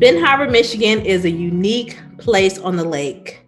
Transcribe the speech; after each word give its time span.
Benton 0.00 0.24
Harbor, 0.24 0.50
Michigan 0.50 1.04
is 1.04 1.26
a 1.26 1.30
unique 1.30 2.00
place 2.16 2.58
on 2.58 2.76
the 2.76 2.84
lake 2.84 3.46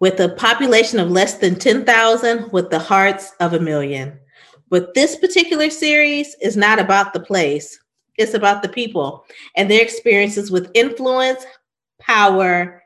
with 0.00 0.18
a 0.18 0.30
population 0.30 0.98
of 0.98 1.12
less 1.12 1.38
than 1.38 1.54
10,000 1.54 2.50
with 2.50 2.70
the 2.70 2.80
hearts 2.80 3.30
of 3.38 3.52
a 3.52 3.60
million. 3.60 4.18
But 4.70 4.94
this 4.94 5.14
particular 5.14 5.70
series 5.70 6.34
is 6.42 6.56
not 6.56 6.80
about 6.80 7.12
the 7.12 7.20
place, 7.20 7.78
it's 8.16 8.34
about 8.34 8.62
the 8.62 8.68
people 8.68 9.24
and 9.54 9.70
their 9.70 9.80
experiences 9.80 10.50
with 10.50 10.68
influence, 10.74 11.46
power, 12.00 12.82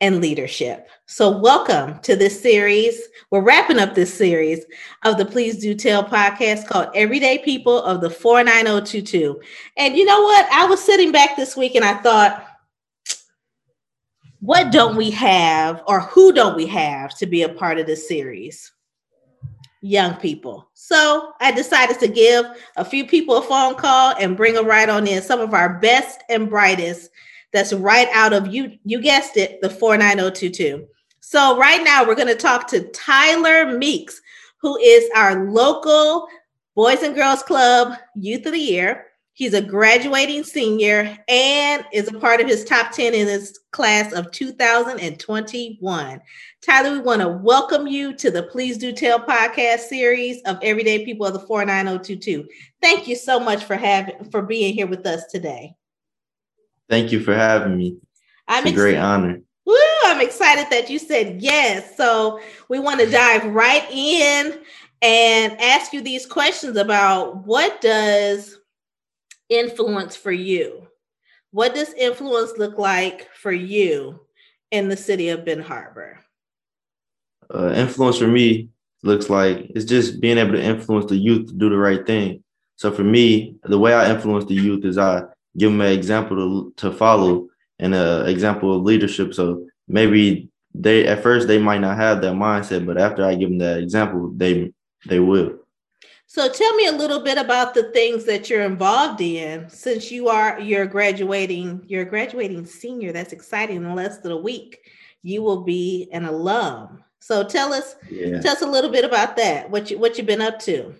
and 0.00 0.20
leadership. 0.20 0.86
So, 1.12 1.28
welcome 1.28 1.98
to 2.04 2.16
this 2.16 2.40
series. 2.40 2.98
We're 3.30 3.42
wrapping 3.42 3.78
up 3.78 3.94
this 3.94 4.14
series 4.14 4.64
of 5.04 5.18
the 5.18 5.26
Please 5.26 5.58
Do 5.58 5.74
Tell 5.74 6.02
podcast 6.02 6.66
called 6.66 6.88
Everyday 6.94 7.36
People 7.36 7.82
of 7.82 8.00
the 8.00 8.08
49022. 8.08 9.38
And 9.76 9.94
you 9.94 10.06
know 10.06 10.22
what? 10.22 10.50
I 10.50 10.64
was 10.64 10.82
sitting 10.82 11.12
back 11.12 11.36
this 11.36 11.54
week 11.54 11.74
and 11.74 11.84
I 11.84 11.96
thought, 11.96 12.46
what 14.40 14.72
don't 14.72 14.96
we 14.96 15.10
have, 15.10 15.82
or 15.86 16.00
who 16.00 16.32
don't 16.32 16.56
we 16.56 16.64
have 16.68 17.14
to 17.18 17.26
be 17.26 17.42
a 17.42 17.48
part 17.50 17.78
of 17.78 17.86
this 17.86 18.08
series? 18.08 18.72
Young 19.82 20.14
people. 20.14 20.70
So 20.72 21.34
I 21.42 21.52
decided 21.52 21.98
to 22.00 22.08
give 22.08 22.46
a 22.78 22.86
few 22.86 23.06
people 23.06 23.36
a 23.36 23.42
phone 23.42 23.74
call 23.74 24.14
and 24.18 24.34
bring 24.34 24.54
them 24.54 24.66
right 24.66 24.88
on 24.88 25.06
in 25.06 25.20
some 25.20 25.40
of 25.40 25.52
our 25.52 25.78
best 25.78 26.22
and 26.30 26.48
brightest 26.48 27.10
that's 27.52 27.74
right 27.74 28.08
out 28.14 28.32
of 28.32 28.46
you 28.46 28.78
you 28.82 28.98
guessed 28.98 29.36
it 29.36 29.60
the 29.60 29.68
49022 29.68 30.88
so 31.24 31.56
right 31.56 31.84
now 31.84 32.04
we're 32.04 32.16
going 32.16 32.26
to 32.26 32.34
talk 32.34 32.66
to 32.66 32.82
tyler 32.90 33.78
meeks 33.78 34.20
who 34.60 34.76
is 34.78 35.08
our 35.14 35.50
local 35.50 36.26
boys 36.74 37.02
and 37.02 37.14
girls 37.14 37.42
club 37.44 37.96
youth 38.16 38.44
of 38.44 38.52
the 38.52 38.58
year 38.58 39.06
he's 39.32 39.54
a 39.54 39.62
graduating 39.62 40.42
senior 40.42 41.16
and 41.28 41.86
is 41.92 42.08
a 42.08 42.18
part 42.18 42.40
of 42.40 42.48
his 42.48 42.64
top 42.64 42.90
10 42.90 43.14
in 43.14 43.28
his 43.28 43.58
class 43.70 44.12
of 44.12 44.30
2021 44.32 46.20
tyler 46.60 46.90
we 46.90 46.98
want 46.98 47.20
to 47.20 47.28
welcome 47.28 47.86
you 47.86 48.12
to 48.12 48.30
the 48.30 48.42
please 48.42 48.76
do 48.76 48.90
tell 48.92 49.20
podcast 49.20 49.80
series 49.80 50.42
of 50.42 50.58
everyday 50.60 51.04
people 51.04 51.24
of 51.24 51.32
the 51.32 51.38
49022 51.38 52.44
thank 52.82 53.06
you 53.06 53.14
so 53.14 53.38
much 53.38 53.62
for 53.62 53.76
having 53.76 54.28
for 54.30 54.42
being 54.42 54.74
here 54.74 54.88
with 54.88 55.06
us 55.06 55.24
today 55.30 55.74
Thank 56.92 57.10
you 57.10 57.20
for 57.20 57.34
having 57.34 57.78
me. 57.78 57.96
I'm 58.46 58.66
it's 58.66 58.72
a 58.72 58.76
great 58.76 58.98
honor. 58.98 59.40
I'm 60.04 60.20
excited 60.20 60.66
that 60.70 60.90
you 60.90 60.98
said 60.98 61.42
yes. 61.42 61.96
So 61.96 62.40
we 62.68 62.78
want 62.78 63.00
to 63.00 63.10
dive 63.10 63.44
right 63.46 63.88
in 63.90 64.60
and 65.02 65.60
ask 65.60 65.92
you 65.92 66.00
these 66.00 66.26
questions 66.26 66.76
about 66.76 67.46
what 67.46 67.80
does 67.80 68.58
influence 69.48 70.16
for 70.16 70.32
you? 70.32 70.86
What 71.50 71.74
does 71.74 71.92
influence 71.94 72.56
look 72.56 72.78
like 72.78 73.28
for 73.34 73.52
you 73.52 74.20
in 74.70 74.88
the 74.88 74.96
city 74.96 75.28
of 75.28 75.44
Benton 75.44 75.66
Harbor? 75.66 76.18
Uh, 77.52 77.72
influence 77.74 78.18
for 78.18 78.28
me 78.28 78.70
looks 79.02 79.28
like 79.28 79.70
it's 79.74 79.84
just 79.84 80.20
being 80.20 80.38
able 80.38 80.52
to 80.52 80.62
influence 80.62 81.06
the 81.06 81.16
youth 81.16 81.48
to 81.48 81.54
do 81.54 81.68
the 81.68 81.76
right 81.76 82.06
thing. 82.06 82.42
So 82.76 82.90
for 82.90 83.04
me, 83.04 83.56
the 83.64 83.78
way 83.78 83.92
I 83.92 84.10
influence 84.10 84.46
the 84.46 84.54
youth 84.54 84.84
is 84.84 84.96
I 84.96 85.24
give 85.58 85.70
them 85.70 85.80
an 85.80 85.92
example 85.92 86.36
to, 86.36 86.72
to 86.76 86.96
follow 86.96 87.48
and 87.78 87.94
an 87.94 88.28
example 88.28 88.74
of 88.74 88.82
leadership. 88.82 89.34
So 89.34 89.66
maybe 89.92 90.48
they 90.74 91.06
at 91.06 91.22
first 91.22 91.46
they 91.46 91.58
might 91.58 91.80
not 91.80 91.96
have 91.96 92.20
that 92.22 92.32
mindset, 92.32 92.86
but 92.86 92.98
after 92.98 93.24
I 93.24 93.34
give 93.34 93.50
them 93.50 93.58
that 93.58 93.78
example, 93.78 94.32
they 94.34 94.72
they 95.06 95.20
will. 95.20 95.58
So 96.26 96.48
tell 96.48 96.74
me 96.76 96.86
a 96.86 96.92
little 96.92 97.20
bit 97.20 97.36
about 97.36 97.74
the 97.74 97.92
things 97.92 98.24
that 98.24 98.48
you're 98.48 98.62
involved 98.62 99.20
in 99.20 99.68
since 99.68 100.10
you 100.10 100.28
are 100.28 100.58
you're 100.58 100.86
graduating, 100.86 101.84
you're 101.86 102.06
graduating 102.06 102.64
senior. 102.64 103.12
That's 103.12 103.34
exciting 103.34 103.76
in 103.76 103.94
less 103.94 104.18
than 104.18 104.32
a 104.32 104.36
week. 104.36 104.78
You 105.22 105.42
will 105.42 105.62
be 105.62 106.08
an 106.10 106.24
alum. 106.24 107.04
So 107.20 107.44
tell 107.44 107.72
us 107.72 107.96
yeah. 108.10 108.40
tell 108.40 108.52
us 108.54 108.62
a 108.62 108.66
little 108.66 108.90
bit 108.90 109.04
about 109.04 109.36
that. 109.36 109.70
What 109.70 109.90
you 109.90 109.98
what 109.98 110.16
you've 110.16 110.26
been 110.26 110.40
up 110.40 110.58
to. 110.60 110.94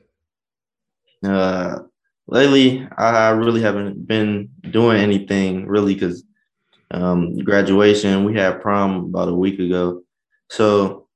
Uh 1.25 1.79
lately 2.27 2.87
I 2.99 3.31
really 3.31 3.63
haven't 3.63 4.07
been 4.07 4.51
doing 4.71 5.01
anything 5.01 5.67
really 5.67 5.95
because 5.95 6.25
um, 6.93 7.37
graduation 7.39 8.25
we 8.25 8.35
had 8.35 8.61
prom 8.61 9.07
about 9.07 9.29
a 9.29 9.35
week 9.35 9.59
ago, 9.59 10.03
so 10.51 11.09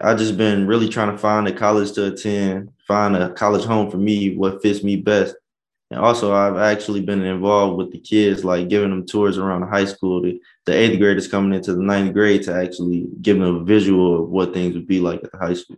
I 0.00 0.14
just 0.14 0.36
been 0.36 0.66
really 0.66 0.88
trying 0.88 1.12
to 1.12 1.18
find 1.18 1.46
a 1.48 1.52
college 1.52 1.92
to 1.92 2.06
attend, 2.06 2.70
find 2.86 3.16
a 3.16 3.32
college 3.32 3.64
home 3.64 3.90
for 3.90 3.96
me, 3.96 4.36
what 4.36 4.62
fits 4.62 4.82
me 4.82 4.96
best. 4.96 5.34
And 5.90 6.00
also, 6.00 6.34
I've 6.34 6.56
actually 6.56 7.02
been 7.02 7.22
involved 7.22 7.76
with 7.78 7.92
the 7.92 8.00
kids, 8.00 8.44
like 8.44 8.68
giving 8.68 8.90
them 8.90 9.06
tours 9.06 9.38
around 9.38 9.60
the 9.60 9.66
high 9.66 9.84
school. 9.84 10.22
The, 10.22 10.40
the 10.66 10.72
eighth 10.72 10.98
graders 10.98 11.28
coming 11.28 11.52
into 11.52 11.74
the 11.74 11.82
ninth 11.82 12.12
grade 12.14 12.42
to 12.44 12.54
actually 12.54 13.06
give 13.20 13.38
them 13.38 13.56
a 13.56 13.64
visual 13.64 14.24
of 14.24 14.30
what 14.30 14.54
things 14.54 14.74
would 14.74 14.86
be 14.86 15.00
like 15.00 15.22
at 15.22 15.30
the 15.30 15.38
high 15.38 15.54
school. 15.54 15.76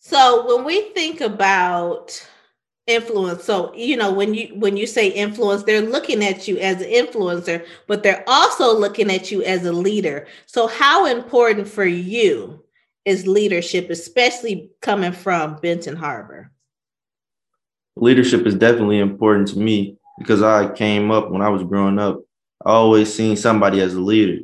So, 0.00 0.46
when 0.46 0.64
we 0.64 0.90
think 0.92 1.20
about 1.20 2.26
influence. 2.86 3.44
So 3.44 3.72
you 3.74 3.96
know 3.96 4.12
when 4.12 4.34
you 4.34 4.48
when 4.56 4.76
you 4.76 4.86
say 4.86 5.08
influence 5.08 5.62
they're 5.62 5.80
looking 5.80 6.24
at 6.24 6.48
you 6.48 6.58
as 6.58 6.82
an 6.82 6.88
influencer 6.88 7.64
but 7.86 8.02
they're 8.02 8.24
also 8.26 8.76
looking 8.76 9.10
at 9.10 9.30
you 9.30 9.42
as 9.44 9.64
a 9.64 9.72
leader. 9.72 10.26
So 10.46 10.66
how 10.66 11.06
important 11.06 11.68
for 11.68 11.84
you 11.84 12.64
is 13.04 13.26
leadership 13.26 13.90
especially 13.90 14.70
coming 14.80 15.12
from 15.12 15.56
benton 15.56 15.96
harbor? 15.96 16.50
Leadership 17.96 18.46
is 18.46 18.54
definitely 18.54 18.98
important 18.98 19.48
to 19.48 19.58
me 19.58 19.96
because 20.18 20.42
i 20.42 20.72
came 20.72 21.10
up 21.10 21.30
when 21.30 21.42
i 21.42 21.48
was 21.48 21.62
growing 21.62 21.98
up. 21.98 22.20
I 22.64 22.70
always 22.70 23.12
seen 23.12 23.36
somebody 23.36 23.80
as 23.80 23.94
a 23.94 24.00
leader 24.00 24.40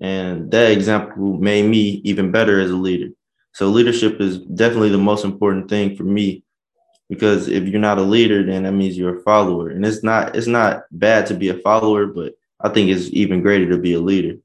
and 0.00 0.50
that 0.50 0.72
example 0.72 1.38
made 1.38 1.68
me 1.68 2.00
even 2.04 2.32
better 2.32 2.60
as 2.60 2.70
a 2.70 2.76
leader. 2.76 3.08
So 3.52 3.68
leadership 3.68 4.20
is 4.20 4.38
definitely 4.38 4.90
the 4.90 4.98
most 4.98 5.24
important 5.24 5.68
thing 5.68 5.96
for 5.96 6.02
me 6.02 6.44
because 7.08 7.48
if 7.48 7.64
you're 7.64 7.80
not 7.80 7.98
a 7.98 8.02
leader 8.02 8.44
then 8.44 8.64
that 8.64 8.72
means 8.72 8.96
you're 8.96 9.18
a 9.18 9.22
follower. 9.22 9.70
And 9.70 9.84
it's 9.84 10.02
not 10.02 10.36
it's 10.36 10.46
not 10.46 10.84
bad 10.90 11.26
to 11.26 11.34
be 11.34 11.48
a 11.48 11.58
follower 11.58 12.06
but 12.06 12.34
i 12.60 12.68
think 12.68 12.90
it's 12.90 13.08
even 13.12 13.42
greater 13.42 13.68
to 13.70 13.78
be 13.78 13.94
a 13.94 14.00
leader. 14.00 14.38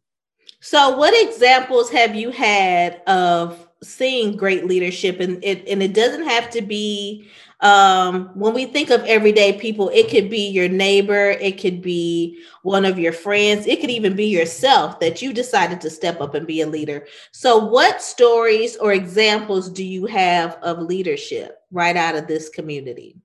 So 0.61 0.97
what 0.97 1.13
examples 1.27 1.89
have 1.91 2.15
you 2.15 2.31
had 2.31 3.01
of 3.07 3.67
seeing 3.81 4.35
great 4.35 4.65
leadership? 4.65 5.19
And 5.19 5.43
it 5.43 5.67
and 5.67 5.81
it 5.81 5.93
doesn't 5.93 6.27
have 6.27 6.49
to 6.51 6.61
be 6.61 7.27
um, 7.61 8.29
when 8.35 8.53
we 8.53 8.65
think 8.65 8.89
of 8.89 9.03
everyday 9.03 9.53
people, 9.53 9.89
it 9.89 10.09
could 10.09 10.29
be 10.29 10.47
your 10.47 10.69
neighbor, 10.69 11.31
it 11.31 11.59
could 11.59 11.81
be 11.81 12.41
one 12.63 12.85
of 12.85 12.97
your 12.97 13.11
friends, 13.11 13.67
it 13.67 13.81
could 13.81 13.89
even 13.89 14.15
be 14.15 14.27
yourself 14.27 14.99
that 15.01 15.21
you 15.21 15.33
decided 15.33 15.81
to 15.81 15.89
step 15.89 16.21
up 16.21 16.35
and 16.35 16.47
be 16.47 16.61
a 16.61 16.67
leader. 16.67 17.05
So, 17.33 17.57
what 17.57 18.01
stories 18.01 18.77
or 18.77 18.93
examples 18.93 19.69
do 19.69 19.83
you 19.83 20.05
have 20.05 20.57
of 20.61 20.79
leadership 20.79 21.57
right 21.71 21.97
out 21.97 22.15
of 22.15 22.27
this 22.27 22.47
community? 22.47 23.17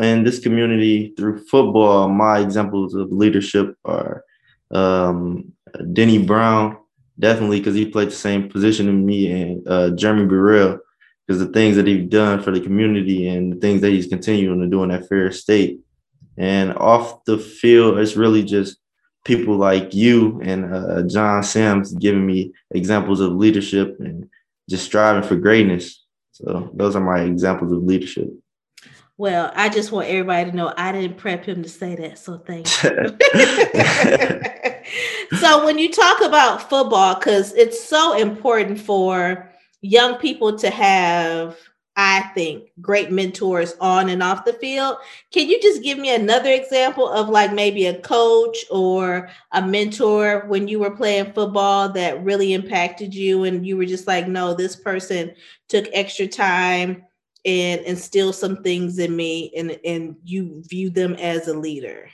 In 0.00 0.22
this 0.22 0.38
community, 0.38 1.12
through 1.16 1.44
football, 1.46 2.08
my 2.08 2.38
examples 2.38 2.94
of 2.94 3.12
leadership 3.12 3.76
are 3.84 4.24
um, 4.70 5.52
Denny 5.92 6.24
Brown, 6.24 6.78
definitely 7.18 7.58
because 7.58 7.74
he 7.74 7.86
played 7.86 8.08
the 8.08 8.12
same 8.12 8.48
position 8.48 8.88
in 8.88 9.04
me, 9.04 9.32
and 9.32 9.68
uh, 9.68 9.90
Jeremy 9.90 10.26
Burrell 10.26 10.78
because 11.26 11.38
the 11.38 11.52
things 11.52 11.76
that 11.76 11.86
he's 11.86 12.08
done 12.08 12.42
for 12.42 12.50
the 12.50 12.60
community 12.60 13.28
and 13.28 13.52
the 13.52 13.56
things 13.56 13.80
that 13.80 13.90
he's 13.90 14.08
continuing 14.08 14.60
to 14.60 14.66
do 14.66 14.82
in 14.82 14.90
that 14.90 15.08
Ferris 15.08 15.40
State. 15.40 15.80
And 16.36 16.74
off 16.74 17.24
the 17.24 17.38
field, 17.38 17.98
it's 17.98 18.16
really 18.16 18.42
just 18.42 18.78
people 19.24 19.56
like 19.56 19.94
you 19.94 20.40
and 20.42 20.74
uh, 20.74 21.02
John 21.02 21.42
Sims 21.42 21.92
giving 21.94 22.26
me 22.26 22.52
examples 22.70 23.20
of 23.20 23.32
leadership 23.32 23.96
and 24.00 24.28
just 24.68 24.84
striving 24.84 25.22
for 25.22 25.36
greatness. 25.36 26.04
So 26.32 26.70
those 26.74 26.96
are 26.96 27.00
my 27.00 27.20
examples 27.20 27.72
of 27.72 27.82
leadership. 27.82 28.28
Well, 29.18 29.52
I 29.54 29.68
just 29.68 29.92
want 29.92 30.08
everybody 30.08 30.50
to 30.50 30.56
know 30.56 30.72
I 30.76 30.90
didn't 30.90 31.18
prep 31.18 31.44
him 31.44 31.62
to 31.62 31.68
say 31.68 31.94
that. 31.96 32.18
So 32.18 32.38
thank 32.38 32.66
you. 32.82 33.16
so 35.38 35.64
when 35.64 35.78
you 35.78 35.92
talk 35.92 36.22
about 36.22 36.68
football, 36.68 37.14
because 37.14 37.52
it's 37.54 37.84
so 37.84 38.14
important 38.14 38.80
for 38.80 39.51
young 39.82 40.16
people 40.16 40.56
to 40.58 40.70
have 40.70 41.58
I 41.94 42.22
think 42.34 42.70
great 42.80 43.10
mentors 43.10 43.74
on 43.78 44.08
and 44.08 44.22
off 44.22 44.46
the 44.46 44.54
field. 44.54 44.96
Can 45.30 45.46
you 45.46 45.60
just 45.60 45.82
give 45.82 45.98
me 45.98 46.14
another 46.14 46.50
example 46.50 47.06
of 47.06 47.28
like 47.28 47.52
maybe 47.52 47.84
a 47.84 48.00
coach 48.00 48.56
or 48.70 49.28
a 49.52 49.60
mentor 49.60 50.46
when 50.46 50.68
you 50.68 50.78
were 50.78 50.96
playing 50.96 51.34
football 51.34 51.90
that 51.90 52.24
really 52.24 52.54
impacted 52.54 53.14
you 53.14 53.44
and 53.44 53.66
you 53.66 53.76
were 53.76 53.84
just 53.84 54.06
like, 54.06 54.26
no, 54.26 54.54
this 54.54 54.74
person 54.74 55.34
took 55.68 55.86
extra 55.92 56.26
time 56.26 57.04
and 57.44 57.82
instilled 57.82 58.36
some 58.36 58.62
things 58.62 58.98
in 58.98 59.14
me 59.14 59.52
and, 59.54 59.78
and 59.84 60.16
you 60.24 60.62
view 60.66 60.88
them 60.88 61.12
as 61.16 61.46
a 61.46 61.54
leader? 61.54 62.08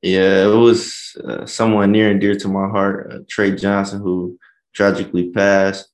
Yeah, 0.00 0.44
it 0.44 0.56
was 0.56 1.18
uh, 1.22 1.44
someone 1.44 1.92
near 1.92 2.10
and 2.10 2.20
dear 2.20 2.36
to 2.36 2.48
my 2.48 2.68
heart, 2.68 3.12
uh, 3.12 3.18
Trey 3.28 3.54
Johnson, 3.54 4.00
who 4.00 4.38
tragically 4.74 5.30
passed. 5.30 5.88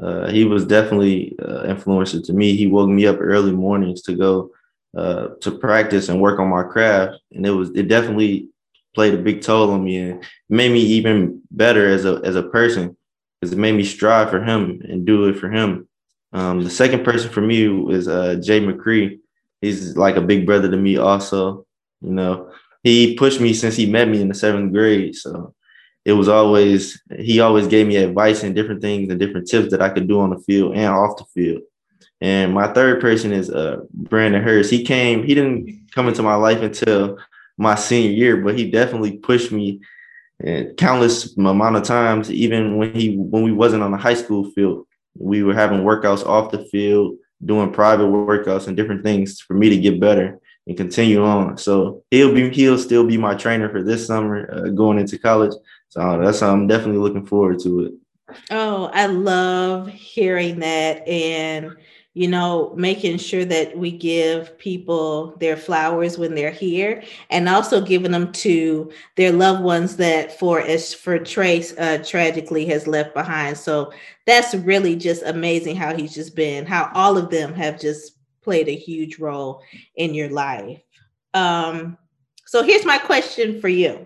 Uh, 0.00 0.28
he 0.30 0.44
was 0.44 0.64
definitely 0.64 1.36
uh, 1.46 1.64
influential 1.64 2.22
to 2.22 2.32
me. 2.32 2.56
He 2.56 2.66
woke 2.66 2.88
me 2.88 3.06
up 3.06 3.18
early 3.20 3.52
mornings 3.52 4.02
to 4.02 4.14
go 4.14 4.50
uh, 4.96 5.28
to 5.40 5.50
practice 5.50 6.08
and 6.08 6.20
work 6.20 6.40
on 6.40 6.48
my 6.48 6.62
craft. 6.62 7.18
And 7.32 7.46
it 7.46 7.50
was 7.50 7.70
it 7.70 7.88
definitely 7.88 8.48
played 8.94 9.14
a 9.14 9.18
big 9.18 9.42
toll 9.42 9.70
on 9.70 9.84
me 9.84 9.98
and 9.98 10.24
made 10.48 10.72
me 10.72 10.80
even 10.80 11.42
better 11.50 11.88
as 11.88 12.04
a 12.04 12.20
as 12.24 12.36
a 12.36 12.42
person 12.42 12.96
because 13.40 13.52
it 13.52 13.58
made 13.58 13.74
me 13.74 13.84
strive 13.84 14.30
for 14.30 14.42
him 14.42 14.80
and 14.88 15.06
do 15.06 15.26
it 15.26 15.38
for 15.38 15.50
him. 15.50 15.88
Um, 16.32 16.62
the 16.62 16.70
second 16.70 17.04
person 17.04 17.30
for 17.30 17.40
me 17.40 17.68
was 17.68 18.08
uh, 18.08 18.36
Jay 18.42 18.60
McCree. 18.60 19.18
He's 19.60 19.96
like 19.96 20.16
a 20.16 20.20
big 20.22 20.46
brother 20.46 20.70
to 20.70 20.76
me, 20.76 20.96
also. 20.96 21.66
You 22.00 22.12
know, 22.12 22.50
he 22.82 23.16
pushed 23.16 23.40
me 23.40 23.52
since 23.52 23.76
he 23.76 23.90
met 23.90 24.08
me 24.08 24.20
in 24.20 24.28
the 24.28 24.34
seventh 24.34 24.72
grade. 24.72 25.14
So 25.14 25.54
it 26.10 26.14
was 26.14 26.28
always 26.28 27.00
he 27.18 27.40
always 27.40 27.66
gave 27.66 27.86
me 27.86 27.96
advice 27.96 28.42
and 28.42 28.54
different 28.54 28.82
things 28.82 29.10
and 29.10 29.20
different 29.20 29.48
tips 29.48 29.70
that 29.70 29.82
I 29.82 29.88
could 29.88 30.08
do 30.08 30.20
on 30.20 30.30
the 30.30 30.38
field 30.40 30.76
and 30.76 30.92
off 30.92 31.16
the 31.18 31.24
field. 31.34 31.62
And 32.20 32.52
my 32.52 32.72
third 32.72 33.00
person 33.00 33.32
is 33.32 33.50
uh 33.50 33.78
Brandon 33.92 34.42
Hurst. 34.42 34.70
He 34.70 34.84
came, 34.84 35.22
he 35.22 35.34
didn't 35.34 35.90
come 35.94 36.08
into 36.08 36.22
my 36.22 36.34
life 36.34 36.62
until 36.62 37.18
my 37.56 37.74
senior 37.74 38.10
year, 38.10 38.36
but 38.38 38.58
he 38.58 38.70
definitely 38.70 39.18
pushed 39.18 39.52
me 39.52 39.80
countless 40.76 41.36
amount 41.36 41.76
of 41.76 41.82
times, 41.82 42.30
even 42.30 42.76
when 42.76 42.94
he 42.94 43.16
when 43.16 43.42
we 43.42 43.52
wasn't 43.52 43.82
on 43.82 43.90
the 43.90 43.96
high 43.96 44.14
school 44.14 44.50
field, 44.52 44.86
we 45.18 45.42
were 45.42 45.54
having 45.54 45.80
workouts 45.80 46.24
off 46.24 46.50
the 46.50 46.64
field, 46.66 47.16
doing 47.44 47.72
private 47.72 48.04
workouts 48.06 48.66
and 48.66 48.76
different 48.76 49.02
things 49.02 49.40
for 49.40 49.54
me 49.54 49.68
to 49.68 49.76
get 49.76 50.00
better 50.00 50.40
and 50.66 50.76
continue 50.76 51.22
on. 51.24 51.58
So 51.58 52.04
he'll 52.10 52.34
be 52.34 52.50
he'll 52.50 52.78
still 52.78 53.06
be 53.06 53.18
my 53.18 53.34
trainer 53.34 53.68
for 53.68 53.82
this 53.82 54.06
summer, 54.06 54.48
uh, 54.52 54.70
going 54.70 54.98
into 54.98 55.18
college. 55.18 55.52
So 55.90 56.20
that's 56.20 56.42
I'm 56.42 56.66
definitely 56.66 56.98
looking 56.98 57.26
forward 57.26 57.58
to 57.60 57.80
it. 57.80 57.92
Oh, 58.50 58.90
I 58.94 59.06
love 59.06 59.88
hearing 59.88 60.60
that 60.60 61.06
and 61.06 61.76
you 62.14 62.26
know, 62.26 62.74
making 62.76 63.18
sure 63.18 63.44
that 63.44 63.76
we 63.78 63.92
give 63.92 64.58
people 64.58 65.36
their 65.38 65.56
flowers 65.56 66.18
when 66.18 66.34
they're 66.34 66.50
here 66.50 67.04
and 67.30 67.48
also 67.48 67.80
giving 67.80 68.10
them 68.10 68.32
to 68.32 68.90
their 69.14 69.30
loved 69.30 69.62
ones 69.62 69.96
that 69.96 70.36
for 70.36 70.60
as 70.60 70.92
for 70.92 71.20
Trace 71.20 71.72
uh, 71.78 72.02
tragically 72.04 72.66
has 72.66 72.88
left 72.88 73.14
behind. 73.14 73.56
So 73.56 73.92
that's 74.26 74.54
really 74.54 74.96
just 74.96 75.22
amazing 75.22 75.76
how 75.76 75.94
he's 75.94 76.12
just 76.12 76.34
been, 76.34 76.66
how 76.66 76.90
all 76.94 77.16
of 77.16 77.30
them 77.30 77.54
have 77.54 77.80
just 77.80 78.16
played 78.42 78.68
a 78.68 78.76
huge 78.76 79.20
role 79.20 79.62
in 79.94 80.12
your 80.12 80.30
life. 80.30 80.82
Um, 81.32 81.96
so 82.44 82.64
here's 82.64 82.84
my 82.84 82.98
question 82.98 83.60
for 83.60 83.68
you. 83.68 84.04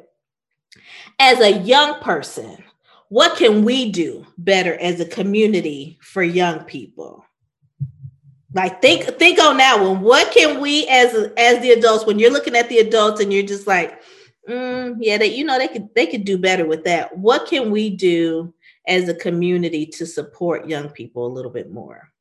As 1.27 1.41
a 1.41 1.59
young 1.63 2.01
person, 2.01 2.63
what 3.09 3.39
can 3.39 3.65
we 3.65 3.91
do 3.91 4.27
better 4.37 4.75
as 4.75 5.01
a 5.01 5.07
community 5.07 5.97
for 6.03 6.23
young 6.23 6.65
people? 6.65 7.25
Like 8.53 8.83
think 8.83 9.05
think 9.19 9.41
on 9.41 9.57
that 9.57 9.81
one. 9.81 10.03
What 10.03 10.31
can 10.33 10.61
we 10.61 10.87
as 10.87 11.15
as 11.39 11.63
the 11.63 11.71
adults 11.71 12.05
when 12.05 12.19
you're 12.19 12.31
looking 12.31 12.55
at 12.55 12.69
the 12.69 12.77
adults 12.77 13.23
and 13.23 13.33
you're 13.33 13.43
just 13.43 13.67
like, 13.67 14.03
mm, 14.47 14.97
yeah, 15.01 15.17
that 15.17 15.31
you 15.31 15.47
know 15.47 15.57
they 15.57 15.69
could 15.69 15.89
they 15.95 16.07
could 16.07 16.27
do 16.27 16.37
better 16.37 16.67
with 16.67 16.85
that. 16.85 17.17
What 17.17 17.47
can 17.47 17.71
we 17.71 17.89
do 17.89 18.53
as 18.87 19.09
a 19.09 19.15
community 19.15 19.87
to 19.87 20.05
support 20.05 20.69
young 20.69 20.91
people 20.91 21.27
a 21.27 21.33
little 21.33 21.51
bit 21.51 21.73
more? 21.73 22.13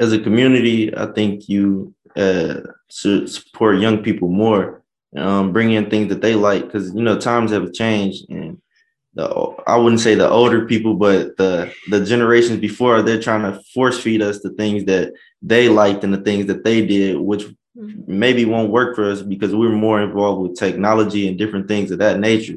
As 0.00 0.14
a 0.14 0.18
community, 0.18 0.96
I 0.96 1.12
think 1.12 1.46
you 1.46 1.94
uh, 2.16 2.60
should 2.88 3.28
support 3.28 3.80
young 3.80 3.98
people 4.02 4.28
more, 4.28 4.82
um, 5.16 5.52
bring 5.52 5.72
in 5.72 5.88
things 5.88 6.08
that 6.08 6.20
they 6.20 6.34
like 6.34 6.64
because 6.64 6.94
you 6.94 7.02
know 7.02 7.18
times 7.18 7.50
have 7.52 7.72
changed 7.72 8.28
and 8.28 8.60
the 9.14 9.26
I 9.66 9.76
wouldn't 9.76 10.00
say 10.00 10.14
the 10.14 10.28
older 10.28 10.64
people, 10.66 10.94
but 10.94 11.36
the 11.36 11.72
the 11.88 12.04
generations 12.04 12.60
before, 12.60 13.02
they're 13.02 13.20
trying 13.20 13.42
to 13.42 13.60
force 13.74 14.00
feed 14.00 14.22
us 14.22 14.40
the 14.40 14.50
things 14.50 14.84
that 14.84 15.12
they 15.42 15.68
liked 15.68 16.04
and 16.04 16.14
the 16.14 16.20
things 16.20 16.46
that 16.46 16.64
they 16.64 16.86
did, 16.86 17.18
which 17.18 17.44
mm-hmm. 17.76 18.02
maybe 18.06 18.44
won't 18.44 18.70
work 18.70 18.94
for 18.94 19.10
us 19.10 19.22
because 19.22 19.54
we're 19.54 19.70
more 19.70 20.00
involved 20.00 20.42
with 20.42 20.58
technology 20.58 21.28
and 21.28 21.36
different 21.36 21.68
things 21.68 21.90
of 21.90 21.98
that 21.98 22.20
nature. 22.20 22.56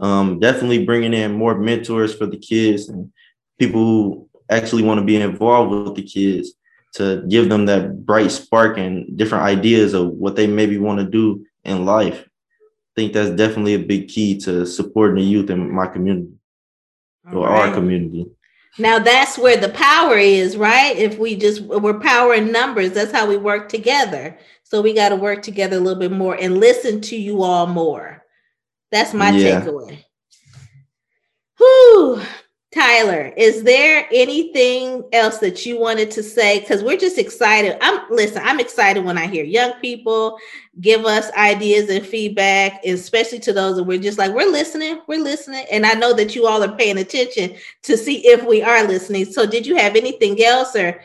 Um, 0.00 0.40
definitely 0.40 0.84
bringing 0.84 1.14
in 1.14 1.32
more 1.32 1.56
mentors 1.56 2.14
for 2.14 2.26
the 2.26 2.38
kids 2.38 2.88
and 2.88 3.12
people 3.58 3.80
who 3.80 4.28
actually 4.50 4.82
want 4.82 4.98
to 4.98 5.06
be 5.06 5.16
involved 5.16 5.70
with 5.70 5.94
the 5.94 6.02
kids 6.02 6.52
to 6.94 7.24
give 7.28 7.48
them 7.48 7.66
that 7.66 8.04
bright 8.04 8.30
spark 8.30 8.76
and 8.76 9.16
different 9.16 9.44
ideas 9.44 9.94
of 9.94 10.08
what 10.08 10.34
they 10.34 10.46
maybe 10.46 10.78
want 10.78 10.98
to 10.98 11.06
do 11.06 11.46
in 11.64 11.84
life 11.84 12.26
I 12.92 13.00
think 13.00 13.14
that's 13.14 13.30
definitely 13.30 13.74
a 13.74 13.78
big 13.78 14.08
key 14.08 14.38
to 14.40 14.66
supporting 14.66 15.16
the 15.16 15.22
youth 15.22 15.48
in 15.48 15.72
my 15.74 15.86
community 15.86 16.34
All 17.26 17.38
or 17.38 17.48
right. 17.48 17.68
our 17.68 17.74
community. 17.74 18.26
Now 18.78 18.98
that's 18.98 19.38
where 19.38 19.56
the 19.56 19.70
power 19.70 20.18
is, 20.18 20.58
right? 20.58 20.94
If 20.96 21.18
we 21.18 21.34
just 21.36 21.62
we're 21.62 21.98
power 21.98 22.34
in 22.34 22.52
numbers, 22.52 22.92
that's 22.92 23.12
how 23.12 23.26
we 23.26 23.38
work 23.38 23.70
together. 23.70 24.38
So 24.64 24.82
we 24.82 24.92
got 24.92 25.08
to 25.10 25.16
work 25.16 25.42
together 25.42 25.76
a 25.76 25.80
little 25.80 25.98
bit 25.98 26.12
more 26.12 26.34
and 26.34 26.58
listen 26.58 27.00
to 27.02 27.16
you 27.16 27.42
all 27.42 27.66
more. 27.66 28.22
That's 28.90 29.14
my 29.14 29.30
yeah. 29.30 29.62
takeaway. 29.62 30.04
Whew. 31.58 32.22
Tyler, 32.72 33.34
is 33.36 33.64
there 33.64 34.08
anything 34.10 35.04
else 35.12 35.38
that 35.38 35.66
you 35.66 35.78
wanted 35.78 36.10
to 36.12 36.22
say? 36.22 36.60
Because 36.60 36.82
we're 36.82 36.96
just 36.96 37.18
excited. 37.18 37.76
I'm 37.82 38.00
listen, 38.10 38.40
I'm 38.42 38.60
excited 38.60 39.04
when 39.04 39.18
I 39.18 39.26
hear 39.26 39.44
young 39.44 39.74
people 39.74 40.38
give 40.80 41.04
us 41.04 41.30
ideas 41.32 41.90
and 41.90 42.04
feedback, 42.04 42.82
especially 42.86 43.40
to 43.40 43.52
those 43.52 43.76
that 43.76 43.84
we're 43.84 43.98
just 43.98 44.16
like, 44.16 44.32
we're 44.32 44.50
listening, 44.50 45.02
we're 45.06 45.22
listening. 45.22 45.66
And 45.70 45.84
I 45.84 45.92
know 45.92 46.14
that 46.14 46.34
you 46.34 46.46
all 46.46 46.64
are 46.64 46.76
paying 46.76 46.96
attention 46.96 47.56
to 47.82 47.96
see 47.98 48.26
if 48.26 48.42
we 48.46 48.62
are 48.62 48.84
listening. 48.84 49.26
So 49.26 49.44
did 49.44 49.66
you 49.66 49.76
have 49.76 49.94
anything 49.94 50.42
else 50.42 50.74
or 50.74 50.98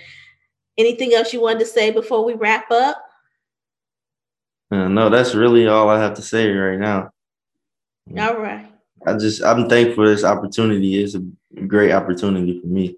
anything 0.78 1.14
else 1.14 1.34
you 1.34 1.42
wanted 1.42 1.60
to 1.60 1.66
say 1.66 1.92
before 1.92 2.24
we 2.24 2.34
wrap 2.34 2.72
up? 2.72 3.04
Uh, 4.72 4.88
no, 4.88 5.10
that's 5.10 5.36
really 5.36 5.68
all 5.68 5.90
I 5.90 6.00
have 6.00 6.14
to 6.14 6.22
say 6.22 6.50
right 6.50 6.80
now. 6.80 7.12
All 8.18 8.38
right. 8.38 8.72
I 9.06 9.18
just 9.18 9.44
I'm 9.44 9.68
thankful 9.68 9.96
for 9.96 10.10
this 10.10 10.24
opportunity. 10.24 11.04
It's 11.04 11.16
a 11.16 11.26
great 11.68 11.92
opportunity 11.92 12.60
for 12.60 12.68
me. 12.68 12.98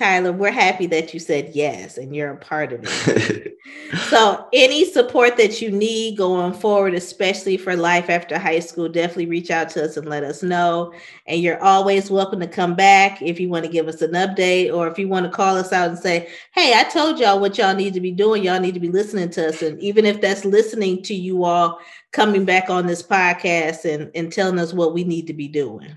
Tyler, 0.00 0.32
we're 0.32 0.50
happy 0.50 0.86
that 0.86 1.12
you 1.12 1.20
said 1.20 1.50
yes 1.52 1.98
and 1.98 2.16
you're 2.16 2.30
a 2.30 2.36
part 2.38 2.72
of 2.72 2.80
it. 2.82 3.54
so, 4.08 4.48
any 4.50 4.86
support 4.86 5.36
that 5.36 5.60
you 5.60 5.70
need 5.70 6.16
going 6.16 6.54
forward, 6.54 6.94
especially 6.94 7.58
for 7.58 7.76
life 7.76 8.08
after 8.08 8.38
high 8.38 8.60
school, 8.60 8.88
definitely 8.88 9.26
reach 9.26 9.50
out 9.50 9.68
to 9.68 9.84
us 9.84 9.98
and 9.98 10.08
let 10.08 10.24
us 10.24 10.42
know. 10.42 10.94
And 11.26 11.42
you're 11.42 11.62
always 11.62 12.10
welcome 12.10 12.40
to 12.40 12.46
come 12.46 12.74
back 12.74 13.20
if 13.20 13.38
you 13.38 13.50
want 13.50 13.66
to 13.66 13.70
give 13.70 13.88
us 13.88 14.00
an 14.00 14.12
update 14.12 14.74
or 14.74 14.88
if 14.88 14.98
you 14.98 15.06
want 15.06 15.26
to 15.26 15.30
call 15.30 15.54
us 15.58 15.70
out 15.70 15.90
and 15.90 15.98
say, 15.98 16.30
Hey, 16.54 16.72
I 16.74 16.84
told 16.84 17.20
y'all 17.20 17.38
what 17.38 17.58
y'all 17.58 17.74
need 17.76 17.92
to 17.92 18.00
be 18.00 18.12
doing. 18.12 18.42
Y'all 18.42 18.58
need 18.58 18.72
to 18.72 18.80
be 18.80 18.90
listening 18.90 19.28
to 19.32 19.48
us. 19.48 19.60
And 19.60 19.78
even 19.82 20.06
if 20.06 20.22
that's 20.22 20.46
listening 20.46 21.02
to 21.02 21.14
you 21.14 21.44
all 21.44 21.78
coming 22.12 22.46
back 22.46 22.70
on 22.70 22.86
this 22.86 23.02
podcast 23.02 23.84
and, 23.84 24.10
and 24.14 24.32
telling 24.32 24.58
us 24.58 24.72
what 24.72 24.94
we 24.94 25.04
need 25.04 25.26
to 25.26 25.34
be 25.34 25.46
doing. 25.46 25.94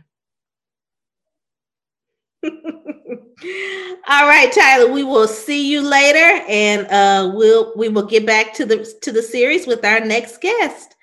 All 4.10 4.28
right, 4.28 4.52
Tyler, 4.52 4.92
we 4.92 5.04
will 5.04 5.28
see 5.28 5.70
you 5.70 5.82
later 5.82 6.44
and 6.48 6.88
uh 6.88 7.32
we'll 7.34 7.74
we 7.76 7.90
will 7.90 8.06
get 8.06 8.26
back 8.26 8.54
to 8.56 8.66
the 8.66 8.86
to 9.02 9.12
the 9.12 9.22
series 9.22 9.66
with 9.66 9.86
our 9.86 10.00
next 10.00 10.42
guest. 10.42 10.96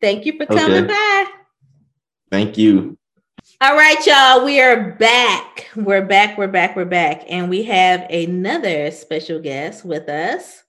Thank 0.00 0.26
you 0.26 0.36
for 0.36 0.46
coming 0.46 0.84
okay. 0.84 0.92
by. 0.92 1.24
Thank 2.30 2.58
you. 2.58 2.96
All 3.60 3.74
right, 3.74 4.04
y'all, 4.06 4.44
we 4.44 4.60
are 4.60 4.92
back. 4.92 5.70
We're 5.74 6.04
back, 6.04 6.36
we're 6.36 6.46
back, 6.46 6.76
we're 6.76 6.84
back. 6.84 7.24
And 7.28 7.48
we 7.48 7.62
have 7.62 8.02
another 8.10 8.90
special 8.90 9.40
guest 9.40 9.84
with 9.84 10.08
us. 10.10 10.62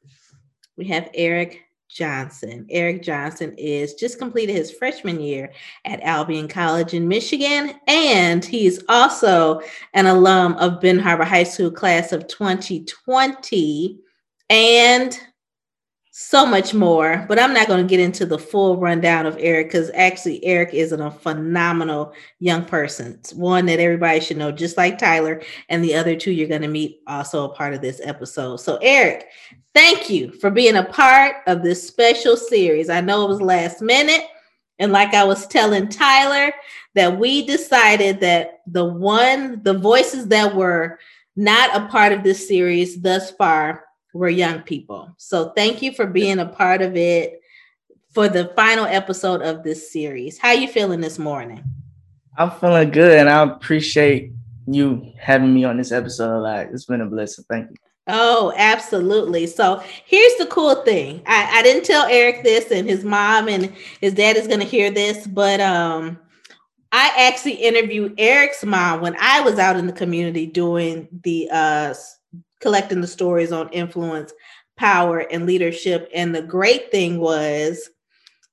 We 0.77 0.85
have 0.85 1.09
Eric 1.13 1.66
Johnson. 1.97 2.67
Eric 2.69 3.01
Johnson 3.01 3.55
is 3.57 3.95
just 3.95 4.19
completed 4.19 4.55
his 4.55 4.71
freshman 4.71 5.19
year 5.19 5.51
at 5.85 6.01
Albion 6.03 6.47
College 6.47 6.93
in 6.93 7.07
Michigan, 7.07 7.73
and 7.87 8.45
he's 8.45 8.83
also 8.87 9.61
an 9.95 10.05
alum 10.05 10.53
of 10.53 10.79
Benton 10.79 11.03
Harbor 11.03 11.23
High 11.23 11.43
School 11.43 11.71
class 11.71 12.11
of 12.11 12.27
2020 12.27 13.99
and 14.51 15.19
so 16.19 16.45
much 16.45 16.73
more. 16.73 17.25
But 17.27 17.39
I'm 17.39 17.53
not 17.53 17.67
going 17.67 17.85
to 17.85 17.89
get 17.89 17.99
into 17.99 18.25
the 18.25 18.39
full 18.39 18.77
rundown 18.77 19.25
of 19.25 19.37
Eric 19.39 19.67
because 19.67 19.91
actually, 19.93 20.43
Eric 20.43 20.73
is 20.73 20.91
a 20.91 21.11
phenomenal 21.11 22.13
young 22.39 22.65
person. 22.65 23.13
It's 23.19 23.33
one 23.33 23.65
that 23.67 23.79
everybody 23.79 24.19
should 24.19 24.37
know, 24.37 24.51
just 24.51 24.77
like 24.77 24.97
Tyler, 24.97 25.41
and 25.69 25.83
the 25.83 25.95
other 25.95 26.15
two 26.15 26.31
you're 26.31 26.47
going 26.47 26.61
to 26.63 26.67
meet 26.67 27.01
also 27.07 27.45
a 27.45 27.53
part 27.53 27.73
of 27.73 27.81
this 27.81 28.01
episode. 28.03 28.57
So, 28.57 28.77
Eric, 28.81 29.27
Thank 29.77 30.09
you 30.09 30.31
for 30.31 30.49
being 30.49 30.77
a 30.77 30.83
part 30.83 31.35
of 31.45 31.61
this 31.61 31.87
special 31.87 32.35
series. 32.35 32.89
I 32.89 32.99
know 32.99 33.25
it 33.25 33.27
was 33.27 33.41
last 33.43 33.79
minute. 33.79 34.23
And 34.79 34.91
like 34.91 35.13
I 35.13 35.23
was 35.23 35.45
telling 35.45 35.87
Tyler, 35.87 36.51
that 36.95 37.19
we 37.19 37.45
decided 37.45 38.19
that 38.21 38.61
the 38.65 38.83
one, 38.83 39.61
the 39.61 39.77
voices 39.77 40.29
that 40.29 40.55
were 40.55 40.97
not 41.35 41.75
a 41.75 41.87
part 41.89 42.11
of 42.11 42.23
this 42.23 42.47
series 42.47 42.99
thus 42.99 43.29
far 43.29 43.83
were 44.17 44.29
young 44.29 44.61
people. 44.61 45.13
So 45.17 45.49
thank 45.49 45.81
you 45.81 45.93
for 45.93 46.05
being 46.05 46.39
a 46.39 46.45
part 46.45 46.81
of 46.81 46.95
it 46.95 47.41
for 48.11 48.27
the 48.27 48.51
final 48.55 48.85
episode 48.85 49.41
of 49.41 49.63
this 49.63 49.91
series. 49.91 50.37
How 50.37 50.51
you 50.51 50.67
feeling 50.67 51.01
this 51.01 51.19
morning? 51.19 51.63
I'm 52.37 52.51
feeling 52.51 52.91
good 52.91 53.17
and 53.17 53.29
I 53.29 53.43
appreciate 53.43 54.31
you 54.67 55.13
having 55.19 55.53
me 55.53 55.63
on 55.63 55.77
this 55.77 55.91
episode. 55.91 56.41
Like 56.41 56.69
it's 56.71 56.85
been 56.85 57.01
a 57.01 57.05
blessing. 57.05 57.45
Thank 57.49 57.69
you. 57.69 57.75
Oh, 58.07 58.53
absolutely. 58.55 59.47
So 59.47 59.83
here's 60.05 60.35
the 60.35 60.45
cool 60.45 60.75
thing. 60.83 61.21
I, 61.25 61.59
I 61.59 61.61
didn't 61.61 61.83
tell 61.83 62.05
Eric 62.05 62.41
this, 62.41 62.71
and 62.71 62.87
his 62.87 63.03
mom 63.03 63.49
and 63.49 63.73
his 63.99 64.13
dad 64.13 64.37
is 64.37 64.47
going 64.47 64.61
to 64.61 64.65
hear 64.65 64.89
this, 64.89 65.27
but 65.27 65.59
um, 65.59 66.17
I 66.93 67.11
actually 67.27 67.55
interviewed 67.55 68.15
Eric's 68.17 68.63
mom 68.63 69.01
when 69.01 69.15
I 69.19 69.41
was 69.41 69.59
out 69.59 69.75
in 69.75 69.87
the 69.87 69.93
community 69.93 70.45
doing 70.45 71.09
the 71.23 71.49
uh, 71.51 71.93
collecting 72.59 73.01
the 73.01 73.07
stories 73.07 73.51
on 73.51 73.69
influence, 73.69 74.33
power, 74.75 75.19
and 75.19 75.45
leadership. 75.45 76.09
And 76.13 76.33
the 76.33 76.41
great 76.41 76.91
thing 76.91 77.19
was 77.19 77.89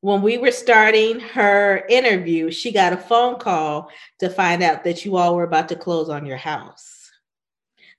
when 0.00 0.20
we 0.20 0.36
were 0.36 0.50
starting 0.50 1.18
her 1.20 1.84
interview, 1.88 2.50
she 2.50 2.72
got 2.72 2.92
a 2.92 2.96
phone 2.98 3.38
call 3.38 3.90
to 4.18 4.28
find 4.28 4.62
out 4.62 4.84
that 4.84 5.04
you 5.04 5.16
all 5.16 5.34
were 5.34 5.44
about 5.44 5.68
to 5.70 5.76
close 5.76 6.10
on 6.10 6.26
your 6.26 6.36
house. 6.36 7.10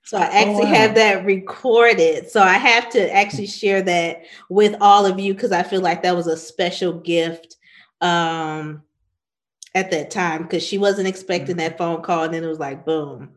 So 0.04 0.18
I 0.18 0.26
actually 0.26 0.66
oh, 0.66 0.70
wow. 0.70 0.74
have 0.74 0.94
that 0.94 1.24
recorded. 1.24 2.30
So 2.30 2.40
I 2.40 2.58
have 2.58 2.88
to 2.90 3.12
actually 3.12 3.48
share 3.48 3.82
that 3.82 4.22
with 4.48 4.76
all 4.80 5.04
of 5.04 5.18
you 5.18 5.34
because 5.34 5.50
I 5.50 5.64
feel 5.64 5.80
like 5.80 6.04
that 6.04 6.14
was 6.14 6.28
a 6.28 6.36
special 6.36 6.92
gift 6.92 7.56
um, 8.00 8.84
at 9.74 9.90
that 9.90 10.12
time 10.12 10.44
because 10.44 10.62
she 10.62 10.78
wasn't 10.78 11.08
expecting 11.08 11.56
that 11.56 11.76
phone 11.76 12.02
call 12.02 12.22
and 12.22 12.34
then 12.34 12.44
it 12.44 12.48
was 12.48 12.60
like 12.60 12.86
boom. 12.86 13.30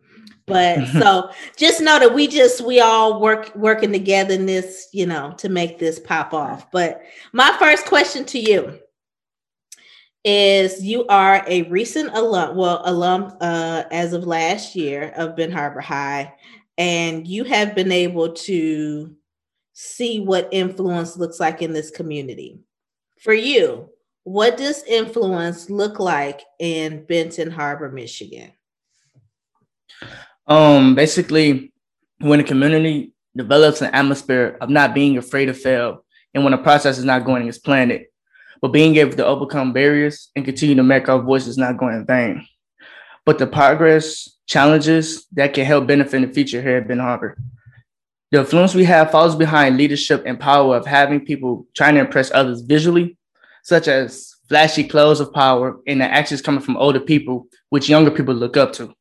But 0.50 0.86
so 1.00 1.32
just 1.56 1.80
know 1.80 2.00
that 2.00 2.14
we 2.14 2.28
just 2.28 2.60
we 2.62 2.82
all 2.82 3.22
work 3.22 3.56
working 3.56 3.94
together 3.94 4.34
in 4.34 4.46
this, 4.46 4.90
you 4.92 5.06
know, 5.06 5.34
to 5.38 5.48
make 5.48 5.80
this 5.80 6.00
pop 6.00 6.34
off. 6.34 6.70
But 6.72 7.02
my 7.32 7.56
first 7.58 7.86
question 7.86 8.26
to 8.26 8.40
you 8.40 8.80
is 10.26 10.84
you 10.84 11.08
are 11.08 11.46
a 11.48 11.62
recent 11.64 12.10
alum, 12.14 12.58
well, 12.58 12.82
alum 12.84 13.38
uh, 13.40 13.84
as 13.92 14.12
of 14.12 14.28
last 14.28 14.76
year 14.76 15.14
of 15.16 15.38
Benton 15.38 15.56
Harbor 15.56 15.80
High 15.80 16.34
and 16.80 17.28
you 17.28 17.44
have 17.44 17.76
been 17.76 17.92
able 17.92 18.32
to 18.32 19.14
see 19.74 20.22
what 20.22 20.48
influence 20.52 21.18
looks 21.18 21.38
like 21.38 21.62
in 21.62 21.74
this 21.74 21.92
community. 21.92 22.62
For 23.20 23.34
you, 23.34 23.90
what 24.24 24.56
does 24.56 24.84
influence 24.86 25.70
look 25.70 26.00
like 26.00 26.42
in 26.58 27.06
Benton 27.06 27.52
Harbor, 27.52 27.92
Michigan? 27.92 28.54
Um, 30.50 30.96
basically, 30.96 31.72
when 32.18 32.40
a 32.40 32.44
community 32.44 33.14
develops 33.38 33.82
an 33.82 33.94
atmosphere 33.94 34.58
of 34.60 34.70
not 34.70 34.96
being 34.96 35.18
afraid 35.18 35.46
to 35.46 35.54
fail, 35.54 36.04
and 36.34 36.44
when 36.44 36.54
a 36.54 36.58
process 36.58 36.98
is 36.98 37.06
not 37.06 37.24
going 37.24 37.48
as 37.48 37.60
planned, 37.60 38.06
but 38.60 38.70
being 38.70 38.96
able 38.98 39.16
to 39.16 39.26
overcome 39.26 39.74
barriers 39.74 40.32
and 40.36 40.44
continue 40.44 40.76
to 40.76 40.84
make 40.84 41.08
our 41.08 41.22
voices 41.22 41.58
not 41.58 41.78
going 41.78 41.96
in 41.96 42.06
vain. 42.06 42.46
But 43.26 43.38
the 43.38 43.46
progress 43.46 44.28
challenges 44.48 45.28
that 45.34 45.54
can 45.54 45.66
help 45.66 45.86
benefit 45.86 46.22
the 46.22 46.34
future 46.34 46.62
here 46.62 46.78
at 46.78 46.88
Benton 46.88 47.06
Harbor. 47.06 47.38
The 48.32 48.40
influence 48.40 48.74
we 48.74 48.86
have 48.86 49.12
falls 49.12 49.36
behind 49.36 49.78
leadership 49.78 50.24
and 50.26 50.40
power 50.40 50.76
of 50.76 50.86
having 50.86 51.26
people 51.26 51.68
trying 51.76 51.94
to 51.94 52.02
impress 52.02 52.32
others 52.32 52.62
visually, 52.62 53.18
such 53.64 53.88
as 53.88 54.36
flashy 54.48 54.84
clothes 54.84 55.20
of 55.20 55.32
power 55.32 55.80
and 55.86 56.02
the 56.02 56.06
actions 56.06 56.42
coming 56.42 56.62
from 56.62 56.78
older 56.78 57.00
people, 57.00 57.48
which 57.70 57.88
younger 57.88 58.12
people 58.12 58.34
look 58.34 58.58
up 58.58 58.74
to, 58.74 58.94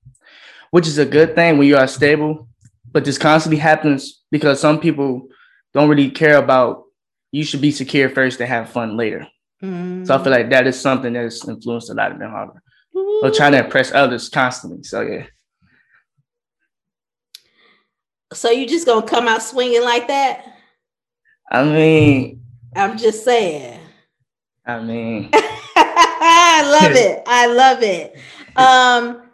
which 0.70 0.86
is 0.86 0.98
a 0.98 1.06
good 1.06 1.34
thing 1.34 1.58
when 1.58 1.68
you 1.68 1.76
are 1.76 1.86
stable. 1.86 2.48
But 2.90 3.04
this 3.04 3.18
constantly 3.18 3.58
happens 3.58 4.22
because 4.30 4.60
some 4.60 4.80
people 4.80 5.28
don't 5.74 5.88
really 5.88 6.10
care 6.10 6.36
about 6.36 6.84
you 7.30 7.44
should 7.44 7.60
be 7.60 7.70
secure 7.70 8.08
first 8.08 8.40
and 8.40 8.48
have 8.48 8.70
fun 8.70 8.96
later. 8.96 9.26
Mm. 9.62 10.06
So 10.06 10.14
I 10.14 10.22
feel 10.22 10.32
like 10.32 10.50
that 10.50 10.66
is 10.66 10.80
something 10.80 11.12
that's 11.12 11.46
influenced 11.46 11.90
a 11.90 11.94
lot 11.94 12.12
of 12.12 12.18
Benton 12.18 12.34
Harbor. 12.34 12.62
Or 13.22 13.30
trying 13.30 13.52
to 13.52 13.64
impress 13.64 13.92
others 13.92 14.28
constantly. 14.28 14.82
So 14.82 15.02
yeah. 15.02 15.26
So 18.32 18.50
you 18.50 18.66
just 18.66 18.86
gonna 18.86 19.06
come 19.06 19.28
out 19.28 19.42
swinging 19.42 19.82
like 19.82 20.08
that? 20.08 20.44
I 21.50 21.64
mean, 21.64 22.42
I'm 22.76 22.98
just 22.98 23.24
saying. 23.24 23.80
I 24.66 24.80
mean, 24.80 25.30
I 25.34 26.78
love 26.80 26.92
it. 26.96 27.22
I 27.26 27.46
love 27.46 27.82
it. 27.82 28.16
Um, 28.56 29.27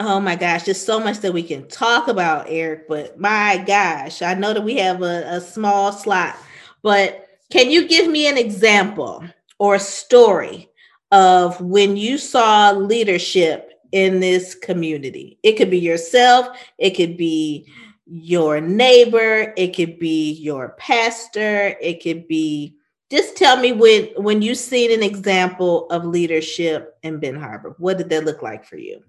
oh 0.00 0.20
my 0.20 0.36
gosh, 0.36 0.64
there's 0.64 0.84
so 0.84 1.00
much 1.00 1.18
that 1.18 1.32
we 1.32 1.42
can 1.42 1.66
talk 1.68 2.08
about, 2.08 2.46
Eric. 2.48 2.88
But 2.88 3.18
my 3.18 3.62
gosh, 3.66 4.22
I 4.22 4.34
know 4.34 4.54
that 4.54 4.64
we 4.64 4.76
have 4.76 5.02
a, 5.02 5.24
a 5.26 5.40
small 5.40 5.92
slot, 5.92 6.36
but 6.82 7.26
can 7.50 7.70
you 7.70 7.88
give 7.88 8.08
me 8.08 8.28
an 8.28 8.38
example 8.38 9.24
or 9.58 9.76
a 9.76 9.80
story 9.80 10.70
of 11.10 11.60
when 11.60 11.96
you 11.96 12.18
saw 12.18 12.70
leadership 12.70 13.68
in 13.92 14.20
this 14.20 14.54
community. 14.54 15.38
It 15.42 15.52
could 15.52 15.70
be 15.70 15.78
yourself, 15.78 16.48
it 16.78 16.90
could 16.90 17.16
be 17.16 17.66
your 18.06 18.60
neighbor, 18.60 19.52
it 19.56 19.74
could 19.74 19.98
be 19.98 20.32
your 20.32 20.70
pastor, 20.78 21.76
it 21.80 22.02
could 22.02 22.28
be 22.28 22.74
just 23.10 23.38
tell 23.38 23.56
me 23.56 23.72
when 23.72 24.08
when 24.16 24.42
you 24.42 24.54
seen 24.54 24.92
an 24.92 25.02
example 25.02 25.88
of 25.88 26.04
leadership 26.04 26.98
in 27.02 27.18
Benton 27.18 27.42
Harbor. 27.42 27.74
What 27.78 27.96
did 27.96 28.10
that 28.10 28.24
look 28.24 28.42
like 28.42 28.66
for 28.66 28.76
you? 28.76 29.02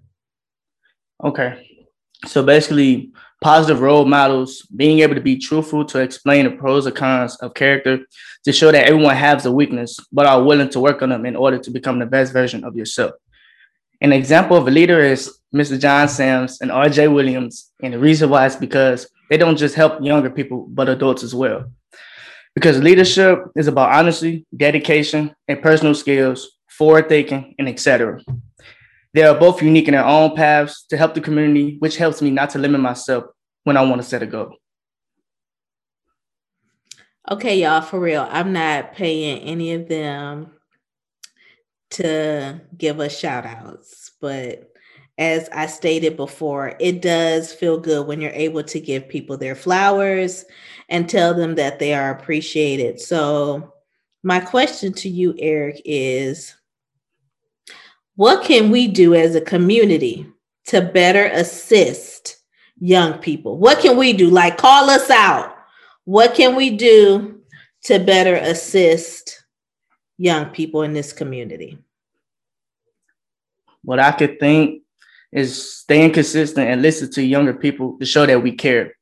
Okay. 1.22 1.66
So 2.26 2.42
basically, 2.42 3.12
positive 3.42 3.80
role 3.80 4.04
models, 4.04 4.62
being 4.74 5.00
able 5.00 5.14
to 5.14 5.20
be 5.20 5.38
truthful 5.38 5.84
to 5.86 6.00
explain 6.00 6.44
the 6.44 6.50
pros 6.52 6.86
and 6.86 6.94
cons 6.94 7.36
of 7.36 7.54
character 7.54 8.00
to 8.44 8.52
show 8.52 8.70
that 8.70 8.86
everyone 8.86 9.16
has 9.16 9.46
a 9.46 9.52
weakness, 9.52 9.98
but 10.12 10.26
are 10.26 10.42
willing 10.42 10.68
to 10.70 10.80
work 10.80 11.02
on 11.02 11.10
them 11.10 11.24
in 11.24 11.36
order 11.36 11.58
to 11.58 11.70
become 11.70 11.98
the 11.98 12.06
best 12.06 12.32
version 12.32 12.64
of 12.64 12.76
yourself. 12.76 13.12
An 14.02 14.12
example 14.12 14.56
of 14.56 14.66
a 14.66 14.70
leader 14.70 15.00
is 15.00 15.38
Mr. 15.54 15.78
John 15.78 16.08
Sams 16.08 16.60
and 16.60 16.70
RJ 16.70 17.12
Williams. 17.12 17.70
And 17.82 17.92
the 17.92 17.98
reason 17.98 18.30
why 18.30 18.46
is 18.46 18.56
because 18.56 19.08
they 19.28 19.36
don't 19.36 19.56
just 19.56 19.74
help 19.74 20.02
younger 20.02 20.30
people, 20.30 20.66
but 20.68 20.88
adults 20.88 21.22
as 21.22 21.34
well. 21.34 21.70
Because 22.54 22.80
leadership 22.80 23.40
is 23.56 23.68
about 23.68 23.92
honesty, 23.92 24.46
dedication, 24.56 25.34
and 25.48 25.62
personal 25.62 25.94
skills, 25.94 26.58
forward 26.68 27.08
thinking, 27.08 27.54
and 27.58 27.68
etc. 27.68 28.22
They 29.12 29.22
are 29.22 29.38
both 29.38 29.62
unique 29.62 29.88
in 29.88 29.92
their 29.92 30.04
own 30.04 30.36
paths 30.36 30.84
to 30.90 30.96
help 30.96 31.14
the 31.14 31.20
community, 31.20 31.76
which 31.80 31.96
helps 31.96 32.22
me 32.22 32.30
not 32.30 32.50
to 32.50 32.58
limit 32.58 32.80
myself 32.80 33.24
when 33.64 33.76
I 33.76 33.82
want 33.82 34.00
to 34.00 34.06
set 34.06 34.22
a 34.22 34.26
goal. 34.26 34.56
Okay, 37.30 37.60
y'all, 37.60 37.80
for 37.80 38.00
real. 38.00 38.26
I'm 38.30 38.52
not 38.52 38.94
paying 38.94 39.40
any 39.40 39.72
of 39.72 39.88
them 39.88 40.52
to 41.90 42.60
give 42.76 43.00
us 43.00 43.18
shout 43.18 43.46
outs, 43.46 44.12
but 44.20 44.72
as 45.18 45.48
I 45.52 45.66
stated 45.66 46.16
before, 46.16 46.74
it 46.80 47.02
does 47.02 47.52
feel 47.52 47.78
good 47.78 48.06
when 48.06 48.20
you're 48.20 48.30
able 48.30 48.62
to 48.64 48.80
give 48.80 49.08
people 49.08 49.36
their 49.36 49.54
flowers 49.54 50.44
and 50.88 51.08
tell 51.08 51.34
them 51.34 51.56
that 51.56 51.78
they 51.78 51.92
are 51.94 52.10
appreciated. 52.10 53.00
So, 53.00 53.74
my 54.22 54.40
question 54.40 54.92
to 54.94 55.08
you, 55.08 55.34
Eric, 55.38 55.82
is 55.84 56.54
what 58.20 58.44
can 58.44 58.70
we 58.70 58.86
do 58.86 59.14
as 59.14 59.34
a 59.34 59.40
community 59.40 60.26
to 60.66 60.82
better 60.82 61.24
assist 61.24 62.36
young 62.78 63.14
people? 63.14 63.56
What 63.56 63.80
can 63.80 63.96
we 63.96 64.12
do? 64.12 64.28
Like, 64.28 64.58
call 64.58 64.90
us 64.90 65.08
out. 65.08 65.56
What 66.04 66.34
can 66.34 66.54
we 66.54 66.68
do 66.76 67.40
to 67.84 67.98
better 67.98 68.34
assist 68.34 69.42
young 70.18 70.50
people 70.50 70.82
in 70.82 70.92
this 70.92 71.14
community? 71.14 71.78
What 73.84 74.00
I 74.00 74.12
could 74.12 74.38
think 74.38 74.82
is 75.32 75.78
staying 75.78 76.12
consistent 76.12 76.68
and 76.68 76.82
listen 76.82 77.10
to 77.12 77.22
younger 77.22 77.54
people 77.54 77.96
to 78.00 78.04
show 78.04 78.26
that 78.26 78.42
we 78.42 78.52
care. 78.52 78.96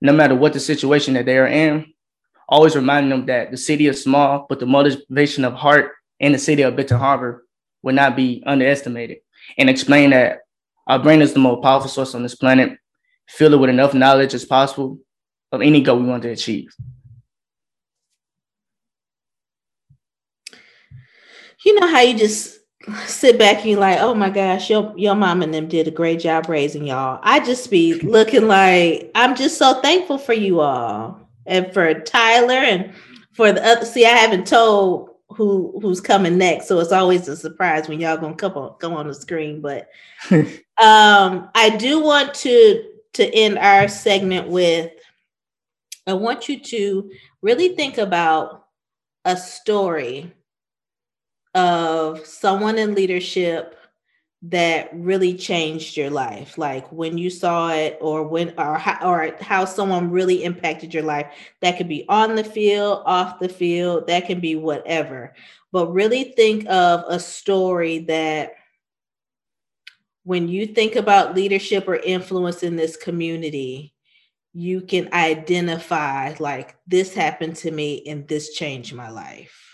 No 0.00 0.14
matter 0.14 0.34
what 0.34 0.54
the 0.54 0.60
situation 0.60 1.12
that 1.12 1.26
they 1.26 1.36
are 1.36 1.46
in, 1.46 1.92
always 2.48 2.74
reminding 2.74 3.10
them 3.10 3.26
that 3.26 3.50
the 3.50 3.58
city 3.58 3.86
is 3.86 4.02
small, 4.02 4.46
but 4.48 4.60
the 4.60 4.66
motivation 4.66 5.44
of 5.44 5.52
heart 5.52 5.92
in 6.20 6.32
the 6.32 6.38
city 6.38 6.62
of 6.62 6.74
Benton 6.74 6.96
Harbor 6.96 7.44
will 7.82 7.94
not 7.94 8.16
be 8.16 8.42
underestimated. 8.46 9.18
And 9.58 9.68
explain 9.68 10.10
that 10.10 10.40
our 10.86 10.98
brain 10.98 11.22
is 11.22 11.32
the 11.32 11.40
most 11.40 11.62
powerful 11.62 11.88
source 11.88 12.14
on 12.14 12.22
this 12.22 12.34
planet. 12.34 12.78
Fill 13.28 13.54
it 13.54 13.60
with 13.60 13.70
enough 13.70 13.94
knowledge 13.94 14.34
as 14.34 14.44
possible 14.44 14.98
of 15.52 15.62
any 15.62 15.80
goal 15.80 15.98
we 15.98 16.06
want 16.06 16.22
to 16.22 16.30
achieve. 16.30 16.72
you 21.64 21.78
know 21.78 21.86
how 21.86 22.00
you 22.00 22.16
just 22.18 22.58
sit 23.06 23.38
back 23.38 23.58
and 23.58 23.66
you're 23.66 23.80
like, 23.80 23.98
oh 24.00 24.14
my 24.14 24.30
gosh, 24.30 24.68
your 24.68 24.92
your 24.96 25.14
mom 25.14 25.42
and 25.42 25.54
them 25.54 25.68
did 25.68 25.86
a 25.86 25.92
great 25.92 26.20
job 26.20 26.48
raising 26.48 26.86
y'all. 26.86 27.20
I 27.22 27.40
just 27.40 27.70
be 27.70 27.94
looking 28.00 28.48
like 28.48 29.10
I'm 29.14 29.36
just 29.36 29.58
so 29.58 29.80
thankful 29.80 30.18
for 30.18 30.32
you 30.32 30.60
all 30.60 31.20
and 31.46 31.72
for 31.72 31.94
Tyler 31.94 32.54
and 32.54 32.92
for 33.32 33.52
the 33.52 33.64
other. 33.64 33.84
See, 33.84 34.04
I 34.04 34.10
haven't 34.10 34.46
told 34.46 35.10
who 35.32 35.78
who's 35.80 36.00
coming 36.00 36.38
next, 36.38 36.68
so 36.68 36.78
it's 36.80 36.92
always 36.92 37.28
a 37.28 37.36
surprise 37.36 37.88
when 37.88 38.00
y'all 38.00 38.16
gonna 38.16 38.34
come 38.34 38.52
on 38.52 38.74
come 38.78 38.92
on 38.94 39.06
the 39.06 39.14
screen. 39.14 39.60
But 39.60 39.88
um, 40.30 41.50
I 41.54 41.74
do 41.78 42.00
want 42.00 42.34
to 42.34 42.84
to 43.14 43.34
end 43.34 43.58
our 43.58 43.88
segment 43.88 44.48
with. 44.48 44.90
I 46.06 46.14
want 46.14 46.48
you 46.48 46.60
to 46.60 47.10
really 47.42 47.76
think 47.76 47.98
about 47.98 48.66
a 49.24 49.36
story 49.36 50.32
of 51.54 52.26
someone 52.26 52.78
in 52.78 52.94
leadership 52.94 53.76
that 54.42 54.90
really 54.92 55.34
changed 55.34 55.96
your 55.96 56.10
life? 56.10 56.58
Like 56.58 56.90
when 56.90 57.16
you 57.16 57.30
saw 57.30 57.72
it 57.72 57.98
or 58.00 58.24
when 58.24 58.54
or 58.58 58.76
how, 58.76 59.08
or 59.08 59.36
how 59.40 59.64
someone 59.64 60.10
really 60.10 60.44
impacted 60.44 60.92
your 60.92 61.04
life? 61.04 61.26
That 61.60 61.76
could 61.76 61.88
be 61.88 62.04
on 62.08 62.34
the 62.34 62.44
field 62.44 63.02
off 63.06 63.38
the 63.38 63.48
field 63.48 64.06
that 64.08 64.26
can 64.26 64.40
be 64.40 64.56
whatever. 64.56 65.34
But 65.70 65.92
really 65.92 66.24
think 66.24 66.68
of 66.68 67.04
a 67.08 67.20
story 67.20 68.00
that 68.00 68.54
when 70.24 70.48
you 70.48 70.66
think 70.66 70.96
about 70.96 71.34
leadership 71.34 71.88
or 71.88 71.96
influence 71.96 72.62
in 72.62 72.76
this 72.76 72.96
community 72.96 73.92
you 74.54 74.82
can 74.82 75.08
identify 75.12 76.34
like 76.38 76.76
this 76.86 77.14
happened 77.14 77.56
to 77.56 77.70
me 77.70 78.02
and 78.06 78.28
this 78.28 78.52
changed 78.52 78.94
my 78.94 79.08
life 79.08 79.71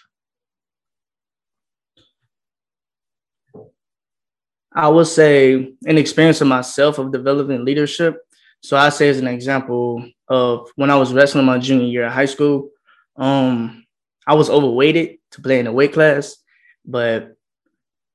I 4.79 4.87
would 4.87 5.09
say 5.09 5.75
an 5.87 5.99
experience 5.99 6.41
of 6.41 6.47
myself 6.47 6.99
of 6.99 7.11
developing 7.11 7.65
leadership. 7.65 8.17
So 8.63 8.77
I 8.77 8.91
say 8.91 9.09
as 9.09 9.19
an 9.19 9.27
example 9.27 10.09
of 10.29 10.71
when 10.77 10.89
I 10.89 10.95
was 10.95 11.13
wrestling 11.13 11.47
my 11.47 11.59
junior 11.59 11.87
year 11.87 12.07
of 12.07 12.13
high 12.13 12.27
school, 12.27 12.71
um, 13.17 13.85
I 14.25 14.37
was 14.37 14.49
overweighted 14.49 15.19
to 15.33 15.43
play 15.43 15.59
in 15.59 15.65
the 15.65 15.73
weight 15.73 15.95
class, 15.95 16.37
but 16.85 17.37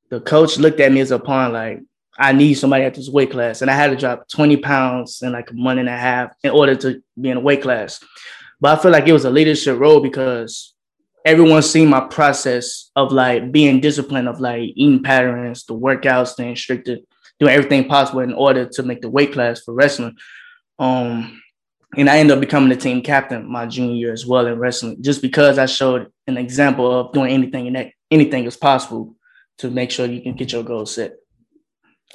the 0.09 0.21
coach 0.21 0.57
looked 0.57 0.79
at 0.79 0.93
me 0.93 1.01
as 1.01 1.11
a 1.11 1.19
pawn 1.19 1.51
like 1.51 1.81
I 2.17 2.31
need 2.31 2.53
somebody 2.53 2.85
at 2.85 2.93
this 2.93 3.09
weight 3.09 3.31
class, 3.31 3.61
and 3.61 3.69
I 3.69 3.75
had 3.75 3.89
to 3.89 3.97
drop 3.97 4.29
20 4.29 4.55
pounds 4.57 5.21
in 5.21 5.33
like 5.33 5.51
a 5.51 5.55
month 5.55 5.81
and 5.81 5.89
a 5.89 5.97
half 5.97 6.31
in 6.43 6.51
order 6.51 6.75
to 6.75 7.03
be 7.19 7.29
in 7.29 7.37
a 7.37 7.41
weight 7.41 7.61
class. 7.61 7.99
But 8.61 8.79
I 8.79 8.81
feel 8.81 8.91
like 8.91 9.05
it 9.05 9.13
was 9.13 9.25
a 9.25 9.29
leadership 9.29 9.77
role 9.77 9.99
because 9.99 10.72
everyone's 11.25 11.69
seen 11.69 11.89
my 11.89 12.01
process 12.01 12.91
of 12.95 13.11
like 13.11 13.51
being 13.51 13.79
disciplined, 13.79 14.27
of 14.27 14.39
like 14.39 14.71
eating 14.75 15.03
patterns, 15.03 15.65
the 15.65 15.75
workouts, 15.75 16.29
staying 16.29 16.55
stricter, 16.55 16.97
doing 17.39 17.53
everything 17.53 17.87
possible 17.87 18.21
in 18.21 18.33
order 18.33 18.65
to 18.65 18.83
make 18.83 19.01
the 19.01 19.09
weight 19.09 19.33
class 19.33 19.61
for 19.61 19.73
wrestling. 19.73 20.15
Um, 20.79 21.41
and 21.95 22.09
I 22.09 22.17
ended 22.17 22.35
up 22.35 22.41
becoming 22.41 22.69
the 22.69 22.75
team 22.75 23.01
captain 23.01 23.49
my 23.49 23.65
junior 23.67 23.95
year 23.95 24.13
as 24.13 24.25
well 24.25 24.47
in 24.47 24.57
wrestling, 24.57 25.01
just 25.01 25.21
because 25.21 25.57
I 25.57 25.65
showed 25.65 26.11
an 26.27 26.37
example 26.37 26.91
of 26.91 27.13
doing 27.13 27.31
anything 27.31 27.67
and 27.67 27.75
that 27.75 27.91
anything 28.11 28.45
is 28.45 28.57
possible 28.57 29.15
to 29.59 29.69
make 29.69 29.91
sure 29.91 30.05
you 30.05 30.21
can 30.21 30.35
get 30.35 30.51
your 30.51 30.63
goals 30.63 30.95
set. 30.95 31.15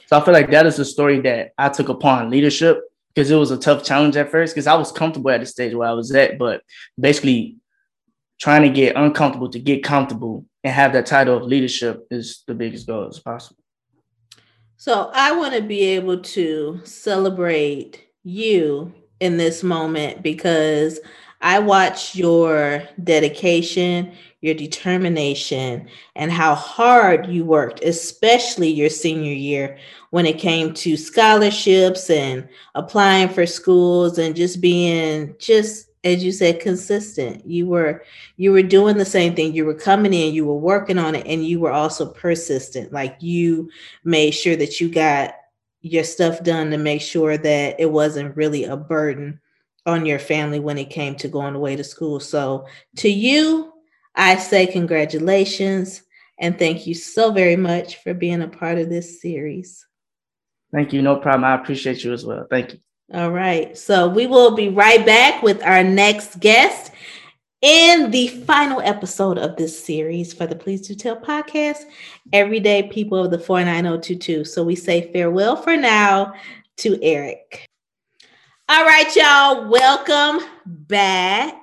So 0.07 0.19
I 0.19 0.25
feel 0.25 0.35
like 0.35 0.51
that 0.51 0.67
is 0.67 0.79
a 0.79 0.85
story 0.85 1.21
that 1.21 1.53
I 1.57 1.69
took 1.69 1.89
upon 1.89 2.31
leadership 2.31 2.81
because 3.15 3.31
it 3.31 3.37
was 3.37 3.51
a 3.51 3.59
tough 3.59 3.85
challenge 3.85 4.17
at 4.17 4.31
first 4.31 4.55
because 4.55 4.67
I 4.67 4.75
was 4.75 4.91
comfortable 4.91 5.31
at 5.31 5.41
the 5.41 5.47
stage 5.47 5.75
where 5.75 5.89
I 5.89 5.93
was 5.93 6.11
at, 6.13 6.39
but 6.39 6.63
basically 6.99 7.57
trying 8.39 8.63
to 8.63 8.69
get 8.69 8.97
uncomfortable 8.97 9.51
to 9.51 9.59
get 9.59 9.83
comfortable 9.83 10.45
and 10.65 10.73
have 10.73 10.93
that 10.93 11.07
title 11.07 11.37
of 11.37 11.43
leadership 11.43 12.07
is 12.11 12.45
the 12.47 12.55
biggest 12.55 12.87
goal 12.87 13.09
as 13.09 13.19
possible. 13.19 13.63
So 14.77 15.11
I 15.13 15.33
want 15.33 15.55
to 15.55 15.63
be 15.63 15.83
able 15.83 16.21
to 16.21 16.81
celebrate 16.85 18.07
you 18.23 18.93
in 19.21 19.37
this 19.37 19.63
moment 19.63 20.23
because 20.23 21.01
I 21.41 21.59
watch 21.59 22.15
your 22.15 22.83
dedication, 23.03 24.13
your 24.41 24.55
determination, 24.55 25.89
and 26.15 26.31
how 26.31 26.55
hard 26.55 27.27
you 27.27 27.45
worked, 27.45 27.83
especially 27.83 28.69
your 28.69 28.89
senior 28.89 29.33
year 29.33 29.79
when 30.11 30.27
it 30.27 30.39
came 30.39 30.75
to 30.75 30.97
scholarships 30.97 32.11
and 32.11 32.49
applying 32.75 33.29
for 33.29 33.47
schools 33.47 34.19
and 34.19 34.35
just 34.35 34.61
being 34.61 35.35
just 35.39 35.88
as 36.09 36.25
you 36.25 36.33
said 36.33 36.61
consistent. 36.61 37.47
You 37.47 37.67
were 37.67 38.05
you 38.37 38.53
were 38.53 38.63
doing 38.63 38.97
the 38.97 39.05
same 39.05 39.35
thing. 39.35 39.55
You 39.55 39.65
were 39.65 39.75
coming 39.75 40.15
in 40.15 40.35
you 40.35 40.47
were 40.47 40.59
working 40.59 40.99
on 40.99 41.15
it 41.15 41.27
and 41.27 41.47
you 41.47 41.61
were 41.61 41.73
also 41.73 42.11
persistent. 42.13 42.93
Like 42.93 43.17
you 43.21 43.71
made 44.05 44.33
sure 44.33 44.57
that 44.57 44.81
you 44.81 44.89
got 44.89 45.35
your 45.81 46.05
stuff 46.05 46.43
done 46.43 46.71
to 46.71 46.79
make 46.79 47.01
sure 47.01 47.37
that 47.37 47.77
it 47.79 47.91
wasn't 47.91 48.37
really 48.37 48.65
a 48.65 48.77
burden 48.77 49.41
on 49.87 50.05
your 50.05 50.19
family 50.19 50.61
when 50.61 50.79
it 50.79 50.91
came 50.91 51.15
to 51.17 51.29
going 51.29 51.55
away 51.55 51.77
to 51.77 51.85
school. 51.85 52.21
So 52.21 52.67
to 52.97 53.09
you 53.09 53.73
i 54.15 54.35
say 54.37 54.67
congratulations 54.67 56.03
and 56.39 56.59
thank 56.59 56.87
you 56.87 56.95
so 56.95 57.31
very 57.33 57.57
much 57.57 58.03
for 58.03 58.15
being 58.15 58.43
a 58.43 58.49
part 58.49 58.79
of 58.79 58.89
this 58.89 59.21
series. 59.21 59.87
Thank 60.73 60.93
you. 60.93 61.03
No 61.03 61.17
problem. 61.17 61.45
I 61.45 61.55
appreciate 61.55 62.05
you 62.05 62.13
as 62.13 62.25
well. 62.25 62.47
Thank 62.49 62.75
you 62.75 62.81
all 63.15 63.31
right. 63.31 63.77
So 63.77 64.09
we 64.09 64.27
will 64.27 64.55
be 64.55 64.69
right 64.69 65.05
back 65.05 65.43
with 65.43 65.63
our 65.63 65.83
next 65.83 66.41
guest 66.41 66.93
in 67.63 68.11
the 68.11 68.29
final 68.29 68.81
episode 68.83 69.39
of 69.39 69.57
this 69.57 69.83
series 69.83 70.33
for 70.33 70.47
the 70.47 70.55
Please 70.55 70.87
Do 70.87 70.95
Tell 70.95 71.17
podcast, 71.17 71.85
Everyday 72.33 72.85
People 72.85 73.25
of 73.25 73.31
the 73.31 73.39
49022. 73.39 74.45
So 74.45 74.63
we 74.63 74.77
say 74.77 75.11
farewell 75.13 75.57
for 75.57 75.77
now 75.77 76.35
to 76.79 77.03
Eric. 77.03 77.67
All 78.69 78.85
right, 78.85 79.17
y'all. 79.17 79.69
Welcome 79.71 80.47
back. 80.67 81.57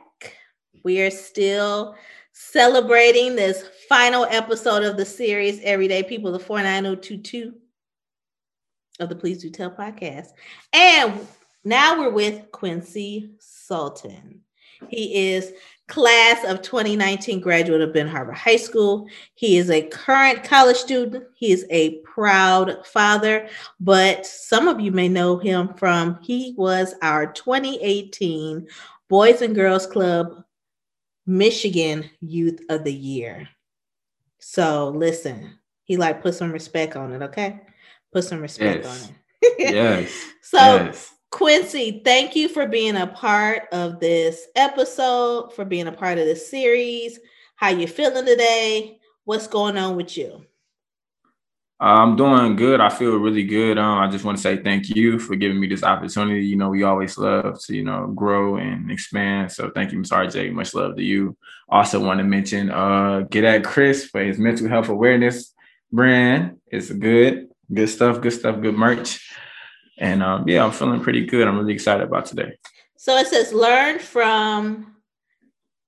We 0.84 1.02
are 1.02 1.12
still 1.12 1.96
celebrating 2.34 3.36
this 3.36 3.64
final 3.88 4.26
episode 4.26 4.84
of 4.84 4.98
the 4.98 5.06
series, 5.06 5.62
Everyday 5.62 6.02
People 6.02 6.34
of 6.34 6.42
the 6.42 6.46
49022 6.46 7.54
of 9.00 9.10
the 9.10 9.16
Please 9.16 9.42
Do 9.42 9.50
Tell 9.50 9.70
podcast. 9.72 10.30
And 10.74 11.28
now 11.66 12.00
we're 12.00 12.12
with 12.12 12.52
Quincy 12.52 13.32
Sultan. 13.40 14.42
He 14.90 15.30
is 15.34 15.52
class 15.88 16.44
of 16.46 16.62
2019 16.62 17.40
graduate 17.42 17.82
of 17.82 17.94
Benton 17.94 18.14
Harbor 18.14 18.34
High 18.34 18.56
School. 18.56 19.08
He 19.34 19.58
is 19.58 19.70
a 19.70 19.88
current 19.88 20.44
college 20.44 20.78
student. 20.78 21.26
He 21.36 21.52
is 21.52 21.66
a 21.70 21.98
proud 22.02 22.86
father, 22.86 23.48
but 23.80 24.26
some 24.26 24.68
of 24.68 24.80
you 24.80 24.92
may 24.92 25.08
know 25.08 25.38
him 25.38 25.74
from 25.76 26.20
he 26.22 26.54
was 26.58 26.94
our 27.02 27.32
2018 27.34 28.68
Boys 29.10 29.42
and 29.42 29.56
Girls 29.56 29.86
Club 29.86 30.44
Michigan 31.26 32.10
Youth 32.22 32.62
of 32.70 32.84
the 32.84 32.94
Year. 32.94 33.50
So 34.40 34.90
listen, 34.90 35.58
he 35.84 35.98
like 35.98 36.22
put 36.22 36.36
some 36.36 36.52
respect 36.52 36.96
on 36.96 37.12
it, 37.12 37.22
okay? 37.24 37.62
Put 38.12 38.24
some 38.24 38.42
respect 38.42 38.86
yes. 38.86 39.04
on 39.04 39.10
it. 39.10 39.16
yes. 39.74 40.26
So 40.42 40.58
yes. 40.58 41.15
Quincy, 41.36 42.02
thank 42.06 42.34
you 42.34 42.48
for 42.48 42.66
being 42.66 42.96
a 42.96 43.08
part 43.08 43.64
of 43.74 44.00
this 44.00 44.48
episode, 44.56 45.54
for 45.54 45.66
being 45.66 45.88
a 45.88 45.92
part 45.92 46.18
of 46.18 46.24
this 46.24 46.50
series. 46.50 47.20
How 47.58 47.72
you 47.72 47.88
feeling 47.88 48.26
today? 48.26 49.00
What's 49.26 49.46
going 49.46 49.78
on 49.78 49.98
with 49.98 50.16
you? 50.16 50.46
I'm 51.78 52.16
doing 52.16 52.56
good. 52.56 52.80
I 52.80 52.88
feel 52.88 53.18
really 53.18 53.44
good. 53.44 53.78
Um, 53.78 54.00
I 54.00 54.10
just 54.10 54.24
want 54.24 54.38
to 54.38 54.42
say 54.42 54.64
thank 54.64 54.88
you 54.88 55.20
for 55.20 55.36
giving 55.36 55.60
me 55.60 55.68
this 55.68 55.84
opportunity. 55.84 56.46
You 56.46 56.56
know, 56.56 56.70
we 56.70 56.84
always 56.84 57.18
love 57.18 57.62
to, 57.66 57.76
you 57.76 57.84
know, 57.84 58.08
grow 58.16 58.56
and 58.56 58.90
expand. 58.90 59.52
So 59.52 59.70
thank 59.72 59.92
you, 59.92 59.98
Ms. 59.98 60.12
RJ. 60.12 60.54
Much 60.54 60.74
love 60.74 60.96
to 60.96 61.04
you. 61.04 61.36
Also 61.68 62.02
want 62.02 62.20
to 62.20 62.24
mention 62.24 62.72
uh 62.72 63.26
get 63.30 63.44
at 63.44 63.66
Chris 63.66 64.06
for 64.06 64.24
his 64.24 64.40
mental 64.40 64.70
health 64.70 64.88
awareness 64.88 65.54
brand. 65.92 66.62
It's 66.68 66.90
good. 66.90 67.50
Good 67.74 67.90
stuff, 67.90 68.22
good 68.22 68.32
stuff, 68.32 68.62
good 68.62 68.76
merch. 68.76 69.20
And 69.98 70.22
um, 70.22 70.48
yeah, 70.48 70.64
I'm 70.64 70.72
feeling 70.72 71.02
pretty 71.02 71.26
good. 71.26 71.48
I'm 71.48 71.58
really 71.58 71.74
excited 71.74 72.04
about 72.04 72.26
today. 72.26 72.58
So 72.98 73.16
it 73.18 73.28
says 73.28 73.54
learn 73.54 74.00
from 74.00 74.96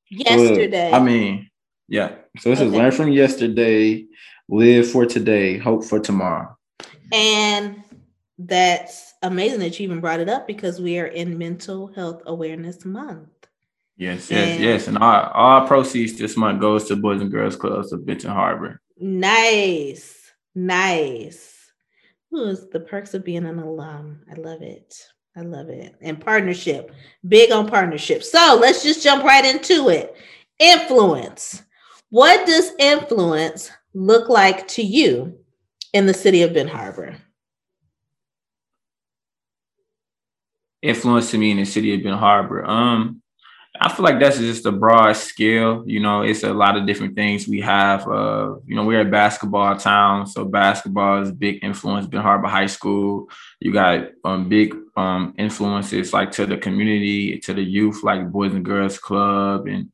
yesterday. 0.10 0.92
I 0.92 1.00
mean, 1.00 1.50
yeah. 1.88 2.16
So 2.40 2.50
this 2.50 2.60
okay. 2.60 2.68
is 2.68 2.74
learn 2.74 2.92
from 2.92 3.12
yesterday, 3.12 4.06
live 4.50 4.90
for 4.90 5.06
today, 5.06 5.58
hope 5.58 5.84
for 5.84 6.00
tomorrow. 6.00 6.56
And 7.12 7.84
that's 8.38 9.14
amazing 9.24 9.60
that 9.60 9.80
you 9.80 9.86
even 9.86 10.00
brought 10.00 10.20
it 10.20 10.30
up 10.30 10.48
because 10.48 10.80
we 10.80 11.00
are 11.00 11.08
in 11.08 11.38
mental 11.38 11.88
health 11.88 12.22
awareness 12.26 12.86
month. 12.86 13.30
Yes, 13.98 14.30
yes, 14.30 14.50
and 14.50 14.64
yes. 14.64 14.88
And 14.88 14.98
all, 15.00 15.32
all 15.34 15.68
proceeds 15.68 16.18
this 16.18 16.38
month 16.38 16.62
goes 16.62 16.88
to 16.88 16.96
Boys 16.96 17.20
and 17.20 17.32
Girls 17.32 17.56
Clubs 17.56 17.92
of 17.92 18.06
Benton 18.06 18.30
Harbor. 18.30 18.80
Nice. 19.00 20.32
Nice. 20.54 21.57
Who's 22.32 22.68
the 22.68 22.80
perks 22.80 23.14
of 23.14 23.24
being 23.24 23.46
an 23.46 23.60
alum? 23.60 24.22
I 24.30 24.36
love 24.36 24.62
it. 24.62 24.96
I 25.36 25.42
love 25.42 25.70
it. 25.70 25.96
And 26.02 26.20
partnership, 26.20 26.92
big 27.28 27.52
on 27.52 27.68
partnership. 27.68 28.24
So 28.24 28.58
let's 28.60 28.84
just 28.84 29.04
jump 29.04 29.24
right 29.24 29.46
into 29.46 29.90
it. 29.90 30.16
Influence. 30.60 31.64
What 32.10 32.46
does 32.48 32.72
influence 32.80 33.70
look 33.94 34.30
like 34.30 34.68
to 34.70 34.82
you 34.82 35.38
in 35.94 36.06
the 36.06 36.14
city 36.14 36.42
of 36.42 36.54
Benton 36.54 36.76
Harbor? 36.76 37.18
Influence 40.82 41.32
to 41.32 41.38
me 41.38 41.52
in 41.52 41.58
the 41.58 41.66
city 41.66 41.94
of 41.94 42.02
Benton 42.02 42.20
Harbor. 42.20 42.66
Um, 42.66 43.22
I 43.80 43.94
feel 43.94 44.04
like 44.04 44.20
that's 44.20 44.38
just 44.38 44.66
a 44.66 44.72
broad 44.72 45.16
scale. 45.16 45.84
You 45.86 46.00
know, 46.00 46.22
it's 46.22 46.44
a 46.44 46.54
lot 46.54 46.78
of 46.78 46.86
different 46.86 47.16
things 47.16 47.48
we 47.48 47.62
have. 47.62 48.08
Uh, 48.08 48.56
you 48.66 48.76
know, 48.76 48.86
we're 48.86 49.02
a 49.02 49.06
basketball 49.06 49.78
town, 49.78 50.28
so 50.28 50.46
basketball 50.46 51.22
is 51.22 51.32
big 51.32 51.64
influence. 51.64 52.06
Benton 52.06 52.24
Harbor 52.24 52.48
High 52.48 52.68
School, 52.68 53.30
you 53.60 53.74
got 53.74 54.10
um, 54.24 54.50
big 54.50 54.76
um, 54.96 55.34
influences 55.38 56.14
like 56.14 56.32
to 56.34 56.46
the 56.46 56.58
community, 56.58 57.40
to 57.40 57.54
the 57.54 57.64
youth, 57.64 58.04
like 58.04 58.32
Boys 58.32 58.54
and 58.54 58.66
Girls 58.66 58.98
Club, 58.98 59.68
and 59.68 59.92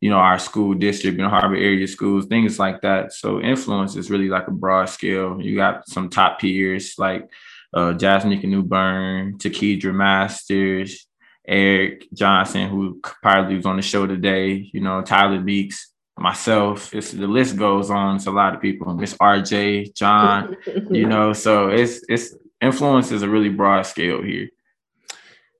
you 0.00 0.10
know, 0.10 0.16
our 0.16 0.38
school 0.38 0.74
district, 0.74 1.18
know, 1.18 1.28
Harbor 1.28 1.56
area 1.56 1.86
schools, 1.88 2.26
things 2.26 2.58
like 2.58 2.82
that. 2.82 3.12
So 3.12 3.40
influence 3.40 3.96
is 3.96 4.10
really 4.10 4.28
like 4.28 4.46
a 4.46 4.52
broad 4.52 4.88
scale. 4.88 5.40
You 5.40 5.56
got 5.56 5.88
some 5.88 6.10
top 6.10 6.40
peers 6.40 6.94
like 6.98 7.30
uh, 7.72 7.94
Jasmine 7.94 8.40
Newburn, 8.50 9.38
Takedra 9.38 9.94
Masters, 9.94 11.06
Eric 11.46 12.08
Johnson, 12.12 12.68
who 12.68 13.00
probably 13.22 13.56
was 13.56 13.66
on 13.66 13.76
the 13.76 13.82
show 13.82 14.06
today, 14.06 14.68
you 14.72 14.80
know, 14.80 15.02
Tyler 15.02 15.40
Beeks, 15.40 15.92
myself. 16.18 16.94
It's 16.94 17.12
the 17.12 17.26
list 17.26 17.56
goes 17.56 17.90
on. 17.90 18.16
It's 18.16 18.26
a 18.26 18.30
lot 18.30 18.54
of 18.54 18.60
people. 18.60 18.92
Miss 18.94 19.14
RJ, 19.14 19.94
John, 19.94 20.56
you 20.90 21.06
know, 21.06 21.32
so 21.32 21.68
it's 21.68 22.00
it's 22.08 22.34
influence 22.60 23.12
is 23.12 23.22
a 23.22 23.28
really 23.28 23.50
broad 23.50 23.82
scale 23.82 24.22
here. 24.22 24.48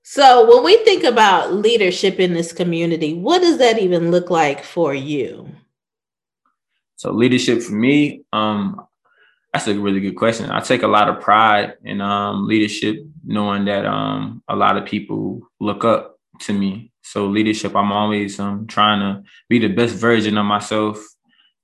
So 0.03 0.49
when 0.49 0.63
we 0.63 0.77
think 0.85 1.03
about 1.03 1.53
leadership 1.53 2.19
in 2.19 2.33
this 2.33 2.53
community, 2.53 3.13
what 3.13 3.41
does 3.41 3.57
that 3.57 3.77
even 3.77 4.09
look 4.09 4.29
like 4.29 4.63
for 4.63 4.93
you? 4.93 5.49
So 6.95 7.11
leadership 7.11 7.61
for 7.61 7.73
me, 7.73 8.21
um, 8.33 8.86
that's 9.57 9.67
a 9.67 9.79
really 9.79 9.99
good 9.99 10.15
question. 10.15 10.51
I 10.51 10.59
take 10.59 10.83
a 10.83 10.87
lot 10.87 11.09
of 11.09 11.19
pride 11.19 11.77
in 11.83 11.99
um, 11.99 12.47
leadership, 12.47 12.97
knowing 13.25 13.65
that 13.65 13.87
um, 13.87 14.43
a 14.47 14.55
lot 14.55 14.77
of 14.77 14.85
people 14.85 15.41
look 15.59 15.83
up 15.83 16.19
to 16.41 16.53
me. 16.53 16.91
So 17.01 17.25
leadership, 17.25 17.75
I'm 17.75 17.91
always 17.91 18.39
um, 18.39 18.67
trying 18.67 18.99
to 18.99 19.27
be 19.49 19.57
the 19.57 19.69
best 19.69 19.95
version 19.95 20.37
of 20.37 20.45
myself, 20.45 21.03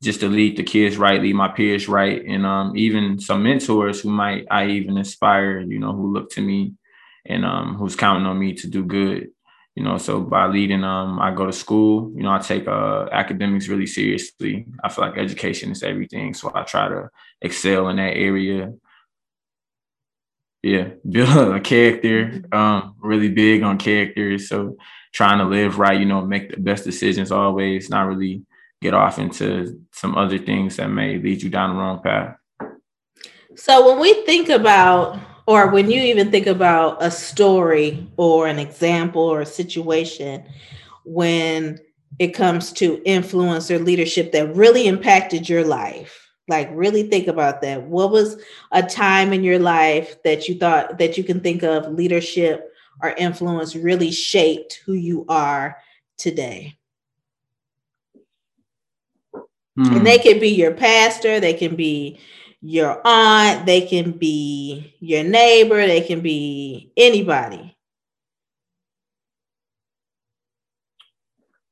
just 0.01 0.21
to 0.21 0.27
lead 0.27 0.57
the 0.57 0.63
kids 0.63 0.97
right, 0.97 1.21
lead 1.21 1.35
my 1.35 1.49
peers 1.49 1.87
right, 1.87 2.25
and 2.25 2.47
um, 2.47 2.75
even 2.75 3.19
some 3.19 3.43
mentors 3.43 4.01
who 4.01 4.09
might 4.09 4.47
I 4.49 4.69
even 4.69 4.97
inspire, 4.97 5.59
you 5.59 5.77
know, 5.77 5.93
who 5.93 6.11
look 6.11 6.31
to 6.31 6.41
me 6.41 6.73
and 7.27 7.45
um, 7.45 7.75
who's 7.75 7.95
counting 7.95 8.25
on 8.25 8.39
me 8.39 8.55
to 8.55 8.67
do 8.67 8.83
good. 8.83 9.32
You 9.75 9.83
know, 9.83 9.97
so 9.97 10.21
by 10.21 10.45
leading, 10.47 10.83
um, 10.83 11.19
I 11.19 11.33
go 11.33 11.47
to 11.47 11.51
school. 11.51 12.11
You 12.15 12.23
know, 12.23 12.31
I 12.31 12.39
take 12.39 12.67
uh, 12.67 13.07
academics 13.11 13.67
really 13.67 13.87
seriously. 13.87 14.67
I 14.83 14.89
feel 14.89 15.05
like 15.05 15.17
education 15.17 15.71
is 15.71 15.81
everything, 15.81 16.35
so 16.35 16.51
I 16.53 16.61
try 16.63 16.89
to 16.89 17.09
excel 17.41 17.89
in 17.89 17.97
that 17.97 18.15
area. 18.15 18.73
Yeah, 20.61 20.89
build 21.09 21.55
a 21.55 21.59
character. 21.59 22.25
Mm-hmm. 22.25 22.53
Um, 22.53 22.95
really 22.99 23.29
big 23.29 23.63
on 23.63 23.79
characters. 23.79 24.47
So 24.47 24.77
trying 25.11 25.39
to 25.39 25.45
live 25.45 25.79
right. 25.79 25.99
You 25.99 26.05
know, 26.05 26.21
make 26.21 26.51
the 26.51 26.61
best 26.61 26.83
decisions 26.83 27.31
always. 27.31 27.89
Not 27.89 28.07
really 28.07 28.43
get 28.79 28.93
off 28.93 29.17
into 29.17 29.81
some 29.91 30.15
other 30.15 30.37
things 30.37 30.75
that 30.75 30.89
may 30.89 31.17
lead 31.17 31.41
you 31.41 31.49
down 31.49 31.71
the 31.71 31.81
wrong 31.81 32.01
path. 32.03 32.35
So 33.55 33.87
when 33.87 33.99
we 33.99 34.25
think 34.25 34.49
about 34.49 35.19
or 35.45 35.67
when 35.69 35.89
you 35.89 36.01
even 36.01 36.31
think 36.31 36.47
about 36.47 37.01
a 37.03 37.11
story 37.11 38.07
or 38.17 38.47
an 38.47 38.59
example 38.59 39.21
or 39.21 39.41
a 39.41 39.45
situation 39.45 40.43
when 41.05 41.79
it 42.19 42.29
comes 42.29 42.71
to 42.71 43.01
influence 43.05 43.69
or 43.69 43.79
leadership 43.79 44.31
that 44.31 44.55
really 44.55 44.87
impacted 44.87 45.49
your 45.49 45.63
life 45.63 46.23
like 46.47 46.69
really 46.73 47.03
think 47.03 47.27
about 47.27 47.61
that 47.61 47.81
what 47.83 48.11
was 48.11 48.37
a 48.71 48.83
time 48.83 49.33
in 49.33 49.43
your 49.43 49.59
life 49.59 50.21
that 50.23 50.47
you 50.47 50.55
thought 50.55 50.97
that 50.97 51.17
you 51.17 51.23
can 51.23 51.39
think 51.39 51.63
of 51.63 51.91
leadership 51.93 52.71
or 53.01 53.09
influence 53.11 53.75
really 53.75 54.11
shaped 54.11 54.81
who 54.85 54.93
you 54.93 55.25
are 55.29 55.77
today 56.17 56.77
hmm. 59.75 59.95
and 59.95 60.05
they 60.05 60.17
can 60.17 60.39
be 60.39 60.49
your 60.49 60.73
pastor 60.73 61.39
they 61.39 61.53
can 61.53 61.75
be 61.75 62.19
your 62.63 63.01
aunt, 63.05 63.65
they 63.65 63.81
can 63.81 64.11
be 64.11 64.95
your 65.01 65.23
neighbor, 65.23 65.85
they 65.85 66.01
can 66.01 66.21
be 66.21 66.91
anybody. 66.95 67.75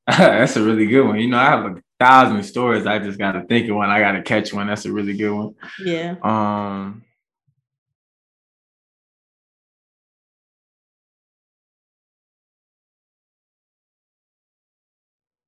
That's 0.07 0.57
a 0.57 0.63
really 0.63 0.87
good 0.87 1.07
one. 1.07 1.19
You 1.19 1.27
know, 1.29 1.37
I 1.37 1.45
have 1.45 1.65
a 1.65 1.81
thousand 1.97 2.43
stories. 2.43 2.85
I 2.85 2.99
just 2.99 3.17
got 3.17 3.31
to 3.33 3.43
think 3.45 3.69
of 3.69 3.77
one. 3.77 3.89
I 3.89 3.99
got 3.99 4.13
to 4.13 4.21
catch 4.21 4.53
one. 4.53 4.67
That's 4.67 4.85
a 4.85 4.91
really 4.91 5.15
good 5.15 5.31
one. 5.31 5.55
Yeah. 5.83 6.15
Um. 6.23 7.03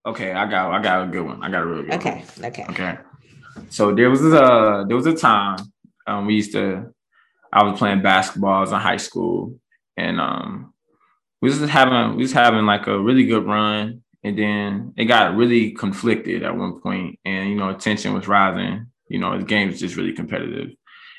Okay, 0.05 0.31
I 0.31 0.49
got 0.49 0.71
I 0.71 0.81
got 0.81 1.07
a 1.07 1.11
good 1.11 1.25
one. 1.25 1.43
I 1.43 1.49
got 1.49 1.63
a 1.63 1.65
really 1.65 1.83
good 1.83 1.95
okay, 1.95 2.25
one. 2.37 2.45
Okay. 2.45 2.63
Okay. 2.63 2.71
Okay. 2.71 2.97
So 3.69 3.93
there 3.93 4.09
was 4.09 4.21
a 4.21 4.85
there 4.87 4.95
was 4.95 5.05
a 5.05 5.15
time 5.15 5.57
um, 6.07 6.25
we 6.25 6.35
used 6.35 6.53
to. 6.53 6.93
I 7.51 7.63
was 7.63 7.77
playing 7.77 8.01
basketball. 8.01 8.63
In 8.63 8.79
high 8.79 8.97
school, 8.97 9.59
and 9.95 10.19
um, 10.19 10.73
we 11.41 11.49
was 11.49 11.59
having 11.69 12.15
we 12.15 12.23
was 12.23 12.31
having 12.31 12.65
like 12.65 12.87
a 12.87 12.99
really 12.99 13.25
good 13.25 13.45
run, 13.45 14.01
and 14.23 14.37
then 14.37 14.93
it 14.97 15.05
got 15.05 15.35
really 15.35 15.71
conflicted 15.71 16.43
at 16.43 16.57
one 16.57 16.79
point, 16.81 17.19
and 17.25 17.49
you 17.49 17.55
know 17.55 17.73
tension 17.73 18.13
was 18.13 18.27
rising. 18.27 18.87
You 19.07 19.19
know 19.19 19.37
the 19.37 19.45
game 19.45 19.69
was 19.69 19.79
just 19.79 19.95
really 19.95 20.13
competitive, 20.13 20.69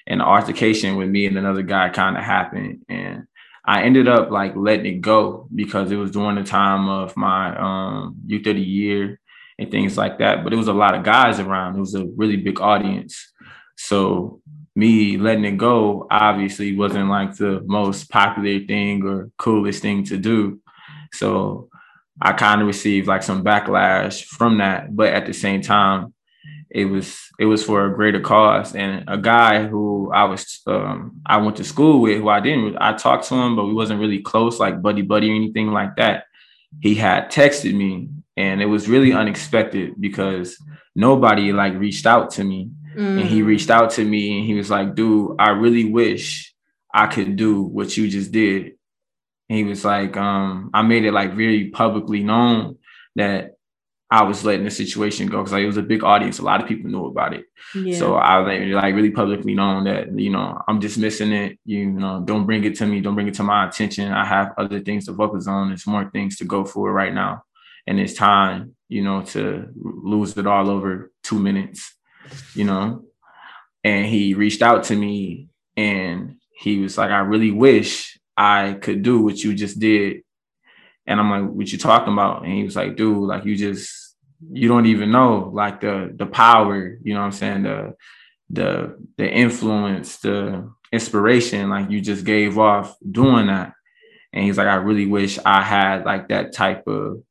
and 0.06 0.20
the 0.20 0.24
altercation 0.24 0.96
with 0.96 1.08
me 1.08 1.26
and 1.26 1.38
another 1.38 1.62
guy 1.62 1.88
kind 1.90 2.16
of 2.16 2.24
happened, 2.24 2.84
and 2.88 3.24
I 3.66 3.82
ended 3.82 4.08
up 4.08 4.30
like 4.30 4.56
letting 4.56 4.86
it 4.86 5.00
go 5.00 5.48
because 5.54 5.90
it 5.90 5.96
was 5.96 6.10
during 6.10 6.36
the 6.36 6.44
time 6.44 6.88
of 6.88 7.16
my 7.16 7.56
um, 7.56 8.16
youth 8.26 8.46
of 8.46 8.56
the 8.56 8.62
year 8.62 9.20
and 9.58 9.70
things 9.70 9.96
like 9.96 10.18
that. 10.18 10.44
But 10.44 10.52
it 10.52 10.56
was 10.56 10.68
a 10.68 10.72
lot 10.72 10.94
of 10.94 11.04
guys 11.04 11.40
around. 11.40 11.76
It 11.76 11.80
was 11.80 11.94
a 11.94 12.06
really 12.16 12.36
big 12.36 12.60
audience. 12.60 13.32
So 13.76 14.40
me 14.76 15.16
letting 15.16 15.44
it 15.44 15.56
go 15.56 16.06
obviously 16.10 16.76
wasn't 16.76 17.08
like 17.08 17.36
the 17.36 17.62
most 17.66 18.10
popular 18.10 18.64
thing 18.66 19.04
or 19.04 19.30
coolest 19.38 19.82
thing 19.82 20.04
to 20.04 20.16
do. 20.16 20.60
So 21.12 21.68
I 22.20 22.32
kind 22.32 22.60
of 22.60 22.66
received 22.66 23.06
like 23.06 23.22
some 23.22 23.44
backlash 23.44 24.24
from 24.24 24.58
that. 24.58 24.94
But 24.94 25.12
at 25.12 25.26
the 25.26 25.32
same 25.32 25.62
time, 25.62 26.12
it 26.70 26.86
was 26.86 27.16
it 27.38 27.46
was 27.46 27.62
for 27.62 27.86
a 27.86 27.94
greater 27.94 28.20
cause. 28.20 28.74
And 28.74 29.04
a 29.06 29.16
guy 29.16 29.64
who 29.66 30.10
I 30.12 30.24
was 30.24 30.60
um, 30.66 31.20
I 31.24 31.36
went 31.36 31.56
to 31.58 31.64
school 31.64 32.00
with, 32.00 32.18
who 32.18 32.28
I 32.28 32.40
didn't 32.40 32.76
I 32.80 32.94
talked 32.94 33.28
to 33.28 33.34
him, 33.34 33.54
but 33.54 33.66
we 33.66 33.74
wasn't 33.74 34.00
really 34.00 34.20
close, 34.20 34.58
like 34.58 34.82
buddy 34.82 35.02
buddy 35.02 35.30
or 35.30 35.34
anything 35.34 35.68
like 35.68 35.96
that. 35.96 36.24
He 36.80 36.96
had 36.96 37.30
texted 37.30 37.74
me 37.74 38.08
and 38.36 38.60
it 38.60 38.66
was 38.66 38.88
really 38.88 39.12
unexpected 39.12 39.94
because 40.00 40.58
nobody 40.94 41.52
like 41.52 41.74
reached 41.74 42.06
out 42.06 42.30
to 42.30 42.44
me 42.44 42.70
mm. 42.96 43.20
and 43.20 43.28
he 43.28 43.42
mm. 43.42 43.46
reached 43.46 43.70
out 43.70 43.90
to 43.90 44.04
me 44.04 44.38
and 44.38 44.46
he 44.46 44.54
was 44.54 44.70
like 44.70 44.94
dude 44.94 45.34
i 45.38 45.50
really 45.50 45.84
wish 45.84 46.54
i 46.92 47.06
could 47.06 47.36
do 47.36 47.62
what 47.62 47.96
you 47.96 48.08
just 48.08 48.32
did 48.32 48.72
and 49.48 49.58
he 49.58 49.64
was 49.64 49.84
like 49.84 50.16
um 50.16 50.70
i 50.74 50.82
made 50.82 51.04
it 51.04 51.12
like 51.12 51.34
very 51.34 51.70
publicly 51.70 52.22
known 52.22 52.76
that 53.16 53.52
I 54.10 54.22
was 54.22 54.44
letting 54.44 54.64
the 54.64 54.70
situation 54.70 55.26
go 55.26 55.38
because 55.38 55.52
like, 55.52 55.64
it 55.64 55.66
was 55.66 55.76
a 55.76 55.82
big 55.82 56.04
audience. 56.04 56.38
A 56.38 56.42
lot 56.42 56.62
of 56.62 56.68
people 56.68 56.88
knew 56.88 57.06
about 57.06 57.34
it. 57.34 57.46
Yeah. 57.74 57.98
So 57.98 58.14
I 58.14 58.38
like, 58.38 58.60
like 58.68 58.94
really 58.94 59.10
publicly 59.10 59.54
known 59.54 59.84
that, 59.84 60.16
you 60.16 60.30
know, 60.30 60.60
I'm 60.68 60.78
dismissing 60.78 61.32
it. 61.32 61.58
You 61.64 61.86
know, 61.86 62.22
don't 62.24 62.46
bring 62.46 62.62
it 62.62 62.76
to 62.76 62.86
me. 62.86 63.00
Don't 63.00 63.14
bring 63.14 63.26
it 63.26 63.34
to 63.34 63.42
my 63.42 63.66
attention. 63.66 64.12
I 64.12 64.24
have 64.24 64.52
other 64.56 64.78
things 64.78 65.06
to 65.06 65.14
focus 65.14 65.48
on. 65.48 65.68
There's 65.68 65.86
more 65.86 66.08
things 66.10 66.36
to 66.36 66.44
go 66.44 66.64
for 66.64 66.92
right 66.92 67.12
now 67.12 67.42
and 67.86 68.00
it's 68.00 68.14
time, 68.14 68.74
you 68.88 69.02
know, 69.02 69.22
to 69.22 69.68
lose 69.76 70.36
it 70.36 70.46
all 70.46 70.70
over 70.70 71.12
two 71.22 71.38
minutes, 71.38 71.94
you 72.54 72.64
know. 72.64 73.04
And 73.82 74.06
he 74.06 74.34
reached 74.34 74.62
out 74.62 74.84
to 74.84 74.96
me 74.96 75.48
and 75.76 76.36
he 76.58 76.80
was 76.80 76.96
like, 76.96 77.10
I 77.10 77.18
really 77.18 77.50
wish 77.50 78.18
I 78.36 78.78
could 78.80 79.02
do 79.02 79.20
what 79.20 79.42
you 79.42 79.54
just 79.54 79.78
did. 79.78 80.22
And 81.06 81.20
I'm 81.20 81.30
like, 81.30 81.50
what 81.50 81.70
you 81.70 81.78
talking 81.78 82.12
about? 82.12 82.44
And 82.44 82.52
he 82.52 82.64
was 82.64 82.76
like, 82.76 82.96
dude, 82.96 83.18
like 83.18 83.44
you 83.44 83.56
just 83.56 84.16
you 84.52 84.68
don't 84.68 84.86
even 84.86 85.10
know 85.10 85.50
like 85.52 85.80
the 85.80 86.12
the 86.14 86.26
power, 86.26 86.98
you 87.02 87.14
know 87.14 87.20
what 87.20 87.26
I'm 87.26 87.32
saying? 87.32 87.62
The 87.64 87.94
the 88.50 88.98
the 89.16 89.30
influence, 89.30 90.18
the 90.18 90.70
inspiration 90.92 91.70
like 91.70 91.90
you 91.90 92.00
just 92.00 92.24
gave 92.24 92.58
off 92.58 92.96
doing 93.10 93.48
that. 93.48 93.72
And 94.32 94.44
he's 94.44 94.58
like, 94.58 94.66
I 94.66 94.76
really 94.76 95.06
wish 95.06 95.38
I 95.44 95.62
had 95.62 96.04
like 96.04 96.28
that 96.28 96.52
type 96.52 96.86
of 96.86 97.22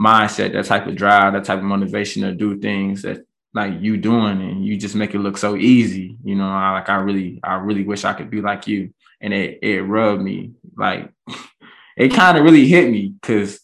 mindset, 0.00 0.52
that 0.52 0.64
type 0.64 0.86
of 0.86 0.96
drive, 0.96 1.32
that 1.32 1.44
type 1.44 1.58
of 1.58 1.64
motivation 1.64 2.22
to 2.22 2.32
do 2.32 2.58
things 2.58 3.02
that 3.02 3.24
like 3.54 3.80
you 3.80 3.96
doing 3.96 4.40
and 4.40 4.64
you 4.64 4.76
just 4.76 4.94
make 4.94 5.14
it 5.14 5.18
look 5.18 5.36
so 5.36 5.56
easy. 5.56 6.16
You 6.24 6.36
know, 6.36 6.48
I 6.48 6.72
like 6.72 6.88
I 6.88 6.96
really, 6.96 7.40
I 7.42 7.54
really 7.54 7.84
wish 7.84 8.04
I 8.04 8.12
could 8.12 8.30
be 8.30 8.40
like 8.40 8.66
you. 8.66 8.92
And 9.20 9.32
it 9.34 9.58
it 9.62 9.82
rubbed 9.82 10.22
me. 10.22 10.52
Like 10.76 11.12
it 11.96 12.10
kind 12.10 12.38
of 12.38 12.44
really 12.44 12.66
hit 12.66 12.90
me 12.90 13.14
because 13.20 13.60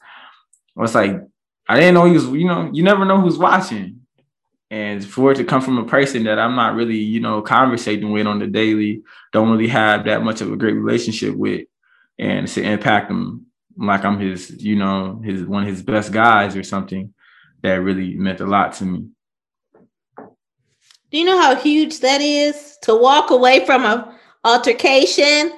I 0.76 0.80
was 0.80 0.94
like, 0.94 1.20
I 1.68 1.78
didn't 1.78 1.94
know 1.94 2.04
he 2.04 2.12
was, 2.12 2.26
you 2.26 2.46
know, 2.46 2.70
you 2.72 2.82
never 2.82 3.04
know 3.04 3.20
who's 3.20 3.38
watching. 3.38 4.00
And 4.70 5.04
for 5.04 5.30
it 5.30 5.36
to 5.36 5.44
come 5.44 5.60
from 5.60 5.78
a 5.78 5.86
person 5.86 6.24
that 6.24 6.38
I'm 6.38 6.56
not 6.56 6.74
really, 6.74 6.96
you 6.96 7.20
know, 7.20 7.42
conversating 7.42 8.10
with 8.10 8.26
on 8.26 8.40
the 8.40 8.48
daily, 8.48 9.02
don't 9.32 9.50
really 9.50 9.68
have 9.68 10.06
that 10.06 10.24
much 10.24 10.40
of 10.40 10.52
a 10.52 10.56
great 10.56 10.72
relationship 10.72 11.36
with, 11.36 11.68
and 12.18 12.48
to 12.48 12.62
impact 12.62 13.08
them 13.08 13.43
like 13.76 14.04
I'm 14.04 14.18
his, 14.18 14.62
you 14.62 14.76
know, 14.76 15.20
his 15.24 15.44
one 15.44 15.62
of 15.62 15.68
his 15.68 15.82
best 15.82 16.12
guys 16.12 16.56
or 16.56 16.62
something 16.62 17.12
that 17.62 17.74
really 17.74 18.14
meant 18.14 18.40
a 18.40 18.46
lot 18.46 18.74
to 18.74 18.84
me. 18.84 19.08
Do 21.10 21.18
you 21.18 21.24
know 21.24 21.40
how 21.40 21.54
huge 21.54 22.00
that 22.00 22.20
is 22.20 22.76
to 22.82 22.96
walk 22.96 23.30
away 23.30 23.64
from 23.64 23.84
a 23.84 24.18
altercation? 24.44 25.52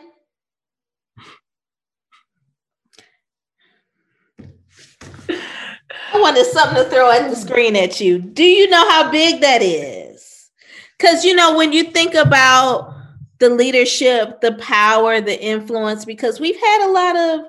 I 6.13 6.21
wanted 6.21 6.47
something 6.47 6.83
to 6.83 6.89
throw 6.89 7.11
at 7.11 7.29
the 7.29 7.37
screen 7.37 7.77
at 7.77 8.01
you. 8.01 8.19
Do 8.19 8.45
you 8.45 8.69
know 8.71 8.89
how 8.89 9.11
big 9.11 9.41
that 9.41 9.63
is? 9.63 10.51
Because 10.99 11.25
you 11.25 11.35
know, 11.35 11.57
when 11.57 11.73
you 11.73 11.85
think 11.85 12.15
about 12.15 12.95
the 13.39 13.51
leadership, 13.51 14.41
the 14.41 14.55
power, 14.55 15.21
the 15.21 15.43
influence, 15.43 16.05
because 16.05 16.41
we've 16.41 16.59
had 16.59 16.87
a 16.87 16.93
lot 16.93 17.17
of 17.17 17.41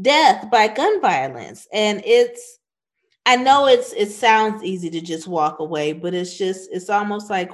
death 0.00 0.50
by 0.50 0.68
gun 0.68 1.00
violence. 1.00 1.66
And 1.72 2.02
it's 2.04 2.58
I 3.26 3.36
know 3.36 3.66
it's 3.66 3.92
it 3.92 4.10
sounds 4.10 4.62
easy 4.64 4.90
to 4.90 5.00
just 5.00 5.28
walk 5.28 5.60
away, 5.60 5.92
but 5.92 6.14
it's 6.14 6.36
just 6.36 6.70
it's 6.72 6.90
almost 6.90 7.30
like 7.30 7.50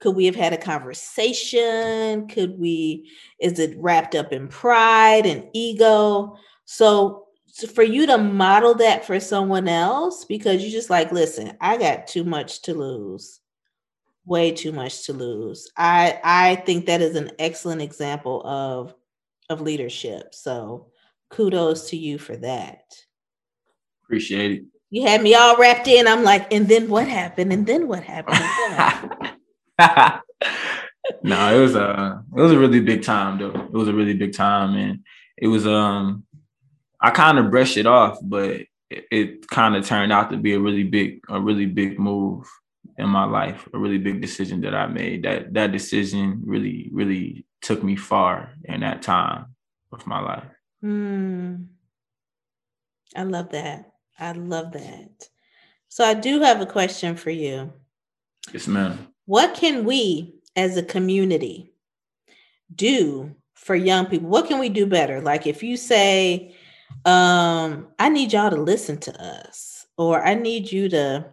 could 0.00 0.16
we 0.16 0.26
have 0.26 0.36
had 0.36 0.52
a 0.52 0.58
conversation? 0.58 2.26
Could 2.28 2.58
we 2.58 3.10
is 3.38 3.58
it 3.58 3.76
wrapped 3.78 4.14
up 4.14 4.32
in 4.32 4.48
pride 4.48 5.26
and 5.26 5.48
ego? 5.52 6.36
So 6.64 7.24
for 7.62 7.84
you 7.84 8.06
to 8.06 8.18
model 8.18 8.74
that 8.74 9.04
for 9.04 9.20
someone 9.20 9.68
else 9.68 10.24
because 10.24 10.62
you 10.62 10.70
just 10.70 10.90
like 10.90 11.12
listen 11.12 11.56
i 11.60 11.76
got 11.76 12.06
too 12.06 12.24
much 12.24 12.62
to 12.62 12.74
lose 12.74 13.40
way 14.26 14.50
too 14.50 14.72
much 14.72 15.06
to 15.06 15.12
lose 15.12 15.70
i 15.76 16.18
i 16.24 16.56
think 16.66 16.86
that 16.86 17.00
is 17.00 17.14
an 17.14 17.30
excellent 17.38 17.80
example 17.80 18.44
of 18.44 18.94
of 19.50 19.60
leadership 19.60 20.34
so 20.34 20.88
kudos 21.34 21.90
to 21.90 21.96
you 21.96 22.18
for 22.18 22.36
that. 22.36 22.82
Appreciate 24.04 24.52
it. 24.52 24.64
You 24.90 25.02
had 25.02 25.22
me 25.22 25.34
all 25.34 25.56
wrapped 25.56 25.88
in. 25.88 26.06
I'm 26.06 26.22
like 26.22 26.52
and 26.52 26.68
then 26.68 26.88
what 26.88 27.08
happened? 27.08 27.52
And 27.52 27.66
then 27.66 27.88
what 27.88 28.04
happened, 28.04 28.38
no 31.22 31.56
it 31.56 31.60
was 31.60 31.74
a 31.74 32.22
it 32.36 32.40
was 32.40 32.52
a 32.52 32.58
really 32.58 32.80
big 32.80 33.02
time 33.02 33.38
though. 33.38 33.50
It 33.50 33.72
was 33.72 33.88
a 33.88 33.92
really 33.92 34.14
big 34.14 34.34
time 34.34 34.76
and 34.76 35.00
it 35.36 35.48
was 35.48 35.66
um 35.66 36.24
I 37.00 37.10
kind 37.10 37.38
of 37.38 37.50
brushed 37.50 37.76
it 37.76 37.86
off, 37.86 38.18
but 38.22 38.62
it, 38.88 39.04
it 39.10 39.48
kind 39.48 39.76
of 39.76 39.86
turned 39.86 40.10
out 40.10 40.30
to 40.30 40.38
be 40.38 40.54
a 40.54 40.60
really 40.60 40.84
big, 40.84 41.20
a 41.28 41.38
really 41.38 41.66
big 41.66 41.98
move 41.98 42.46
in 42.96 43.08
my 43.08 43.24
life, 43.24 43.68
a 43.74 43.78
really 43.78 43.98
big 43.98 44.22
decision 44.22 44.62
that 44.62 44.74
I 44.74 44.86
made. 44.86 45.24
That 45.24 45.52
that 45.52 45.72
decision 45.72 46.42
really, 46.46 46.88
really 46.92 47.44
took 47.60 47.82
me 47.82 47.96
far 47.96 48.52
in 48.64 48.80
that 48.80 49.02
time 49.02 49.54
of 49.92 50.06
my 50.06 50.20
life. 50.20 50.53
Mm. 50.84 51.66
I 53.16 53.22
love 53.22 53.50
that. 53.50 53.92
I 54.18 54.32
love 54.32 54.72
that. 54.72 55.28
So 55.88 56.04
I 56.04 56.14
do 56.14 56.40
have 56.40 56.60
a 56.60 56.66
question 56.66 57.16
for 57.16 57.30
you. 57.30 57.72
Yes, 58.52 58.66
ma'am. 58.66 59.08
What 59.26 59.54
can 59.54 59.84
we 59.84 60.34
as 60.56 60.76
a 60.76 60.82
community 60.82 61.72
do 62.74 63.34
for 63.54 63.74
young 63.74 64.06
people? 64.06 64.28
What 64.28 64.46
can 64.46 64.58
we 64.58 64.68
do 64.68 64.86
better? 64.86 65.20
Like 65.20 65.46
if 65.46 65.62
you 65.62 65.76
say 65.76 66.54
um, 67.04 67.88
I 67.98 68.08
need 68.08 68.32
y'all 68.32 68.50
to 68.50 68.56
listen 68.56 68.98
to 68.98 69.22
us, 69.22 69.86
or 69.96 70.24
I 70.24 70.34
need 70.34 70.72
you 70.72 70.88
to 70.90 71.26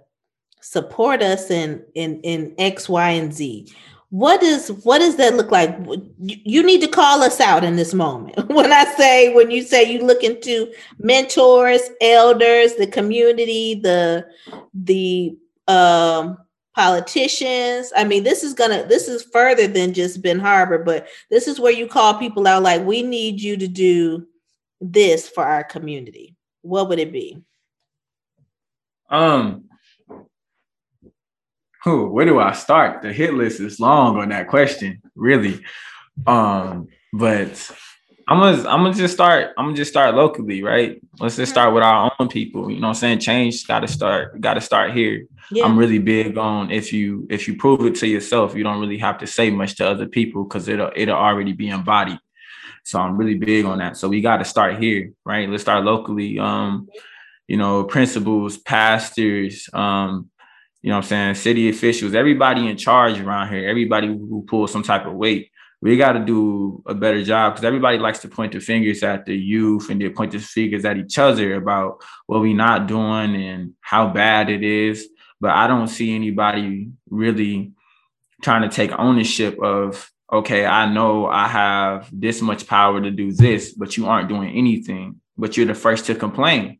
support 0.60 1.22
us 1.22 1.50
in 1.50 1.84
in 1.96 2.20
in 2.22 2.56
X, 2.58 2.90
Y, 2.90 3.10
and 3.12 3.34
Z. 3.34 3.74
What 4.12 4.44
is 4.44 4.70
what 4.84 5.00
does 5.00 5.16
that 5.16 5.36
look 5.36 5.52
like? 5.52 5.76
You 6.20 6.64
need 6.64 6.82
to 6.82 6.88
call 6.88 7.24
us 7.24 7.40
out 7.40 7.64
in 7.64 7.76
this 7.76 7.94
moment. 7.94 8.38
When 8.50 8.72
I 8.72 8.84
say 8.96 9.34
when 9.34 9.50
you 9.50 9.64
say 9.64 9.92
you 9.92 10.06
look 10.06 10.24
into 10.24 10.72
mentors, 11.00 11.82
elders, 12.02 12.76
the 12.76 12.88
community, 12.88 13.76
the 13.76 14.28
the 14.74 15.36
um 15.68 16.38
politicians. 16.76 17.92
I 17.96 18.04
mean, 18.04 18.24
this 18.24 18.44
is 18.44 18.54
gonna 18.54 18.86
this 18.86 19.08
is 19.08 19.24
further 19.24 19.68
than 19.68 19.94
just 19.94 20.22
Benton 20.22 20.44
Harbor, 20.46 20.78
but 20.78 21.08
this 21.30 21.48
is 21.48 21.60
where 21.60 21.72
you 21.72 21.88
call 21.88 22.14
people 22.16 22.48
out 22.48 22.64
like 22.64 22.86
we 22.86 23.02
need 23.02 23.42
you 23.42 23.58
to 23.58 23.68
do 23.68 24.28
this 24.82 25.30
for 25.30 25.46
our 25.46 25.64
community, 25.64 26.36
what 26.64 26.90
would 26.90 27.00
it 27.00 27.14
be? 27.14 27.42
Um, 29.10 29.66
who? 31.84 32.10
Where 32.10 32.26
do 32.26 32.40
I 32.40 32.54
start? 32.54 33.02
The 33.02 33.12
hit 33.12 33.34
list 33.34 33.60
is 33.60 33.80
long 33.80 34.18
on 34.18 34.30
that 34.30 34.48
question, 34.48 35.02
really. 35.16 35.64
Um, 36.28 36.88
but 37.14 37.72
I'm 38.28 38.40
gonna 38.40 38.70
I'm 38.70 38.84
gonna 38.84 38.94
just 38.94 39.14
start. 39.14 39.54
I'm 39.58 39.66
gonna 39.66 39.78
just 39.78 39.92
start 39.92 40.16
locally, 40.16 40.64
right? 40.64 41.02
Let's 41.20 41.36
just 41.36 41.52
start 41.52 41.74
with 41.74 41.84
our 41.84 42.12
own 42.20 42.28
people. 42.28 42.72
You 42.72 42.80
know, 42.80 42.90
I'm 42.90 42.94
saying 42.94 43.20
change 43.20 43.68
got 43.68 43.82
to 43.82 43.88
start. 43.88 44.40
Got 44.40 44.54
to 44.56 44.62
start 44.62 44.94
here. 44.94 45.26
Yeah. 45.52 45.66
I'm 45.66 45.78
really 45.78 46.00
big 46.00 46.38
on 46.38 46.72
if 46.72 46.94
you 46.94 47.28
if 47.30 47.48
you 47.48 47.58
prove 47.58 47.86
it 47.86 47.96
to 47.96 48.08
yourself, 48.08 48.56
you 48.56 48.64
don't 48.64 48.80
really 48.80 49.00
have 49.00 49.18
to 49.20 49.28
say 49.28 49.50
much 49.50 49.76
to 49.78 49.88
other 49.88 50.08
people 50.08 50.44
because 50.44 50.68
it'll 50.68 50.92
it'll 50.96 51.18
already 51.18 51.54
be 51.54 51.70
embodied. 51.70 52.20
So 52.84 53.00
I'm 53.00 53.18
really 53.18 53.36
big 53.36 53.66
on 53.66 53.80
that. 53.80 53.98
So 53.98 54.08
we 54.08 54.22
got 54.22 54.38
to 54.38 54.46
start 54.46 54.82
here, 54.82 55.12
right? 55.26 55.50
Let's 55.50 55.64
start 55.64 55.84
locally. 55.84 56.40
Um, 56.40 56.90
you 57.48 57.58
know, 57.58 57.84
principals, 57.84 58.58
pastors, 58.58 59.70
um, 59.74 60.30
you 60.82 60.90
know 60.90 60.98
what 60.98 61.06
I'm 61.06 61.10
saying, 61.10 61.36
city 61.36 61.70
officials, 61.70 62.16
everybody 62.16 62.68
in 62.68 62.78
charge 62.78 63.20
around 63.20 63.50
here, 63.50 63.70
everybody 63.70 64.08
who 64.08 64.44
pulls 64.48 64.72
some 64.72 64.84
type 64.84 65.06
of 65.06 65.14
weight. 65.14 65.52
We 65.82 65.98
got 65.98 66.14
to 66.14 66.20
do 66.20 66.84
a 66.86 66.94
better 66.94 67.24
job 67.24 67.54
because 67.54 67.66
everybody 67.66 67.98
likes 67.98 68.20
to 68.20 68.28
point 68.28 68.54
the 68.54 68.60
fingers 68.60 69.02
at 69.02 69.26
the 69.26 69.36
youth 69.36 69.90
and 69.90 70.00
they 70.00 70.10
point 70.10 70.32
the 70.32 70.40
fingers 70.40 70.86
at 70.86 70.98
each 70.98 71.18
other 71.18 71.56
about 71.56 72.04
what 72.28 72.42
we're 72.42 72.56
not 72.56 72.88
doing 72.88 73.36
and 73.36 73.74
how 73.82 74.08
bad 74.08 74.50
it 74.50 74.64
is. 74.64 75.08
But 75.40 75.52
I 75.52 75.66
don't 75.66 75.88
see 75.88 76.14
anybody 76.16 76.92
really 77.10 77.74
trying 78.44 78.62
to 78.62 78.70
take 78.70 78.92
ownership 78.98 79.60
of 79.62 80.12
okay, 80.32 80.66
I 80.66 80.92
know 80.92 81.28
I 81.28 81.48
have 81.48 82.10
this 82.14 82.42
much 82.42 82.66
power 82.66 83.02
to 83.02 83.12
do 83.12 83.34
this, 83.34 83.74
but 83.74 83.98
you 83.98 84.08
aren't 84.08 84.30
doing 84.30 84.56
anything, 84.56 85.20
but 85.38 85.58
you're 85.58 85.66
the 85.66 85.76
first 85.76 86.06
to 86.06 86.16
complain. 86.16 86.80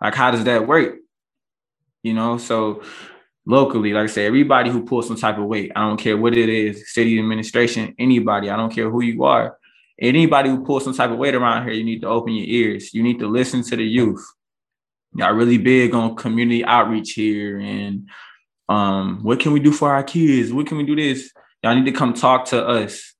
Like, 0.00 0.14
how 0.14 0.30
does 0.30 0.44
that 0.44 0.66
work? 0.66 0.96
You 2.02 2.12
know, 2.12 2.36
so 2.36 2.82
locally, 3.46 3.92
like 3.92 4.04
I 4.04 4.06
say, 4.06 4.26
everybody 4.26 4.70
who 4.70 4.84
pulls 4.84 5.08
some 5.08 5.16
type 5.16 5.38
of 5.38 5.44
weight, 5.44 5.72
I 5.74 5.80
don't 5.80 5.98
care 5.98 6.16
what 6.16 6.36
it 6.36 6.48
is, 6.48 6.92
city 6.92 7.18
administration, 7.18 7.94
anybody, 7.98 8.50
I 8.50 8.56
don't 8.56 8.72
care 8.72 8.90
who 8.90 9.02
you 9.02 9.24
are. 9.24 9.58
Anybody 10.00 10.50
who 10.50 10.64
pulls 10.64 10.84
some 10.84 10.94
type 10.94 11.10
of 11.10 11.18
weight 11.18 11.34
around 11.34 11.64
here, 11.64 11.74
you 11.74 11.84
need 11.84 12.00
to 12.00 12.08
open 12.08 12.32
your 12.32 12.46
ears. 12.46 12.92
You 12.92 13.02
need 13.02 13.18
to 13.20 13.28
listen 13.28 13.62
to 13.62 13.76
the 13.76 13.84
youth. 13.84 14.24
Y'all 15.14 15.34
really 15.34 15.58
big 15.58 15.94
on 15.94 16.16
community 16.16 16.64
outreach 16.64 17.12
here 17.12 17.58
and 17.60 18.08
um, 18.68 19.22
what 19.22 19.38
can 19.38 19.52
we 19.52 19.60
do 19.60 19.72
for 19.72 19.90
our 19.90 20.02
kids? 20.02 20.52
What 20.52 20.66
can 20.66 20.78
we 20.78 20.84
do 20.84 20.96
this? 20.96 21.30
Y'all 21.62 21.74
need 21.74 21.84
to 21.84 21.92
come 21.92 22.14
talk 22.14 22.46
to 22.46 22.66
us. 22.66 23.14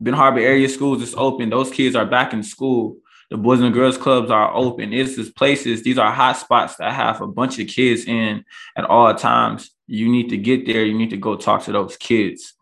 Benton 0.00 0.18
Harbor 0.18 0.40
area 0.40 0.68
schools 0.68 1.02
is 1.02 1.14
open. 1.14 1.50
Those 1.50 1.70
kids 1.70 1.94
are 1.94 2.04
back 2.04 2.32
in 2.32 2.42
school. 2.42 2.96
The 3.30 3.36
Boys 3.36 3.60
and 3.60 3.74
Girls 3.74 3.96
Clubs 3.96 4.30
are 4.30 4.54
open. 4.54 4.92
It's 4.92 5.16
just 5.16 5.36
places, 5.36 5.82
these 5.82 5.98
are 5.98 6.12
hot 6.12 6.36
spots 6.36 6.76
that 6.76 6.92
have 6.92 7.20
a 7.20 7.26
bunch 7.26 7.58
of 7.58 7.68
kids 7.68 8.04
in 8.04 8.44
at 8.76 8.84
all 8.84 9.14
times. 9.14 9.70
You 9.86 10.08
need 10.10 10.28
to 10.30 10.36
get 10.36 10.66
there. 10.66 10.84
You 10.84 10.96
need 10.96 11.10
to 11.10 11.16
go 11.16 11.36
talk 11.36 11.64
to 11.64 11.72
those 11.72 11.96
kids. 11.96 12.54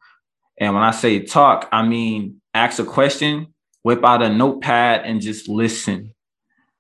And 0.59 0.75
when 0.75 0.83
I 0.83 0.90
say 0.90 1.20
talk, 1.20 1.68
I 1.72 1.87
mean 1.87 2.40
ask 2.55 2.79
a 2.79 2.85
question, 2.85 3.55
whip 3.83 4.05
out 4.05 4.22
a 4.22 4.29
notepad, 4.29 5.05
and 5.05 5.20
just 5.20 5.48
listen. 5.48 6.14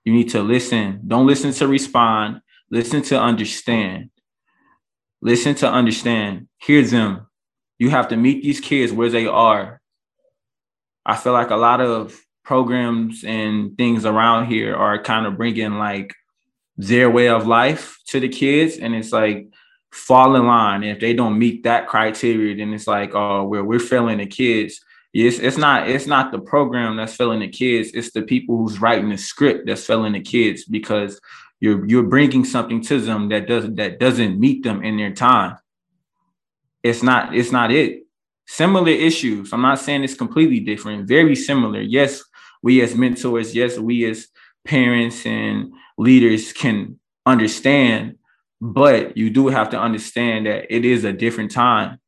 You 0.04 0.12
need 0.12 0.30
to 0.30 0.42
listen. 0.42 1.02
Don't 1.06 1.26
listen 1.26 1.52
to 1.52 1.68
respond. 1.68 2.40
Listen 2.70 3.02
to 3.02 3.20
understand. 3.20 4.10
Listen 5.20 5.54
to 5.56 5.70
understand. 5.70 6.48
Hear 6.58 6.82
them. 6.82 7.26
You 7.78 7.90
have 7.90 8.08
to 8.08 8.16
meet 8.16 8.42
these 8.42 8.60
kids 8.60 8.92
where 8.92 9.10
they 9.10 9.26
are. 9.26 9.80
I 11.04 11.16
feel 11.16 11.32
like 11.32 11.50
a 11.50 11.56
lot 11.56 11.80
of 11.80 12.20
programs 12.44 13.24
and 13.24 13.76
things 13.76 14.04
around 14.04 14.46
here 14.46 14.74
are 14.74 15.02
kind 15.02 15.26
of 15.26 15.36
bringing 15.36 15.74
like 15.74 16.14
their 16.76 17.10
way 17.10 17.28
of 17.28 17.46
life 17.46 17.98
to 18.08 18.20
the 18.20 18.28
kids. 18.28 18.78
And 18.78 18.94
it's 18.94 19.12
like, 19.12 19.48
fall 19.90 20.36
in 20.36 20.46
line. 20.46 20.82
If 20.82 21.00
they 21.00 21.12
don't 21.12 21.38
meet 21.38 21.64
that 21.64 21.86
criteria, 21.86 22.56
then 22.56 22.72
it's 22.72 22.86
like, 22.86 23.14
oh, 23.14 23.44
where 23.44 23.64
we're 23.64 23.78
failing 23.78 24.18
the 24.18 24.26
kids. 24.26 24.80
It's, 25.12 25.38
it's 25.38 25.58
not 25.58 25.90
it's 25.90 26.06
not 26.06 26.32
the 26.32 26.38
program 26.38 26.96
that's 26.96 27.14
failing 27.14 27.40
the 27.40 27.48
kids. 27.48 27.90
It's 27.92 28.12
the 28.12 28.22
people 28.22 28.56
who's 28.56 28.80
writing 28.80 29.10
the 29.10 29.18
script 29.18 29.66
that's 29.66 29.84
failing 29.84 30.14
the 30.14 30.22
kids 30.22 30.64
because 30.64 31.20
you're 31.62 31.86
you're 31.86 32.02
bringing 32.02 32.44
something 32.44 32.82
to 32.82 33.00
them 33.00 33.28
that 33.28 33.46
doesn't 33.46 33.76
that 33.76 34.00
doesn't 34.00 34.40
meet 34.40 34.64
them 34.64 34.82
in 34.82 34.96
their 34.96 35.12
time 35.12 35.56
it's 36.82 37.02
not 37.02 37.34
it's 37.34 37.52
not 37.52 37.70
it 37.70 38.02
similar 38.46 38.88
issues 38.88 39.52
i'm 39.52 39.62
not 39.62 39.78
saying 39.78 40.02
it's 40.02 40.14
completely 40.14 40.60
different 40.60 41.06
very 41.06 41.36
similar 41.36 41.80
yes 41.80 42.22
we 42.62 42.80
as 42.82 42.94
mentors 42.94 43.54
yes 43.54 43.78
we 43.78 44.04
as 44.04 44.28
parents 44.64 45.26
and 45.26 45.72
leaders 45.98 46.52
can 46.52 46.98
understand 47.26 48.16
but 48.64 49.16
you 49.16 49.28
do 49.28 49.48
have 49.48 49.70
to 49.70 49.78
understand 49.78 50.46
that 50.46 50.72
it 50.72 50.84
is 50.84 51.02
a 51.02 51.12
different 51.12 51.50
time. 51.50 51.98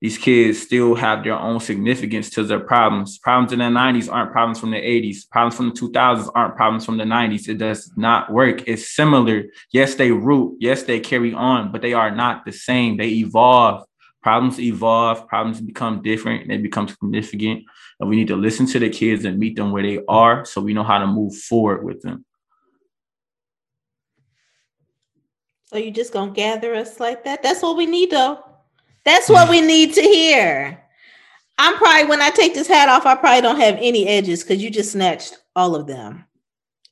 These 0.00 0.18
kids 0.18 0.60
still 0.60 0.96
have 0.96 1.22
their 1.22 1.38
own 1.38 1.60
significance 1.60 2.28
to 2.30 2.42
their 2.42 2.58
problems. 2.58 3.16
Problems 3.18 3.52
in 3.52 3.60
the 3.60 3.66
90s 3.66 4.12
aren't 4.12 4.32
problems 4.32 4.58
from 4.58 4.72
the 4.72 4.76
80s 4.76 5.30
problems 5.30 5.54
from 5.54 5.68
the 5.68 5.80
2000s 5.80 6.30
aren't 6.34 6.56
problems 6.56 6.84
from 6.84 6.98
the 6.98 7.04
90s 7.04 7.48
it 7.48 7.58
does 7.58 7.92
not 7.96 8.32
work. 8.32 8.66
It's 8.66 8.90
similar. 8.90 9.44
Yes 9.70 9.94
they 9.94 10.10
root. 10.10 10.56
Yes 10.58 10.82
they 10.82 10.98
carry 10.98 11.32
on 11.32 11.70
but 11.70 11.80
they 11.80 11.92
are 11.92 12.10
not 12.10 12.44
the 12.44 12.52
same. 12.52 12.96
They 12.96 13.10
evolve. 13.10 13.84
Problems 14.20 14.58
evolve, 14.58 15.28
problems 15.28 15.60
become 15.60 16.02
different, 16.02 16.48
they 16.48 16.56
become 16.56 16.88
significant. 16.88 17.64
And 18.04 18.10
we 18.10 18.16
need 18.16 18.28
to 18.28 18.36
listen 18.36 18.66
to 18.66 18.78
the 18.78 18.90
kids 18.90 19.24
and 19.24 19.38
meet 19.38 19.56
them 19.56 19.72
where 19.72 19.82
they 19.82 20.04
are 20.08 20.44
so 20.44 20.60
we 20.60 20.74
know 20.74 20.82
how 20.82 20.98
to 20.98 21.06
move 21.06 21.34
forward 21.34 21.82
with 21.84 22.02
them. 22.02 22.26
So 25.64 25.78
you 25.78 25.90
just 25.90 26.12
gonna 26.12 26.30
gather 26.30 26.74
us 26.74 27.00
like 27.00 27.24
that? 27.24 27.42
That's 27.42 27.62
what 27.62 27.78
we 27.78 27.86
need, 27.86 28.10
though. 28.10 28.44
That's 29.06 29.30
what 29.30 29.48
we 29.48 29.62
need 29.62 29.94
to 29.94 30.02
hear. 30.02 30.82
I'm 31.56 31.76
probably 31.76 32.04
when 32.04 32.20
I 32.20 32.28
take 32.28 32.52
this 32.52 32.68
hat 32.68 32.90
off, 32.90 33.06
I 33.06 33.14
probably 33.14 33.40
don't 33.40 33.58
have 33.58 33.78
any 33.80 34.06
edges 34.06 34.42
because 34.42 34.62
you 34.62 34.68
just 34.68 34.92
snatched 34.92 35.38
all 35.56 35.74
of 35.74 35.86
them. 35.86 36.26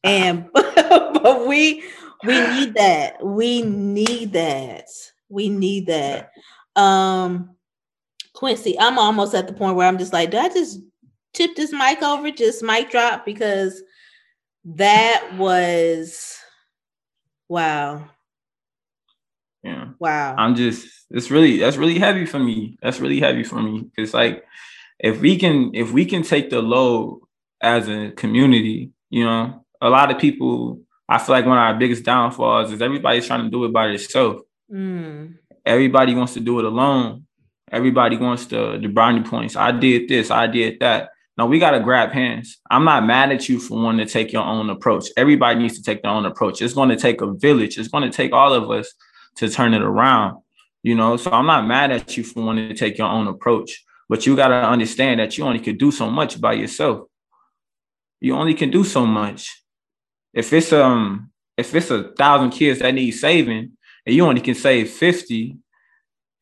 And 0.03 0.49
but 0.55 1.47
we 1.47 1.85
we 2.25 2.41
need 2.41 2.75
that. 2.77 3.23
We 3.23 3.61
need 3.61 4.33
that. 4.33 4.87
We 5.29 5.51
need 5.51 5.89
that. 5.89 6.31
Um 6.75 7.51
Quincy, 8.33 8.81
I'm 8.81 8.99
almost 8.99 9.35
at 9.35 9.47
the 9.47 9.53
point 9.53 9.77
where 9.77 9.87
I'm 9.87 9.99
just 9.99 10.15
like, 10.15 10.31
do 10.31 10.39
I 10.39 10.49
just 10.49 10.81
tip 11.33 11.55
this 11.57 11.73
mic 11.73 12.03
over, 12.03 12.31
just 12.31 12.63
mic 12.63 12.91
drop? 12.91 13.25
Because 13.25 13.83
that 14.65 15.35
was 15.37 16.39
wow. 17.49 18.09
Yeah. 19.63 19.91
Wow. 19.99 20.35
I'm 20.37 20.55
just 20.55 20.89
it's 21.11 21.31
really 21.31 21.59
that's 21.59 21.77
really 21.77 21.99
heavy 21.99 22.27
for 22.27 22.39
me. 22.39 22.79
That's 22.83 23.01
really 23.01 23.21
heavy 23.21 23.45
for 23.45 23.63
me. 23.63 23.91
It's 23.97 24.15
like 24.15 24.45
if 24.99 25.21
we 25.21 25.39
can 25.39 25.75
if 25.75 25.93
we 25.93 26.05
can 26.05 26.23
take 26.23 26.51
the 26.51 26.61
load 26.61 27.21
as 27.61 27.89
a 27.89 28.11
community, 28.13 28.91
you 29.11 29.25
know, 29.25 29.65
a 29.81 29.89
lot 29.89 30.11
of 30.11 30.19
people 30.19 30.81
I 31.09 31.19
feel 31.19 31.35
like 31.35 31.47
one 31.47 31.59
of 31.59 31.63
our 31.63 31.79
biggest 31.79 32.05
downfalls 32.05 32.73
is 32.73 32.81
everybody's 32.81 33.27
trying 33.27 33.45
to 33.45 33.51
do 33.51 33.65
it 33.65 33.73
by 33.73 33.89
themselves. 33.89 34.43
Mm. 34.73 35.35
Everybody 35.65 36.15
wants 36.15 36.35
to 36.35 36.41
do 36.41 36.59
it 36.59 36.65
alone. 36.65 37.27
Everybody 37.71 38.17
wants 38.17 38.47
the 38.47 38.79
the 38.81 38.89
brownie 38.89 39.23
points. 39.23 39.55
I 39.55 39.73
did 39.73 40.09
this, 40.09 40.31
I 40.31 40.47
did 40.47 40.81
that. 40.81 41.11
No, 41.39 41.47
we 41.47 41.59
gotta 41.59 41.81
grab 41.81 42.11
hands. 42.11 42.59
I'm 42.71 42.85
not 42.85 43.07
mad 43.07 43.33
at 43.33 43.49
you 43.49 43.59
for 43.59 43.83
wanting 43.83 44.07
to 44.07 44.13
take 44.13 44.33
your 44.33 44.45
own 44.45 44.69
approach. 44.69 45.07
Everybody 45.17 45.61
needs 45.61 45.77
to 45.79 45.83
take 45.83 46.03
their 46.03 46.11
own 46.11 46.27
approach. 46.27 46.61
It's 46.61 46.75
going 46.75 46.91
to 46.91 46.97
take 46.97 47.23
a 47.23 47.33
village. 47.33 47.79
It's 47.79 47.89
going 47.89 48.05
to 48.05 48.15
take 48.15 48.33
all 48.33 48.53
of 48.53 48.71
us 48.71 48.93
to 49.37 49.49
turn 49.49 49.73
it 49.73 49.83
around. 49.83 50.43
You 50.83 50.95
know, 50.95 51.17
so 51.17 51.31
I'm 51.31 51.47
not 51.47 51.67
mad 51.67 51.91
at 51.91 52.17
you 52.17 52.25
for 52.25 52.45
wanting 52.45 52.69
to 52.69 52.75
take 52.75 52.99
your 52.99 53.09
own 53.09 53.29
approach, 53.29 53.83
but 54.09 54.27
you 54.27 54.37
got 54.37 54.49
to 54.49 54.57
understand 54.57 55.21
that 55.21 55.39
you 55.39 55.45
only 55.45 55.61
can 55.61 55.79
do 55.79 55.91
so 55.91 56.11
much 56.11 56.41
by 56.41 56.53
yourself. 56.55 57.09
You 58.21 58.35
only 58.35 58.55
can 58.55 58.71
do 58.71 58.85
so 58.85 59.07
much. 59.07 59.63
If 60.35 60.53
it's 60.53 60.73
um 60.73 61.31
if 61.57 61.75
it's 61.75 61.91
a 61.91 62.13
thousand 62.13 62.51
kids 62.51 62.81
that 62.81 62.95
need 62.95 63.13
saving 63.13 63.73
and 64.07 64.15
you 64.15 64.25
only 64.25 64.41
can 64.41 64.55
save 64.55 64.91
50, 64.91 65.57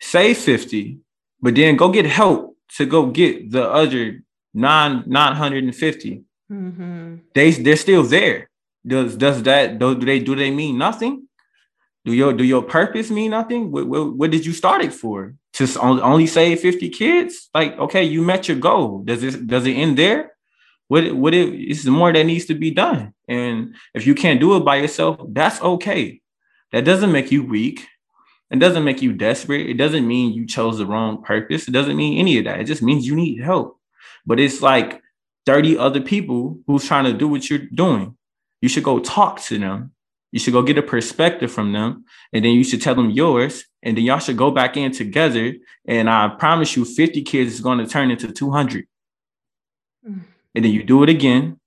save 0.00 0.38
50, 0.38 0.98
but 1.40 1.54
then 1.54 1.76
go 1.76 1.90
get 1.90 2.06
help 2.06 2.56
to 2.76 2.86
go 2.86 3.06
get 3.06 3.50
the 3.50 3.68
other 3.68 4.22
nine 4.54 5.04
950. 5.06 6.24
Mm-hmm. 6.50 7.16
They 7.34 7.50
they're 7.52 7.76
still 7.76 8.02
there. 8.02 8.48
Does 8.86 9.16
does 9.16 9.42
that 9.44 9.78
do 9.78 9.94
they 9.94 10.18
do 10.18 10.34
they 10.34 10.50
mean 10.50 10.78
nothing? 10.78 11.28
Do 12.04 12.12
your 12.12 12.32
do 12.32 12.44
your 12.44 12.62
purpose 12.62 13.10
mean 13.10 13.32
nothing? 13.32 13.70
What, 13.70 13.86
what, 13.86 14.16
what 14.16 14.30
did 14.30 14.46
you 14.46 14.52
start 14.52 14.82
it 14.82 14.92
for? 14.92 15.34
To 15.54 15.80
only, 15.80 16.02
only 16.02 16.26
save 16.26 16.60
50 16.60 16.88
kids? 16.90 17.50
Like, 17.52 17.78
okay, 17.78 18.04
you 18.04 18.22
met 18.22 18.48
your 18.48 18.56
goal. 18.56 19.02
Does 19.04 19.22
it 19.22 19.46
does 19.46 19.66
it 19.66 19.74
end 19.74 19.98
there? 19.98 20.32
What 20.88 21.14
what 21.14 21.34
it 21.34 21.54
is 21.54 21.86
more 21.86 22.12
that 22.12 22.24
needs 22.24 22.46
to 22.46 22.54
be 22.54 22.70
done. 22.70 23.12
And 23.28 23.74
if 23.94 24.06
you 24.06 24.14
can't 24.14 24.40
do 24.40 24.56
it 24.56 24.64
by 24.64 24.76
yourself, 24.76 25.20
that's 25.28 25.60
okay. 25.60 26.20
That 26.72 26.84
doesn't 26.84 27.12
make 27.12 27.30
you 27.30 27.44
weak. 27.44 27.86
It 28.50 28.58
doesn't 28.58 28.84
make 28.84 29.02
you 29.02 29.12
desperate. 29.12 29.68
It 29.68 29.74
doesn't 29.74 30.06
mean 30.06 30.32
you 30.32 30.46
chose 30.46 30.78
the 30.78 30.86
wrong 30.86 31.22
purpose. 31.22 31.68
It 31.68 31.72
doesn't 31.72 31.96
mean 31.96 32.18
any 32.18 32.38
of 32.38 32.44
that. 32.44 32.60
It 32.60 32.64
just 32.64 32.82
means 32.82 33.06
you 33.06 33.14
need 33.14 33.40
help. 33.40 33.79
But 34.26 34.40
it's 34.40 34.62
like 34.62 35.02
30 35.46 35.78
other 35.78 36.00
people 36.00 36.58
who's 36.66 36.86
trying 36.86 37.04
to 37.04 37.12
do 37.12 37.28
what 37.28 37.48
you're 37.48 37.66
doing. 37.74 38.16
You 38.60 38.68
should 38.68 38.84
go 38.84 38.98
talk 38.98 39.40
to 39.44 39.58
them 39.58 39.92
you 40.32 40.38
should 40.38 40.52
go 40.52 40.62
get 40.62 40.78
a 40.78 40.82
perspective 40.82 41.50
from 41.50 41.72
them, 41.72 42.04
and 42.32 42.44
then 42.44 42.52
you 42.52 42.62
should 42.62 42.80
tell 42.80 42.94
them 42.94 43.10
yours, 43.10 43.64
and 43.82 43.96
then 43.96 44.04
y'all 44.04 44.20
should 44.20 44.36
go 44.36 44.50
back 44.50 44.76
in 44.76 44.92
together. 44.92 45.54
And 45.86 46.08
I 46.08 46.28
promise 46.28 46.76
you, 46.76 46.84
50 46.84 47.22
kids 47.22 47.54
is 47.54 47.60
going 47.60 47.78
to 47.78 47.86
turn 47.86 48.10
into 48.10 48.30
200. 48.30 48.86
Mm. 50.08 50.20
And 50.54 50.64
then 50.64 50.72
you 50.72 50.84
do 50.84 51.02
it 51.02 51.08
again, 51.08 51.58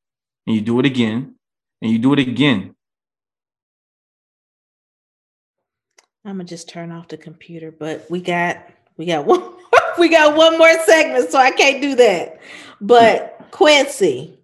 and 0.47 0.55
you 0.55 0.61
do 0.61 0.79
it 0.79 0.85
again, 0.85 1.35
and 1.81 1.91
you 1.91 1.99
do 1.99 2.13
it 2.13 2.19
again. 2.19 2.75
I'm 6.25 6.37
gonna 6.37 6.45
just 6.45 6.69
turn 6.69 6.89
off 6.89 7.09
the 7.09 7.17
computer, 7.17 7.69
but 7.69 8.09
we 8.09 8.21
got 8.21 8.65
we 8.95 9.05
got 9.05 9.25
one 9.25 9.41
we 9.97 10.09
got 10.09 10.35
one 10.35 10.57
more 10.57 10.73
segment, 10.85 11.29
so 11.29 11.39
I 11.39 11.51
can't 11.51 11.81
do 11.81 11.95
that. 11.95 12.39
But 12.81 13.47
Quincy, 13.51 14.37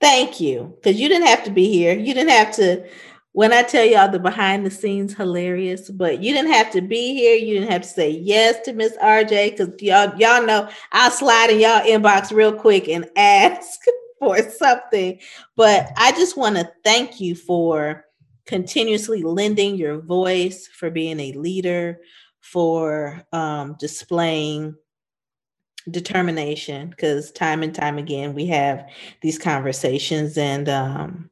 thank 0.00 0.40
you 0.40 0.74
because 0.76 1.00
you 1.00 1.08
didn't 1.08 1.26
have 1.26 1.44
to 1.44 1.50
be 1.50 1.70
here. 1.70 1.96
You 1.96 2.14
didn't 2.14 2.30
have 2.30 2.54
to 2.56 2.86
when 3.32 3.52
I 3.52 3.62
tell 3.62 3.84
y'all 3.84 4.10
the 4.10 4.18
behind 4.18 4.64
the 4.64 4.70
scenes 4.70 5.12
hilarious, 5.12 5.90
but 5.90 6.22
you 6.22 6.32
didn't 6.32 6.52
have 6.52 6.70
to 6.72 6.80
be 6.80 7.14
here. 7.14 7.36
You 7.36 7.52
didn't 7.52 7.70
have 7.70 7.82
to 7.82 7.88
say 7.88 8.08
yes 8.10 8.58
to 8.64 8.72
Miss 8.72 8.96
RJ 8.96 9.50
because 9.50 9.82
y'all 9.82 10.16
y'all 10.18 10.44
know 10.44 10.68
I'll 10.92 11.10
slide 11.10 11.50
in 11.50 11.60
y'all 11.60 11.82
inbox 11.82 12.32
real 12.32 12.52
quick 12.52 12.88
and 12.88 13.06
ask 13.16 13.80
for 14.18 14.38
something. 14.50 15.20
But 15.54 15.90
I 15.96 16.12
just 16.12 16.36
want 16.36 16.56
to 16.56 16.70
thank 16.82 17.20
you 17.20 17.34
for 17.34 18.06
continuously 18.46 19.22
lending 19.22 19.76
your 19.76 19.98
voice, 19.98 20.66
for 20.68 20.88
being 20.88 21.20
a 21.20 21.32
leader, 21.32 22.00
for 22.40 23.22
um, 23.32 23.76
displaying 23.78 24.76
determination. 25.90 26.90
Because 26.90 27.30
time 27.32 27.62
and 27.62 27.74
time 27.74 27.98
again 27.98 28.34
we 28.34 28.46
have 28.46 28.88
these 29.22 29.38
conversations 29.38 30.36
and. 30.38 30.68
Um, 30.68 31.30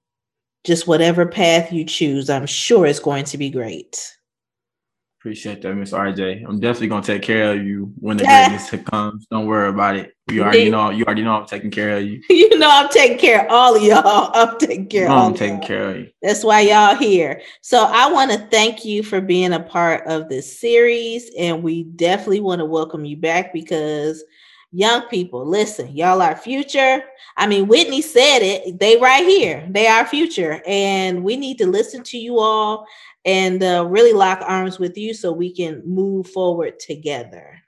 just 0.64 0.88
whatever 0.88 1.26
path 1.26 1.72
you 1.72 1.84
choose, 1.84 2.30
I'm 2.30 2.46
sure 2.46 2.86
it's 2.86 2.98
going 2.98 3.26
to 3.26 3.38
be 3.38 3.50
great. 3.50 4.16
Appreciate 5.20 5.62
that, 5.62 5.74
Miss 5.74 5.92
RJ. 5.92 6.44
I'm 6.46 6.60
definitely 6.60 6.88
gonna 6.88 7.02
take 7.02 7.22
care 7.22 7.52
of 7.52 7.64
you 7.64 7.90
when 7.98 8.18
the 8.18 8.24
greatness 8.26 8.70
comes. 8.84 9.26
Don't 9.30 9.46
worry 9.46 9.70
about 9.70 9.96
it. 9.96 10.12
You 10.30 10.42
already 10.42 10.70
know. 10.70 10.90
You 10.90 11.04
already 11.04 11.22
know 11.22 11.34
I'm 11.34 11.46
taking 11.46 11.70
care 11.70 11.96
of 11.96 12.04
you. 12.04 12.20
You 12.28 12.58
know 12.58 12.68
I'm 12.70 12.90
taking 12.90 13.18
care 13.18 13.46
of 13.46 13.50
all 13.50 13.74
of 13.74 13.82
y'all. 13.82 14.30
I'm 14.34 14.58
taking 14.58 14.86
care. 14.86 15.08
No, 15.08 15.16
of 15.16 15.22
I'm 15.28 15.34
taking 15.34 15.56
y'all. 15.56 15.66
care 15.66 15.90
of 15.90 15.96
you. 15.96 16.10
That's 16.20 16.44
why 16.44 16.60
y'all 16.60 16.94
here. 16.94 17.40
So 17.62 17.84
I 17.84 18.10
want 18.12 18.32
to 18.32 18.38
thank 18.50 18.84
you 18.84 19.02
for 19.02 19.22
being 19.22 19.54
a 19.54 19.60
part 19.60 20.06
of 20.06 20.28
this 20.28 20.60
series, 20.60 21.30
and 21.38 21.62
we 21.62 21.84
definitely 21.84 22.40
want 22.40 22.58
to 22.58 22.66
welcome 22.66 23.06
you 23.06 23.16
back 23.16 23.54
because 23.54 24.22
young 24.74 25.02
people, 25.02 25.46
listen, 25.46 25.96
y'all 25.96 26.20
are 26.20 26.36
future. 26.36 27.02
I 27.36 27.46
mean, 27.46 27.68
Whitney 27.68 28.02
said 28.02 28.40
it. 28.40 28.78
They 28.80 28.96
right 28.96 29.24
here. 29.24 29.66
They 29.70 29.86
are 29.86 30.04
future, 30.04 30.60
and 30.66 31.22
we 31.22 31.36
need 31.36 31.58
to 31.58 31.66
listen 31.66 32.02
to 32.04 32.18
you 32.18 32.40
all 32.40 32.86
and 33.24 33.62
uh, 33.62 33.86
really 33.88 34.12
lock 34.12 34.40
arms 34.42 34.78
with 34.78 34.98
you 34.98 35.14
so 35.14 35.32
we 35.32 35.54
can 35.54 35.82
move 35.86 36.28
forward 36.28 36.78
together. 36.80 37.62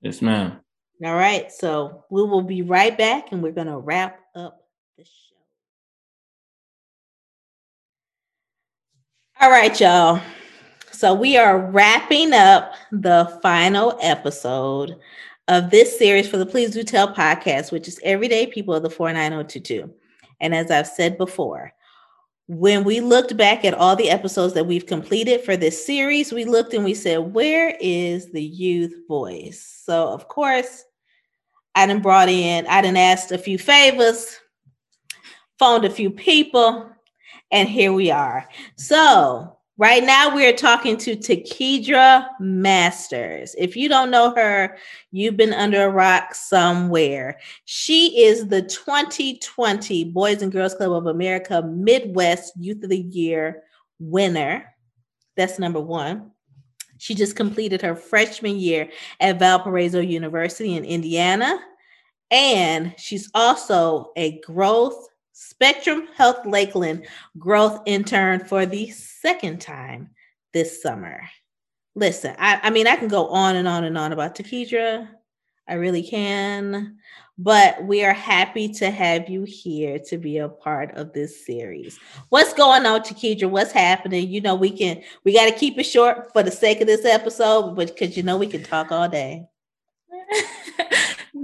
Yes, 0.00 0.22
ma'am. 0.22 0.60
All 1.04 1.14
right. 1.14 1.50
So 1.52 2.04
we 2.08 2.22
will 2.22 2.42
be 2.42 2.62
right 2.62 2.96
back, 2.96 3.32
and 3.32 3.42
we're 3.42 3.52
gonna 3.52 3.78
wrap 3.78 4.20
up 4.34 4.64
the 4.96 5.04
show. 5.04 5.36
All 9.40 9.50
right, 9.50 9.78
y'all. 9.80 10.22
So 10.92 11.12
we 11.12 11.36
are 11.36 11.58
wrapping 11.58 12.32
up 12.32 12.72
the 12.90 13.38
final 13.42 13.98
episode 14.00 14.96
of 15.48 15.70
this 15.70 15.96
series 15.96 16.28
for 16.28 16.38
the 16.38 16.46
Please 16.46 16.72
Do 16.72 16.82
Tell 16.82 17.14
podcast, 17.14 17.70
which 17.70 17.86
is 17.86 18.00
Everyday 18.02 18.46
People 18.46 18.74
of 18.74 18.82
the 18.82 18.90
49022. 18.90 19.92
And 20.40 20.54
as 20.54 20.70
I've 20.70 20.88
said 20.88 21.16
before, 21.16 21.72
when 22.48 22.84
we 22.84 23.00
looked 23.00 23.36
back 23.36 23.64
at 23.64 23.74
all 23.74 23.96
the 23.96 24.10
episodes 24.10 24.54
that 24.54 24.66
we've 24.66 24.86
completed 24.86 25.40
for 25.40 25.56
this 25.56 25.84
series, 25.84 26.32
we 26.32 26.44
looked 26.44 26.74
and 26.74 26.84
we 26.84 26.94
said, 26.94 27.18
where 27.18 27.76
is 27.80 28.32
the 28.32 28.42
youth 28.42 28.94
voice? 29.08 29.82
So, 29.84 30.08
of 30.08 30.28
course, 30.28 30.84
I 31.74 31.86
done 31.86 32.02
brought 32.02 32.28
in, 32.28 32.66
I 32.66 32.82
done 32.82 32.96
asked 32.96 33.32
a 33.32 33.38
few 33.38 33.58
favors, 33.58 34.38
phoned 35.58 35.84
a 35.84 35.90
few 35.90 36.10
people, 36.10 36.90
and 37.50 37.68
here 37.68 37.92
we 37.92 38.10
are. 38.10 38.48
So, 38.76 39.55
Right 39.78 40.02
now, 40.02 40.34
we 40.34 40.46
are 40.46 40.54
talking 40.54 40.96
to 40.98 41.16
Takedra 41.16 42.26
Masters. 42.40 43.54
If 43.58 43.76
you 43.76 43.90
don't 43.90 44.10
know 44.10 44.34
her, 44.34 44.78
you've 45.12 45.36
been 45.36 45.52
under 45.52 45.84
a 45.84 45.90
rock 45.90 46.34
somewhere. 46.34 47.38
She 47.66 48.24
is 48.24 48.46
the 48.46 48.62
2020 48.62 50.04
Boys 50.04 50.40
and 50.40 50.50
Girls 50.50 50.74
Club 50.74 50.92
of 50.92 51.06
America 51.06 51.60
Midwest 51.60 52.54
Youth 52.58 52.82
of 52.84 52.88
the 52.88 53.00
Year 53.00 53.64
winner. 53.98 54.64
That's 55.36 55.58
number 55.58 55.80
one. 55.80 56.30
She 56.96 57.14
just 57.14 57.36
completed 57.36 57.82
her 57.82 57.94
freshman 57.94 58.56
year 58.56 58.88
at 59.20 59.38
Valparaiso 59.38 60.00
University 60.00 60.74
in 60.74 60.86
Indiana. 60.86 61.60
And 62.30 62.94
she's 62.96 63.30
also 63.34 64.10
a 64.16 64.40
growth 64.40 65.06
Spectrum 65.38 66.08
Health 66.16 66.46
Lakeland 66.46 67.06
growth 67.38 67.82
intern 67.84 68.40
for 68.46 68.64
the 68.64 68.88
second 68.88 69.60
time 69.60 70.08
this 70.54 70.80
summer. 70.80 71.28
Listen, 71.94 72.34
I, 72.38 72.58
I 72.62 72.70
mean, 72.70 72.86
I 72.86 72.96
can 72.96 73.08
go 73.08 73.28
on 73.28 73.54
and 73.54 73.68
on 73.68 73.84
and 73.84 73.98
on 73.98 74.12
about 74.12 74.34
Takedra. 74.34 75.06
I 75.68 75.74
really 75.74 76.02
can. 76.02 76.96
but 77.36 77.84
we 77.84 78.02
are 78.02 78.14
happy 78.14 78.66
to 78.74 78.90
have 78.90 79.28
you 79.28 79.42
here 79.42 79.98
to 80.06 80.16
be 80.16 80.38
a 80.38 80.48
part 80.48 80.94
of 80.96 81.12
this 81.12 81.44
series. 81.44 81.98
What's 82.30 82.54
going 82.54 82.86
on, 82.86 83.02
Chiquidra? 83.02 83.50
What's 83.50 83.72
happening? 83.72 84.30
You 84.30 84.40
know, 84.40 84.54
we 84.54 84.70
can 84.70 85.02
we 85.24 85.34
got 85.34 85.52
to 85.52 85.58
keep 85.58 85.78
it 85.78 85.84
short 85.84 86.32
for 86.32 86.42
the 86.42 86.50
sake 86.50 86.80
of 86.80 86.86
this 86.86 87.04
episode, 87.04 87.76
but 87.76 87.88
because 87.88 88.16
you 88.16 88.22
know 88.22 88.38
we 88.38 88.46
can 88.46 88.62
talk 88.62 88.90
all 88.90 89.06
day. 89.06 89.46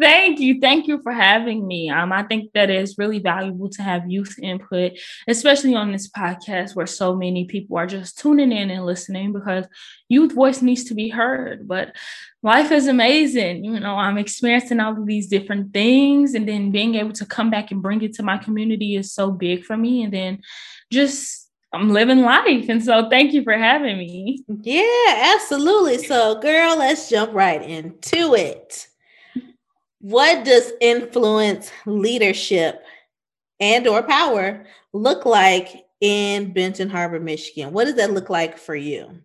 Thank 0.02 0.40
you. 0.40 0.58
Thank 0.58 0.88
you 0.88 1.00
for 1.00 1.12
having 1.12 1.64
me. 1.64 1.88
Um, 1.88 2.12
I 2.12 2.24
think 2.24 2.52
that 2.54 2.70
it's 2.70 2.98
really 2.98 3.20
valuable 3.20 3.68
to 3.68 3.82
have 3.82 4.10
youth 4.10 4.36
input, 4.42 4.98
especially 5.28 5.76
on 5.76 5.92
this 5.92 6.10
podcast 6.10 6.74
where 6.74 6.88
so 6.88 7.14
many 7.14 7.44
people 7.44 7.78
are 7.78 7.86
just 7.86 8.18
tuning 8.18 8.50
in 8.50 8.72
and 8.72 8.84
listening 8.84 9.32
because 9.32 9.64
youth 10.08 10.32
voice 10.34 10.60
needs 10.60 10.82
to 10.86 10.94
be 10.94 11.08
heard. 11.08 11.68
But 11.68 11.94
life 12.42 12.72
is 12.72 12.88
amazing. 12.88 13.64
You 13.64 13.78
know, 13.78 13.94
I'm 13.94 14.18
experiencing 14.18 14.80
all 14.80 14.98
of 14.98 15.06
these 15.06 15.28
different 15.28 15.72
things, 15.72 16.34
and 16.34 16.48
then 16.48 16.72
being 16.72 16.96
able 16.96 17.12
to 17.12 17.24
come 17.24 17.48
back 17.48 17.70
and 17.70 17.80
bring 17.80 18.02
it 18.02 18.14
to 18.14 18.24
my 18.24 18.38
community 18.38 18.96
is 18.96 19.14
so 19.14 19.30
big 19.30 19.62
for 19.62 19.76
me. 19.76 20.02
And 20.02 20.12
then 20.12 20.42
just 20.90 21.48
I'm 21.72 21.90
living 21.90 22.22
life. 22.22 22.68
And 22.68 22.84
so 22.84 23.08
thank 23.08 23.32
you 23.32 23.44
for 23.44 23.56
having 23.56 23.98
me. 23.98 24.42
Yeah, 24.48 25.34
absolutely. 25.36 25.98
So, 25.98 26.40
girl, 26.40 26.76
let's 26.76 27.08
jump 27.08 27.32
right 27.32 27.62
into 27.62 28.34
it. 28.34 28.88
What 30.02 30.44
does 30.44 30.72
influence 30.80 31.70
leadership 31.86 32.84
and 33.60 33.86
or 33.86 34.02
power 34.02 34.66
look 34.92 35.24
like 35.24 35.86
in 36.00 36.52
Benton 36.52 36.90
Harbor, 36.90 37.20
Michigan? 37.20 37.72
What 37.72 37.84
does 37.84 37.94
that 37.94 38.12
look 38.12 38.28
like 38.28 38.58
for 38.58 38.74
you? 38.74 39.22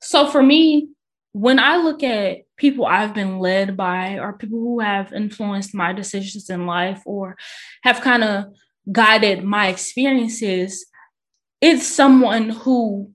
So 0.00 0.28
for 0.28 0.44
me, 0.44 0.90
when 1.32 1.58
I 1.58 1.78
look 1.78 2.04
at 2.04 2.44
people 2.56 2.86
I've 2.86 3.14
been 3.14 3.40
led 3.40 3.76
by 3.76 4.20
or 4.20 4.32
people 4.32 4.60
who 4.60 4.78
have 4.78 5.12
influenced 5.12 5.74
my 5.74 5.92
decisions 5.92 6.48
in 6.48 6.64
life 6.64 7.02
or 7.04 7.36
have 7.82 8.02
kind 8.02 8.22
of 8.22 8.44
guided 8.92 9.42
my 9.42 9.66
experiences, 9.66 10.86
it's 11.60 11.84
someone 11.84 12.50
who 12.50 13.10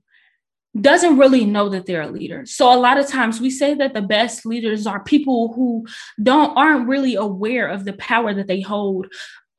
doesn't 0.80 1.18
really 1.18 1.44
know 1.44 1.68
that 1.68 1.86
they're 1.86 2.02
a 2.02 2.10
leader. 2.10 2.46
So 2.46 2.72
a 2.72 2.78
lot 2.78 2.98
of 2.98 3.06
times 3.06 3.40
we 3.40 3.50
say 3.50 3.74
that 3.74 3.92
the 3.92 4.00
best 4.02 4.46
leaders 4.46 4.86
are 4.86 5.04
people 5.04 5.52
who 5.52 5.86
don't 6.22 6.56
aren't 6.56 6.88
really 6.88 7.14
aware 7.14 7.68
of 7.68 7.84
the 7.84 7.92
power 7.94 8.32
that 8.32 8.46
they 8.46 8.60
hold 8.60 9.06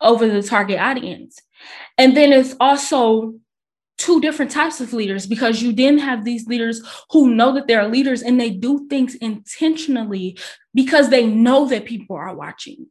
over 0.02 0.28
the 0.28 0.42
target 0.42 0.80
audience. 0.80 1.40
And 1.98 2.18
then 2.18 2.34
it's 2.34 2.56
also 2.60 3.36
two 3.98 4.20
different 4.20 4.52
types 4.52 4.82
of 4.82 4.92
leaders 4.92 5.28
because 5.28 5.62
you 5.62 5.72
then 5.72 5.98
have 6.00 6.26
these 6.26 6.48
leaders 6.48 6.82
who 7.12 7.34
know 7.34 7.54
that 7.54 7.68
they're 7.68 7.88
leaders 7.88 8.24
and 8.24 8.40
they 8.40 8.50
do 8.50 8.88
things 8.90 9.16
intentionally 9.16 10.38
because 10.74 11.10
they 11.10 11.26
know 11.26 11.68
that 11.68 11.86
people 11.86 12.16
are 12.16 12.36
watching. 12.36 12.88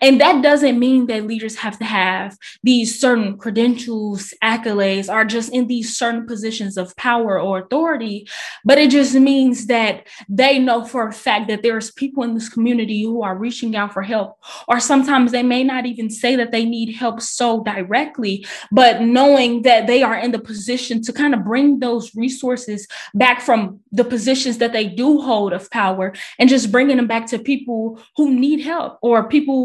And 0.00 0.20
that 0.20 0.42
doesn't 0.42 0.78
mean 0.78 1.06
that 1.06 1.26
leaders 1.26 1.56
have 1.56 1.78
to 1.78 1.84
have 1.84 2.36
these 2.62 3.00
certain 3.00 3.38
credentials, 3.38 4.34
accolades, 4.42 5.12
or 5.12 5.24
just 5.24 5.52
in 5.52 5.66
these 5.66 5.96
certain 5.96 6.26
positions 6.26 6.76
of 6.76 6.94
power 6.96 7.40
or 7.40 7.60
authority, 7.60 8.28
but 8.64 8.78
it 8.78 8.90
just 8.90 9.14
means 9.14 9.66
that 9.66 10.06
they 10.28 10.58
know 10.58 10.84
for 10.84 11.08
a 11.08 11.12
fact 11.12 11.48
that 11.48 11.62
there's 11.62 11.90
people 11.90 12.22
in 12.22 12.34
this 12.34 12.48
community 12.48 13.02
who 13.02 13.22
are 13.22 13.36
reaching 13.36 13.74
out 13.74 13.92
for 13.92 14.02
help, 14.02 14.38
or 14.68 14.78
sometimes 14.78 15.32
they 15.32 15.42
may 15.42 15.64
not 15.64 15.86
even 15.86 16.10
say 16.10 16.36
that 16.36 16.52
they 16.52 16.64
need 16.64 16.94
help 16.94 17.20
so 17.20 17.62
directly, 17.62 18.46
but 18.70 19.00
knowing 19.00 19.62
that 19.62 19.86
they 19.86 20.02
are 20.02 20.16
in 20.16 20.32
the 20.32 20.38
position 20.38 21.02
to 21.02 21.12
kind 21.12 21.34
of 21.34 21.44
bring 21.44 21.78
those 21.78 22.14
resources 22.14 22.86
back 23.14 23.40
from 23.40 23.80
the 23.90 24.04
positions 24.04 24.58
that 24.58 24.72
they 24.72 24.86
do 24.86 25.20
hold 25.20 25.52
of 25.52 25.70
power 25.70 26.12
and 26.38 26.48
just 26.48 26.72
bringing 26.72 26.96
them 26.96 27.06
back 27.06 27.26
to 27.26 27.38
people 27.38 28.00
who 28.16 28.30
need 28.34 28.60
help 28.60 28.98
or 29.02 29.28
people 29.28 29.61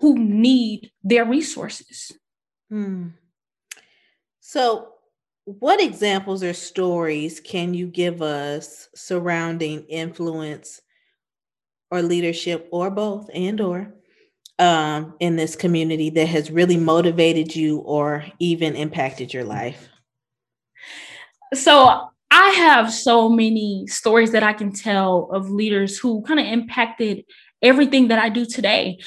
who 0.00 0.18
need 0.18 0.90
their 1.02 1.24
resources. 1.24 2.12
Hmm. 2.68 3.08
So, 4.40 4.88
what 5.44 5.80
examples 5.80 6.42
or 6.42 6.52
stories 6.52 7.40
can 7.40 7.74
you 7.74 7.86
give 7.86 8.22
us 8.22 8.88
surrounding 8.94 9.84
influence 9.88 10.80
or 11.90 12.02
leadership 12.02 12.68
or 12.70 12.90
both 12.90 13.28
and 13.34 13.60
or 13.60 13.94
um, 14.58 15.14
in 15.18 15.36
this 15.36 15.56
community 15.56 16.10
that 16.10 16.26
has 16.26 16.50
really 16.50 16.76
motivated 16.76 17.56
you 17.56 17.78
or 17.78 18.24
even 18.38 18.76
impacted 18.76 19.32
your 19.32 19.44
life? 19.44 19.88
So 21.54 22.10
I 22.30 22.48
have 22.50 22.92
so 22.92 23.28
many 23.28 23.86
stories 23.88 24.32
that 24.32 24.42
I 24.42 24.52
can 24.52 24.72
tell 24.72 25.30
of 25.32 25.50
leaders 25.50 25.98
who 25.98 26.22
kind 26.22 26.38
of 26.38 26.46
impacted 26.46 27.24
everything 27.62 28.08
that 28.08 28.18
I 28.18 28.28
do 28.28 28.44
today. 28.44 28.98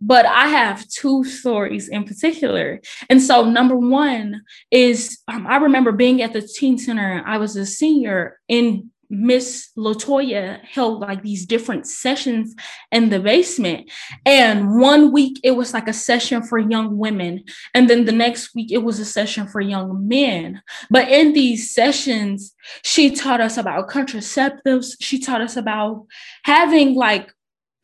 But 0.00 0.26
I 0.26 0.48
have 0.48 0.86
two 0.88 1.24
stories 1.24 1.88
in 1.88 2.04
particular. 2.04 2.80
And 3.08 3.22
so, 3.22 3.44
number 3.44 3.76
one 3.76 4.42
is 4.70 5.18
um, 5.28 5.46
I 5.46 5.56
remember 5.56 5.92
being 5.92 6.22
at 6.22 6.32
the 6.32 6.42
teen 6.42 6.78
center, 6.78 7.22
I 7.26 7.38
was 7.38 7.56
a 7.56 7.64
senior 7.64 8.38
in 8.48 8.90
Miss 9.08 9.70
Latoya 9.76 10.60
held 10.64 11.00
like 11.00 11.22
these 11.22 11.46
different 11.46 11.86
sessions 11.86 12.54
in 12.90 13.08
the 13.08 13.20
basement. 13.20 13.90
And 14.24 14.80
one 14.80 15.12
week 15.12 15.38
it 15.44 15.52
was 15.52 15.72
like 15.72 15.88
a 15.88 15.92
session 15.92 16.42
for 16.42 16.58
young 16.58 16.96
women. 16.96 17.44
And 17.74 17.88
then 17.88 18.04
the 18.04 18.12
next 18.12 18.54
week 18.54 18.72
it 18.72 18.82
was 18.82 18.98
a 18.98 19.04
session 19.04 19.46
for 19.46 19.60
young 19.60 20.08
men. 20.08 20.62
But 20.90 21.08
in 21.08 21.32
these 21.32 21.72
sessions, 21.72 22.54
she 22.82 23.10
taught 23.10 23.40
us 23.40 23.56
about 23.56 23.88
contraceptives. 23.88 24.96
She 25.00 25.20
taught 25.20 25.40
us 25.40 25.56
about 25.56 26.06
having 26.44 26.94
like 26.94 27.32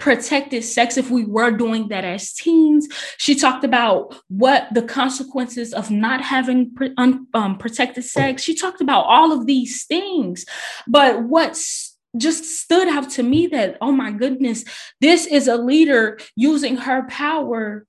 protected 0.03 0.65
sex 0.65 0.97
if 0.97 1.13
we 1.13 1.25
were 1.25 1.53
doing 1.53 1.87
that 1.87 2.05
as 2.05 2.33
teens. 2.33 2.89
She 3.19 3.37
talked 3.37 3.63
about 3.63 4.17
what 4.27 4.67
the 4.75 4.83
consequences 4.83 5.73
of 5.73 5.93
not 5.93 6.21
having 6.21 6.75
un, 6.97 7.29
um, 7.35 7.57
protected 7.57 8.03
sex. 8.03 8.43
She 8.43 8.57
talked 8.57 8.81
about 8.81 9.05
all 9.05 9.31
of 9.31 9.47
these 9.47 9.85
things. 9.85 10.45
But 10.89 11.23
what's 11.23 11.97
just 12.17 12.45
stood 12.45 12.89
out 12.89 13.11
to 13.11 13.23
me 13.23 13.47
that, 13.47 13.79
oh 13.81 13.93
my 13.93 14.11
goodness, 14.11 14.65
this 15.01 15.25
is 15.25 15.47
a 15.47 15.57
leader 15.57 16.19
using 16.35 16.79
her 16.79 17.07
power 17.07 17.87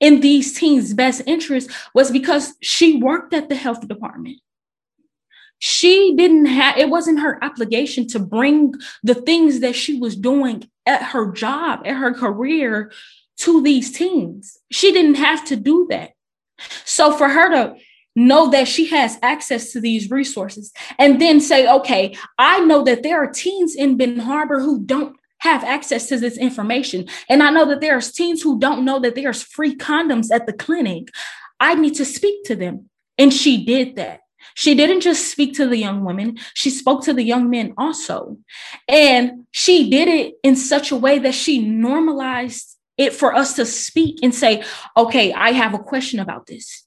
in 0.00 0.20
these 0.20 0.58
teens' 0.58 0.94
best 0.94 1.22
interest 1.26 1.70
was 1.94 2.10
because 2.10 2.54
she 2.60 3.00
worked 3.00 3.32
at 3.32 3.48
the 3.48 3.54
health 3.54 3.86
department 3.86 4.40
she 5.66 6.14
didn't 6.14 6.44
have 6.44 6.76
it 6.76 6.90
wasn't 6.90 7.18
her 7.20 7.42
obligation 7.42 8.06
to 8.06 8.18
bring 8.18 8.74
the 9.02 9.14
things 9.14 9.60
that 9.60 9.74
she 9.74 9.98
was 9.98 10.14
doing 10.14 10.68
at 10.84 11.02
her 11.02 11.32
job 11.32 11.80
at 11.86 11.96
her 11.96 12.12
career 12.12 12.92
to 13.38 13.62
these 13.62 13.90
teens. 13.90 14.58
She 14.70 14.92
didn't 14.92 15.14
have 15.14 15.42
to 15.46 15.56
do 15.56 15.86
that. 15.88 16.10
So 16.84 17.16
for 17.16 17.30
her 17.30 17.50
to 17.50 17.76
know 18.14 18.50
that 18.50 18.68
she 18.68 18.90
has 18.90 19.16
access 19.22 19.72
to 19.72 19.80
these 19.80 20.10
resources 20.10 20.70
and 20.98 21.18
then 21.18 21.40
say 21.40 21.66
okay 21.66 22.14
i 22.38 22.60
know 22.60 22.84
that 22.84 23.02
there 23.02 23.24
are 23.24 23.32
teens 23.32 23.74
in 23.74 23.96
Benton 23.96 24.20
Harbor 24.20 24.60
who 24.60 24.84
don't 24.84 25.16
have 25.38 25.64
access 25.64 26.08
to 26.08 26.18
this 26.18 26.36
information. 26.36 27.08
And 27.30 27.42
i 27.42 27.48
know 27.48 27.64
that 27.70 27.80
there's 27.80 28.12
teens 28.12 28.42
who 28.42 28.58
don't 28.58 28.84
know 28.84 29.00
that 29.00 29.14
there's 29.14 29.42
free 29.42 29.74
condoms 29.74 30.26
at 30.30 30.44
the 30.44 30.52
clinic. 30.52 31.08
I 31.58 31.74
need 31.74 31.94
to 31.94 32.04
speak 32.04 32.44
to 32.44 32.54
them. 32.54 32.90
And 33.16 33.32
she 33.32 33.64
did 33.64 33.96
that 33.96 34.20
she 34.54 34.74
didn't 34.74 35.00
just 35.00 35.30
speak 35.30 35.54
to 35.54 35.66
the 35.66 35.76
young 35.76 36.04
women, 36.04 36.38
she 36.54 36.70
spoke 36.70 37.04
to 37.04 37.12
the 37.12 37.22
young 37.22 37.50
men 37.50 37.74
also. 37.76 38.38
And 38.88 39.46
she 39.50 39.90
did 39.90 40.08
it 40.08 40.34
in 40.42 40.56
such 40.56 40.90
a 40.90 40.96
way 40.96 41.18
that 41.18 41.34
she 41.34 41.58
normalized 41.58 42.76
it 42.96 43.12
for 43.12 43.34
us 43.34 43.54
to 43.56 43.66
speak 43.66 44.20
and 44.22 44.34
say, 44.34 44.62
okay, 44.96 45.32
I 45.32 45.50
have 45.50 45.74
a 45.74 45.78
question 45.78 46.20
about 46.20 46.46
this. 46.46 46.83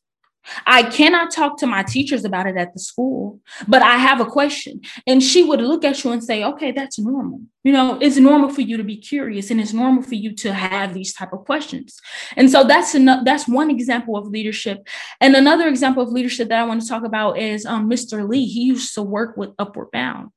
I 0.65 0.83
cannot 0.83 1.31
talk 1.31 1.57
to 1.59 1.67
my 1.67 1.83
teachers 1.83 2.25
about 2.25 2.47
it 2.47 2.57
at 2.57 2.73
the 2.73 2.79
school, 2.79 3.39
but 3.67 3.81
I 3.81 3.97
have 3.97 4.19
a 4.19 4.25
question. 4.25 4.81
And 5.05 5.21
she 5.21 5.43
would 5.43 5.61
look 5.61 5.83
at 5.83 6.03
you 6.03 6.11
and 6.11 6.23
say, 6.23 6.43
okay, 6.43 6.71
that's 6.71 6.99
normal. 6.99 7.41
You 7.63 7.73
know, 7.73 7.97
it's 7.99 8.15
normal 8.15 8.49
for 8.49 8.61
you 8.61 8.77
to 8.77 8.83
be 8.83 8.95
curious 8.95 9.51
and 9.51 9.59
it's 9.59 9.73
normal 9.73 10.01
for 10.01 10.15
you 10.15 10.33
to 10.35 10.53
have 10.53 10.93
these 10.93 11.13
type 11.13 11.33
of 11.33 11.43
questions. 11.43 11.99
And 12.37 12.49
so 12.49 12.63
that's 12.63 12.95
enough, 12.95 13.25
that's 13.25 13.45
one 13.45 13.69
example 13.69 14.15
of 14.15 14.27
leadership. 14.27 14.87
And 15.19 15.35
another 15.35 15.67
example 15.67 16.01
of 16.01 16.09
leadership 16.09 16.47
that 16.47 16.59
I 16.59 16.65
want 16.65 16.81
to 16.81 16.87
talk 16.87 17.03
about 17.03 17.37
is 17.37 17.65
um, 17.65 17.89
Mr. 17.89 18.27
Lee. 18.27 18.45
He 18.45 18.61
used 18.61 18.93
to 18.95 19.01
work 19.01 19.35
with 19.35 19.49
Upward 19.59 19.91
Bound. 19.91 20.29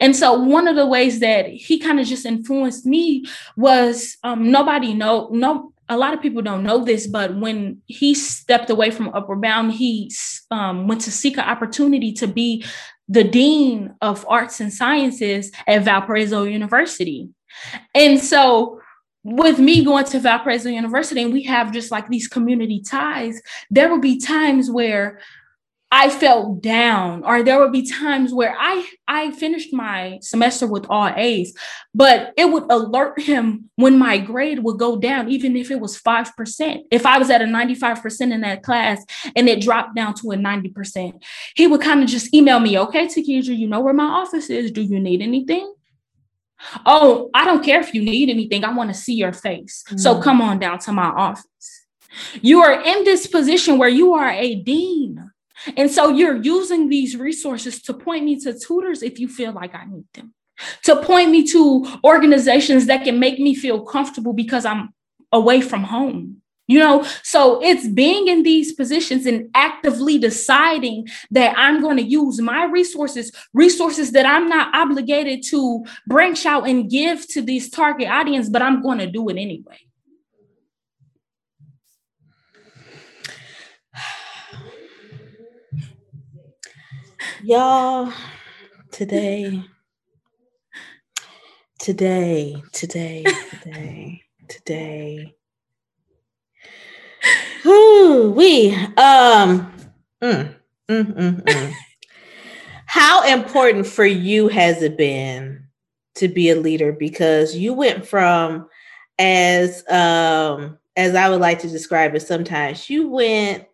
And 0.00 0.14
so 0.14 0.34
one 0.34 0.68
of 0.68 0.76
the 0.76 0.86
ways 0.86 1.18
that 1.20 1.48
he 1.48 1.80
kind 1.80 1.98
of 1.98 2.06
just 2.06 2.24
influenced 2.24 2.86
me 2.86 3.24
was 3.56 4.16
um, 4.22 4.52
nobody 4.52 4.94
know, 4.94 5.28
no, 5.32 5.72
a 5.88 5.96
lot 5.96 6.14
of 6.14 6.20
people 6.20 6.42
don't 6.42 6.62
know 6.62 6.84
this, 6.84 7.06
but 7.06 7.36
when 7.36 7.80
he 7.86 8.14
stepped 8.14 8.70
away 8.70 8.90
from 8.90 9.08
Upward 9.14 9.40
Bound, 9.40 9.72
he 9.72 10.10
um, 10.50 10.88
went 10.88 11.00
to 11.02 11.12
seek 11.12 11.36
an 11.36 11.44
opportunity 11.44 12.12
to 12.14 12.26
be 12.26 12.64
the 13.08 13.24
dean 13.24 13.94
of 14.00 14.26
arts 14.28 14.60
and 14.60 14.72
sciences 14.72 15.52
at 15.66 15.84
Valparaiso 15.84 16.42
University. 16.42 17.28
And 17.94 18.20
so, 18.20 18.80
with 19.22 19.58
me 19.58 19.84
going 19.84 20.04
to 20.06 20.20
Valparaiso 20.20 20.68
University, 20.68 21.22
and 21.22 21.32
we 21.32 21.42
have 21.44 21.72
just 21.72 21.90
like 21.90 22.08
these 22.08 22.28
community 22.28 22.80
ties, 22.80 23.40
there 23.70 23.88
will 23.88 24.00
be 24.00 24.20
times 24.20 24.70
where 24.70 25.20
I 25.98 26.10
felt 26.10 26.60
down, 26.60 27.24
or 27.24 27.42
there 27.42 27.58
would 27.58 27.72
be 27.72 27.90
times 27.90 28.30
where 28.34 28.54
I 28.58 28.86
I 29.08 29.30
finished 29.30 29.72
my 29.72 30.18
semester 30.20 30.66
with 30.66 30.84
all 30.90 31.08
A's, 31.08 31.54
but 31.94 32.34
it 32.36 32.50
would 32.52 32.64
alert 32.70 33.18
him 33.18 33.70
when 33.76 33.98
my 33.98 34.18
grade 34.18 34.58
would 34.58 34.78
go 34.78 34.98
down, 34.98 35.30
even 35.30 35.56
if 35.56 35.70
it 35.70 35.80
was 35.80 35.96
five 35.96 36.36
percent. 36.36 36.84
If 36.90 37.06
I 37.06 37.16
was 37.16 37.30
at 37.30 37.40
a 37.40 37.46
ninety 37.46 37.74
five 37.74 38.02
percent 38.02 38.34
in 38.34 38.42
that 38.42 38.62
class 38.62 39.02
and 39.34 39.48
it 39.48 39.62
dropped 39.62 39.96
down 39.96 40.12
to 40.16 40.32
a 40.32 40.36
ninety 40.36 40.68
percent, 40.68 41.24
he 41.54 41.66
would 41.66 41.80
kind 41.80 42.02
of 42.02 42.10
just 42.10 42.34
email 42.34 42.60
me, 42.60 42.78
"Okay, 42.78 43.06
Takidra, 43.06 43.56
you 43.56 43.66
know 43.66 43.80
where 43.80 43.94
my 43.94 44.04
office 44.04 44.50
is. 44.50 44.70
Do 44.72 44.82
you 44.82 45.00
need 45.00 45.22
anything?" 45.22 45.72
Oh, 46.84 47.30
I 47.32 47.46
don't 47.46 47.64
care 47.64 47.80
if 47.80 47.94
you 47.94 48.02
need 48.02 48.28
anything. 48.28 48.64
I 48.64 48.72
want 48.74 48.90
to 48.90 48.94
see 48.94 49.14
your 49.14 49.32
face. 49.32 49.82
Mm. 49.88 50.00
So 50.00 50.20
come 50.20 50.42
on 50.42 50.58
down 50.58 50.78
to 50.80 50.92
my 50.92 51.06
office. 51.06 51.46
You 52.42 52.62
are 52.62 52.82
in 52.82 53.04
this 53.04 53.26
position 53.26 53.78
where 53.78 53.88
you 53.88 54.12
are 54.12 54.30
a 54.30 54.56
dean. 54.56 55.25
And 55.76 55.90
so 55.90 56.08
you're 56.10 56.36
using 56.36 56.88
these 56.88 57.16
resources 57.16 57.82
to 57.82 57.94
point 57.94 58.24
me 58.24 58.38
to 58.40 58.58
tutors 58.58 59.02
if 59.02 59.18
you 59.18 59.28
feel 59.28 59.52
like 59.52 59.74
I 59.74 59.84
need 59.86 60.06
them, 60.14 60.34
to 60.84 61.02
point 61.02 61.30
me 61.30 61.46
to 61.48 61.86
organizations 62.04 62.86
that 62.86 63.04
can 63.04 63.18
make 63.18 63.38
me 63.38 63.54
feel 63.54 63.80
comfortable 63.82 64.32
because 64.32 64.64
I'm 64.64 64.94
away 65.32 65.60
from 65.60 65.84
home. 65.84 66.42
You 66.68 66.80
know, 66.80 67.06
so 67.22 67.62
it's 67.62 67.86
being 67.86 68.26
in 68.26 68.42
these 68.42 68.72
positions 68.72 69.24
and 69.24 69.50
actively 69.54 70.18
deciding 70.18 71.06
that 71.30 71.54
I'm 71.56 71.80
going 71.80 71.96
to 71.96 72.02
use 72.02 72.40
my 72.40 72.64
resources, 72.64 73.30
resources 73.54 74.10
that 74.12 74.26
I'm 74.26 74.48
not 74.48 74.74
obligated 74.74 75.44
to 75.50 75.84
branch 76.08 76.44
out 76.44 76.68
and 76.68 76.90
give 76.90 77.28
to 77.28 77.42
these 77.42 77.70
target 77.70 78.08
audience, 78.08 78.48
but 78.48 78.62
I'm 78.62 78.82
going 78.82 78.98
to 78.98 79.06
do 79.06 79.28
it 79.28 79.36
anyway. 79.36 79.85
Y'all, 87.48 88.12
today, 88.90 89.62
today, 91.78 92.60
today, 92.72 93.22
today, 93.62 94.22
today. 94.48 95.32
Whoo, 97.64 98.32
we 98.32 98.74
um 98.74 99.72
mm, 100.20 100.54
mm, 100.88 101.14
mm, 101.14 101.42
mm. 101.44 101.72
how 102.86 103.22
important 103.22 103.86
for 103.86 104.04
you 104.04 104.48
has 104.48 104.82
it 104.82 104.98
been 104.98 105.68
to 106.16 106.26
be 106.26 106.50
a 106.50 106.56
leader 106.56 106.90
because 106.90 107.54
you 107.54 107.72
went 107.74 108.04
from 108.04 108.68
as 109.20 109.88
um 109.88 110.78
as 110.96 111.14
I 111.14 111.28
would 111.28 111.40
like 111.40 111.60
to 111.60 111.68
describe 111.68 112.16
it 112.16 112.22
sometimes 112.22 112.90
you 112.90 113.08
went 113.08 113.66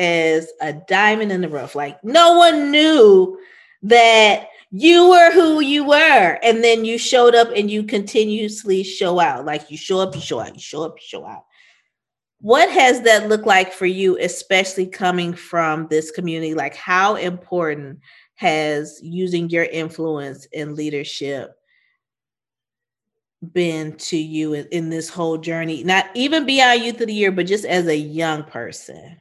as 0.00 0.50
a 0.62 0.72
diamond 0.72 1.30
in 1.30 1.42
the 1.42 1.48
rough. 1.48 1.74
Like 1.74 2.02
no 2.02 2.38
one 2.38 2.70
knew 2.70 3.38
that 3.82 4.48
you 4.70 5.10
were 5.10 5.30
who 5.30 5.60
you 5.60 5.84
were. 5.84 6.38
And 6.42 6.64
then 6.64 6.86
you 6.86 6.96
showed 6.96 7.34
up 7.34 7.48
and 7.54 7.70
you 7.70 7.82
continuously 7.82 8.82
show 8.82 9.20
out. 9.20 9.44
Like 9.44 9.70
you 9.70 9.76
show 9.76 10.00
up, 10.00 10.14
you 10.14 10.22
show 10.22 10.40
out, 10.40 10.54
you 10.54 10.60
show 10.60 10.82
up, 10.82 10.94
you 10.96 11.06
show 11.06 11.26
out. 11.26 11.44
What 12.40 12.70
has 12.70 13.02
that 13.02 13.28
looked 13.28 13.46
like 13.46 13.72
for 13.72 13.84
you, 13.84 14.18
especially 14.18 14.86
coming 14.86 15.34
from 15.34 15.86
this 15.88 16.10
community? 16.10 16.54
Like, 16.54 16.74
how 16.74 17.16
important 17.16 18.00
has 18.36 18.98
using 19.02 19.50
your 19.50 19.64
influence 19.64 20.46
in 20.46 20.74
leadership 20.74 21.50
been 23.52 23.94
to 23.98 24.16
you 24.16 24.54
in, 24.54 24.66
in 24.68 24.88
this 24.88 25.10
whole 25.10 25.36
journey? 25.36 25.84
Not 25.84 26.06
even 26.14 26.46
beyond 26.46 26.82
youth 26.82 26.98
of 27.02 27.08
the 27.08 27.12
year, 27.12 27.30
but 27.30 27.46
just 27.46 27.66
as 27.66 27.86
a 27.86 27.96
young 27.96 28.44
person? 28.44 29.20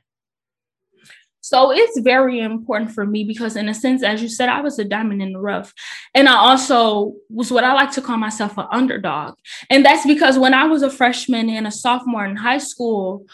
So 1.49 1.71
it's 1.71 1.99
very 2.01 2.41
important 2.41 2.91
for 2.91 3.07
me 3.07 3.23
because, 3.23 3.55
in 3.55 3.69
a 3.69 3.73
sense, 3.73 4.03
as 4.03 4.21
you 4.21 4.29
said, 4.29 4.49
I 4.49 4.61
was 4.61 4.77
a 4.77 4.85
diamond 4.85 5.23
in 5.23 5.33
the 5.33 5.39
rough. 5.39 5.73
And 6.13 6.29
I 6.29 6.35
also 6.35 7.15
was 7.27 7.51
what 7.51 7.63
I 7.63 7.73
like 7.73 7.91
to 7.93 8.03
call 8.03 8.17
myself 8.17 8.55
an 8.59 8.67
underdog. 8.69 9.33
And 9.71 9.83
that's 9.83 10.05
because 10.05 10.37
when 10.37 10.53
I 10.53 10.65
was 10.65 10.83
a 10.83 10.91
freshman 10.91 11.49
and 11.49 11.65
a 11.65 11.71
sophomore 11.71 12.23
in 12.23 12.35
high 12.35 12.59
school, 12.59 13.25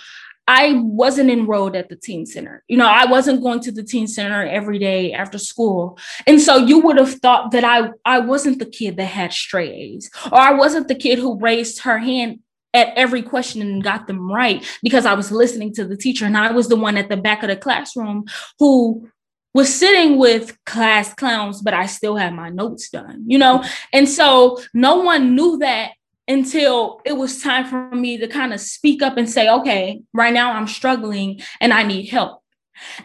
I 0.47 0.79
wasn't 0.81 1.29
enrolled 1.29 1.75
at 1.75 1.89
the 1.89 1.97
teen 1.97 2.25
center. 2.25 2.63
You 2.69 2.77
know, 2.77 2.87
I 2.87 3.05
wasn't 3.05 3.43
going 3.43 3.59
to 3.61 3.71
the 3.73 3.83
teen 3.83 4.07
center 4.07 4.47
every 4.47 4.79
day 4.79 5.11
after 5.11 5.37
school. 5.37 5.99
And 6.25 6.39
so 6.39 6.55
you 6.55 6.79
would 6.79 6.97
have 6.97 7.15
thought 7.15 7.51
that 7.51 7.65
I 7.65 7.89
I 8.05 8.19
wasn't 8.19 8.59
the 8.59 8.65
kid 8.65 8.95
that 8.95 9.07
had 9.07 9.33
straight 9.33 9.73
A's 9.73 10.09
or 10.31 10.39
I 10.39 10.53
wasn't 10.53 10.87
the 10.87 10.95
kid 10.95 11.19
who 11.19 11.37
raised 11.37 11.81
her 11.81 11.97
hand 11.97 12.39
at 12.75 12.93
every 12.95 13.23
question 13.23 13.61
and 13.61 13.83
got 13.83 14.05
them 14.05 14.31
right 14.31 14.63
because 14.83 15.05
I 15.05 15.13
was 15.13 15.31
listening 15.31 15.73
to 15.75 15.85
the 15.85 15.97
teacher 15.97 16.25
and 16.25 16.37
I 16.37 16.51
was 16.51 16.67
the 16.67 16.75
one 16.75 16.97
at 16.97 17.09
the 17.09 17.17
back 17.17 17.41
of 17.41 17.49
the 17.49 17.55
classroom 17.55 18.25
who 18.59 19.09
was 19.53 19.73
sitting 19.73 20.17
with 20.17 20.57
class 20.65 21.13
clowns, 21.13 21.61
but 21.61 21.73
I 21.73 21.85
still 21.85 22.17
had 22.17 22.33
my 22.33 22.49
notes 22.49 22.89
done, 22.89 23.23
you 23.25 23.37
know? 23.37 23.63
And 23.93 24.07
so 24.07 24.61
no 24.73 24.97
one 24.97 25.33
knew 25.33 25.57
that 25.59 25.91
until 26.27 27.01
it 27.05 27.13
was 27.13 27.41
time 27.41 27.65
for 27.65 27.95
me 27.95 28.17
to 28.17 28.27
kind 28.27 28.53
of 28.53 28.59
speak 28.59 29.01
up 29.01 29.15
and 29.15 29.29
say, 29.29 29.47
okay, 29.49 30.01
right 30.13 30.33
now 30.33 30.51
I'm 30.51 30.67
struggling 30.67 31.39
and 31.61 31.71
I 31.71 31.83
need 31.83 32.07
help. 32.07 32.41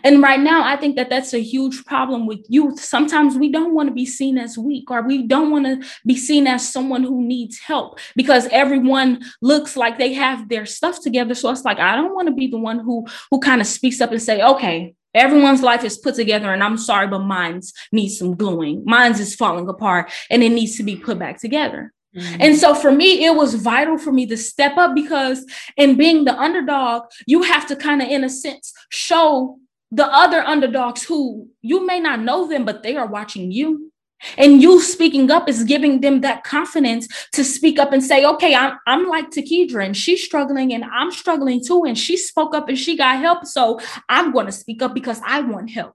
And 0.05 0.23
right 0.23 0.41
now, 0.41 0.65
I 0.65 0.77
think 0.77 0.97
that 0.97 1.11
that's 1.11 1.35
a 1.35 1.43
huge 1.43 1.85
problem 1.85 2.27
with 2.27 2.45
youth. 2.49 2.81
Sometimes 2.81 3.37
we 3.37 3.51
don't 3.51 3.75
want 3.75 3.89
to 3.89 3.95
be 3.95 4.07
seen 4.07 4.39
as 4.39 4.59
weak 4.59 4.91
or 4.91 5.03
we 5.03 5.27
don't 5.27 5.51
want 5.51 5.67
to 5.67 5.89
be 6.07 6.17
seen 6.17 6.47
as 6.47 6.69
someone 6.69 7.03
who 7.03 7.23
needs 7.23 7.59
help 7.59 7.99
because 8.17 8.47
everyone 8.49 9.23
looks 9.41 9.77
like 9.77 9.99
they 9.99 10.13
have 10.15 10.49
their 10.49 10.67
stuff 10.67 11.01
together. 11.03 11.35
So 11.35 11.51
it's 11.51 11.65
like, 11.65 11.79
I 11.79 11.97
don't 11.97 12.15
want 12.15 12.29
to 12.29 12.35
be 12.35 12.49
the 12.49 12.59
one 12.59 12.81
who, 12.81 13.07
who 13.31 13.41
kind 13.41 13.61
of 13.61 13.67
speaks 13.67 14.01
up 14.01 14.11
and 14.11 14.23
say, 14.23 14.43
okay, 14.43 14.95
everyone's 15.15 15.63
life 15.63 15.85
is 15.85 15.99
put 15.99 16.15
together 16.15 16.53
and 16.53 16.63
I'm 16.63 16.77
sorry, 16.77 17.09
but 17.09 17.21
mine's 17.21 17.73
needs 17.93 18.19
some 18.19 18.35
gluing. 18.37 18.83
Mine's 18.85 19.21
is 19.21 19.35
falling 19.35 19.69
apart 19.69 20.11
and 20.31 20.43
it 20.43 20.51
needs 20.51 20.77
to 20.77 20.83
be 20.83 20.97
put 20.97 21.19
back 21.19 21.41
together. 21.41 21.93
Mm-hmm. 22.15 22.41
And 22.41 22.57
so 22.57 22.75
for 22.75 22.91
me, 22.91 23.25
it 23.25 23.35
was 23.35 23.55
vital 23.55 23.99
for 23.99 24.13
me 24.13 24.27
to 24.27 24.37
step 24.37 24.77
up 24.77 24.95
because 24.95 25.45
in 25.77 25.97
being 25.97 26.25
the 26.25 26.37
underdog, 26.37 27.05
you 27.27 27.43
have 27.43 27.67
to 27.69 27.77
kind 27.77 28.03
of, 28.03 28.09
in 28.09 28.25
a 28.25 28.29
sense, 28.29 28.73
show 28.91 29.59
the 29.93 30.07
other 30.07 30.41
underdogs 30.41 31.03
who 31.03 31.49
you 31.63 31.87
may 31.87 32.01
not 32.01 32.21
know 32.21 32.49
them, 32.49 32.65
but 32.65 32.83
they 32.83 32.97
are 32.97 33.07
watching 33.07 33.51
you. 33.51 33.93
And 34.37 34.61
you 34.61 34.81
speaking 34.83 35.31
up 35.31 35.49
is 35.49 35.65
giving 35.65 36.03
them 36.03 36.21
that 36.21 36.45
confidence 36.45 37.09
to 37.33 37.43
speak 37.43 37.79
up 37.79 37.93
and 37.93 38.05
say, 38.05 38.27
okay, 38.27 38.55
I'm, 38.55 38.79
I'm 38.87 39.09
like 39.09 39.31
Takidra 39.31 39.85
and 39.85 39.97
she's 39.97 40.23
struggling 40.23 40.75
and 40.75 40.85
I'm 40.85 41.11
struggling 41.11 41.65
too. 41.65 41.85
And 41.85 41.97
she 41.97 42.17
spoke 42.19 42.55
up 42.55 42.69
and 42.69 42.79
she 42.79 42.97
got 42.99 43.19
help. 43.19 43.47
So 43.47 43.81
I'm 44.09 44.31
going 44.33 44.47
to 44.47 44.53
speak 44.53 44.83
up 44.83 44.95
because 44.95 45.21
I 45.25 45.41
want 45.41 45.71
help 45.71 45.95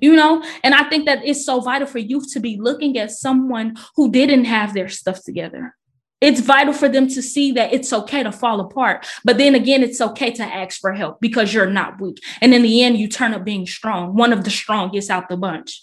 you 0.00 0.14
know? 0.14 0.44
And 0.62 0.74
i 0.74 0.84
think 0.88 1.06
that 1.06 1.24
it's 1.24 1.44
so 1.44 1.60
vital 1.60 1.86
for 1.86 1.98
youth 1.98 2.32
to 2.32 2.40
be 2.40 2.56
looking 2.56 2.98
at 2.98 3.10
someone 3.10 3.76
who 3.96 4.10
didn't 4.10 4.44
have 4.44 4.74
their 4.74 4.88
stuff 4.88 5.22
together. 5.22 5.74
It's 6.20 6.40
vital 6.40 6.72
for 6.72 6.88
them 6.88 7.08
to 7.08 7.20
see 7.20 7.52
that 7.52 7.74
it's 7.74 7.92
okay 7.92 8.22
to 8.22 8.32
fall 8.32 8.60
apart. 8.60 9.06
But 9.24 9.36
then 9.36 9.54
again 9.54 9.82
it's 9.82 10.00
okay 10.00 10.30
to 10.32 10.42
ask 10.42 10.80
for 10.80 10.92
help 10.92 11.20
because 11.20 11.52
you're 11.52 11.70
not 11.70 12.00
weak. 12.00 12.18
And 12.40 12.54
in 12.54 12.62
the 12.62 12.82
end 12.82 12.96
you 12.98 13.08
turn 13.08 13.34
up 13.34 13.44
being 13.44 13.66
strong 13.66 14.14
one 14.16 14.32
of 14.32 14.44
the 14.44 14.50
strongest 14.50 15.10
out 15.10 15.28
the 15.28 15.36
bunch. 15.36 15.82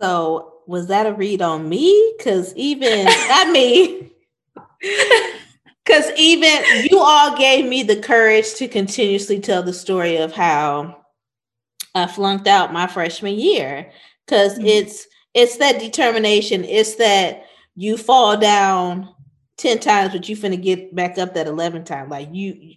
So 0.00 0.54
was 0.66 0.88
that 0.88 1.06
a 1.06 1.12
read 1.12 1.42
on 1.42 1.68
me? 1.68 2.14
Because 2.16 2.54
even 2.56 3.06
i 3.08 3.50
mean 3.50 4.10
because 5.86 6.10
even 6.16 6.50
you 6.90 6.98
all 6.98 7.36
gave 7.36 7.66
me 7.66 7.82
the 7.82 7.96
courage 7.96 8.54
to 8.54 8.66
continuously 8.66 9.38
tell 9.38 9.62
the 9.62 9.72
story 9.72 10.16
of 10.16 10.32
how 10.32 11.04
I 11.94 12.06
flunked 12.06 12.48
out 12.48 12.72
my 12.72 12.86
freshman 12.86 13.38
year. 13.38 13.90
Because 14.26 14.54
mm-hmm. 14.54 14.66
it's 14.66 15.06
it's 15.34 15.58
that 15.58 15.78
determination. 15.78 16.64
It's 16.64 16.96
that 16.96 17.44
you 17.76 17.96
fall 17.96 18.36
down 18.36 19.14
ten 19.56 19.78
times, 19.78 20.12
but 20.12 20.28
you 20.28 20.36
finna 20.36 20.60
get 20.60 20.94
back 20.94 21.18
up 21.18 21.34
that 21.34 21.46
eleven 21.46 21.84
time. 21.84 22.08
Like 22.08 22.30
you, 22.32 22.74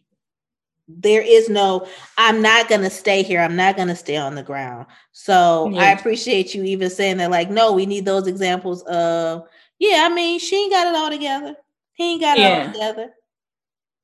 there 0.88 1.22
is 1.22 1.49
no. 1.49 1.88
I'm 2.18 2.43
not 2.43 2.70
gonna 2.70 2.91
stay 2.91 3.24
here. 3.24 3.41
I'm 3.41 3.55
not 3.55 3.76
gonna 3.76 3.95
stay 3.95 4.18
on 4.18 4.36
the 4.36 4.43
ground. 4.43 4.86
So 5.14 5.70
yeah. 5.74 5.82
I 5.82 5.91
appreciate 5.91 6.53
you 6.53 6.64
even 6.64 6.91
saying 6.91 7.18
that. 7.18 7.32
Like, 7.32 7.49
no, 7.49 7.74
we 7.74 7.88
need 7.88 8.05
those 8.05 8.28
examples 8.28 8.84
of. 8.84 9.47
Yeah, 9.80 10.05
I 10.05 10.14
mean, 10.14 10.39
she 10.39 10.57
ain't 10.57 10.74
got 10.74 10.88
it 10.88 10.95
all 10.95 11.10
together 11.10 11.55
he 12.00 12.14
ain't 12.14 12.22
got 12.22 12.38
it 12.38 12.41
yeah. 12.41 12.66
all 12.66 12.72
together. 12.72 13.10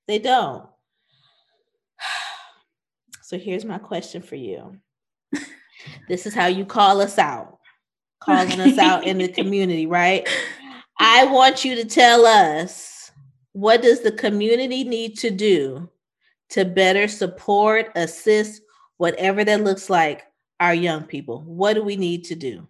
They 0.07 0.19
don't. 0.19 0.67
So 3.21 3.39
here's 3.39 3.65
my 3.65 3.79
question 3.79 4.21
for 4.21 4.35
you. 4.35 4.77
this 6.07 6.27
is 6.27 6.35
how 6.35 6.45
you 6.45 6.63
call 6.63 7.01
us 7.01 7.17
out, 7.17 7.57
calling 8.21 8.61
us 8.61 8.77
out 8.77 9.07
in 9.07 9.17
the 9.17 9.27
community, 9.39 9.87
right? 9.87 10.29
I 10.99 11.25
want 11.25 11.65
you 11.65 11.73
to 11.73 11.85
tell 11.85 12.23
us 12.27 13.09
what 13.53 13.81
does 13.81 14.01
the 14.01 14.11
community 14.11 14.83
need 14.83 15.17
to 15.19 15.31
do 15.31 15.89
to 16.49 16.65
better 16.65 17.07
support, 17.07 17.91
assist, 17.95 18.61
whatever 18.97 19.43
that 19.43 19.63
looks 19.63 19.89
like, 19.89 20.21
our 20.59 20.75
young 20.75 21.03
people? 21.03 21.41
What 21.47 21.73
do 21.73 21.81
we 21.81 21.95
need 21.95 22.25
to 22.25 22.35
do? 22.35 22.67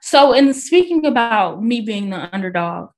So, 0.00 0.32
in 0.32 0.52
speaking 0.54 1.06
about 1.06 1.62
me 1.62 1.82
being 1.82 2.10
the 2.10 2.34
underdog, 2.34 2.90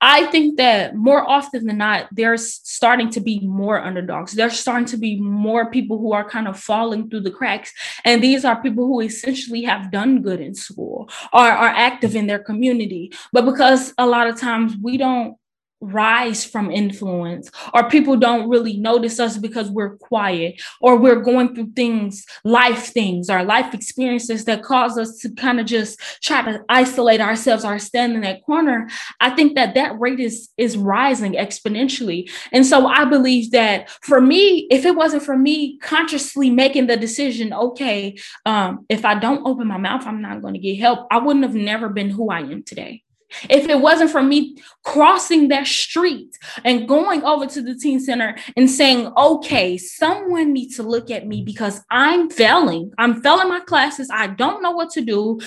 I 0.00 0.26
think 0.26 0.56
that 0.56 0.96
more 0.96 1.28
often 1.28 1.66
than 1.66 1.78
not, 1.78 2.08
there's 2.12 2.60
starting 2.64 3.10
to 3.10 3.20
be 3.20 3.40
more 3.40 3.78
underdogs. 3.78 4.32
There's 4.32 4.58
starting 4.58 4.86
to 4.86 4.96
be 4.96 5.20
more 5.20 5.70
people 5.70 5.98
who 5.98 6.12
are 6.12 6.28
kind 6.28 6.48
of 6.48 6.58
falling 6.58 7.10
through 7.10 7.20
the 7.20 7.30
cracks. 7.30 7.72
And 8.04 8.22
these 8.22 8.44
are 8.44 8.62
people 8.62 8.86
who 8.86 9.00
essentially 9.00 9.62
have 9.64 9.90
done 9.90 10.22
good 10.22 10.40
in 10.40 10.54
school 10.54 11.10
or 11.32 11.40
are 11.40 11.68
active 11.68 12.16
in 12.16 12.26
their 12.26 12.38
community. 12.38 13.12
But 13.32 13.44
because 13.44 13.92
a 13.98 14.06
lot 14.06 14.26
of 14.26 14.38
times 14.38 14.74
we 14.80 14.96
don't 14.96 15.36
rise 15.80 16.44
from 16.44 16.70
influence 16.70 17.50
or 17.74 17.88
people 17.88 18.16
don't 18.16 18.48
really 18.48 18.76
notice 18.76 19.18
us 19.18 19.36
because 19.36 19.70
we're 19.70 19.96
quiet 19.96 20.60
or 20.80 20.96
we're 20.96 21.20
going 21.20 21.54
through 21.54 21.70
things 21.72 22.26
life 22.44 22.86
things 22.88 23.30
or 23.30 23.42
life 23.42 23.72
experiences 23.74 24.44
that 24.44 24.62
cause 24.62 24.98
us 24.98 25.18
to 25.18 25.30
kind 25.30 25.60
of 25.60 25.66
just 25.66 25.98
try 26.22 26.42
to 26.42 26.62
isolate 26.68 27.20
ourselves 27.20 27.64
or 27.64 27.78
stand 27.78 28.14
in 28.14 28.20
that 28.20 28.44
corner. 28.44 28.88
I 29.20 29.30
think 29.30 29.54
that 29.54 29.74
that 29.74 29.98
rate 29.98 30.20
is 30.20 30.50
is 30.56 30.76
rising 30.76 31.32
exponentially. 31.32 32.30
And 32.52 32.66
so 32.66 32.86
i 32.86 33.04
believe 33.04 33.50
that 33.50 33.90
for 34.02 34.20
me 34.20 34.66
if 34.70 34.84
it 34.84 34.94
wasn't 34.94 35.22
for 35.22 35.36
me 35.36 35.78
consciously 35.78 36.50
making 36.50 36.86
the 36.86 36.96
decision 36.96 37.52
okay 37.52 38.16
um, 38.46 38.86
if 38.88 39.04
i 39.04 39.14
don't 39.14 39.46
open 39.46 39.66
my 39.66 39.78
mouth 39.78 40.06
i'm 40.06 40.22
not 40.22 40.42
going 40.42 40.54
to 40.54 40.60
get 40.60 40.78
help 40.78 41.06
i 41.10 41.18
wouldn't 41.18 41.44
have 41.44 41.54
never 41.54 41.88
been 41.88 42.10
who 42.10 42.30
i 42.30 42.40
am 42.40 42.62
today 42.62 43.02
if 43.48 43.68
it 43.68 43.80
wasn't 43.80 44.10
for 44.10 44.22
me 44.22 44.56
crossing 44.84 45.48
that 45.48 45.66
street 45.66 46.36
and 46.64 46.88
going 46.88 47.22
over 47.22 47.46
to 47.46 47.62
the 47.62 47.74
teen 47.74 48.00
center 48.00 48.36
and 48.56 48.70
saying, 48.70 49.12
okay, 49.16 49.76
someone 49.76 50.52
needs 50.52 50.76
to 50.76 50.82
look 50.82 51.10
at 51.10 51.26
me 51.26 51.42
because 51.42 51.82
I'm 51.90 52.30
failing. 52.30 52.92
I'm 52.98 53.22
failing 53.22 53.48
my 53.48 53.60
classes. 53.60 54.08
I 54.12 54.28
don't 54.28 54.62
know 54.62 54.72
what 54.72 54.90
to 54.90 55.00
do. 55.00 55.40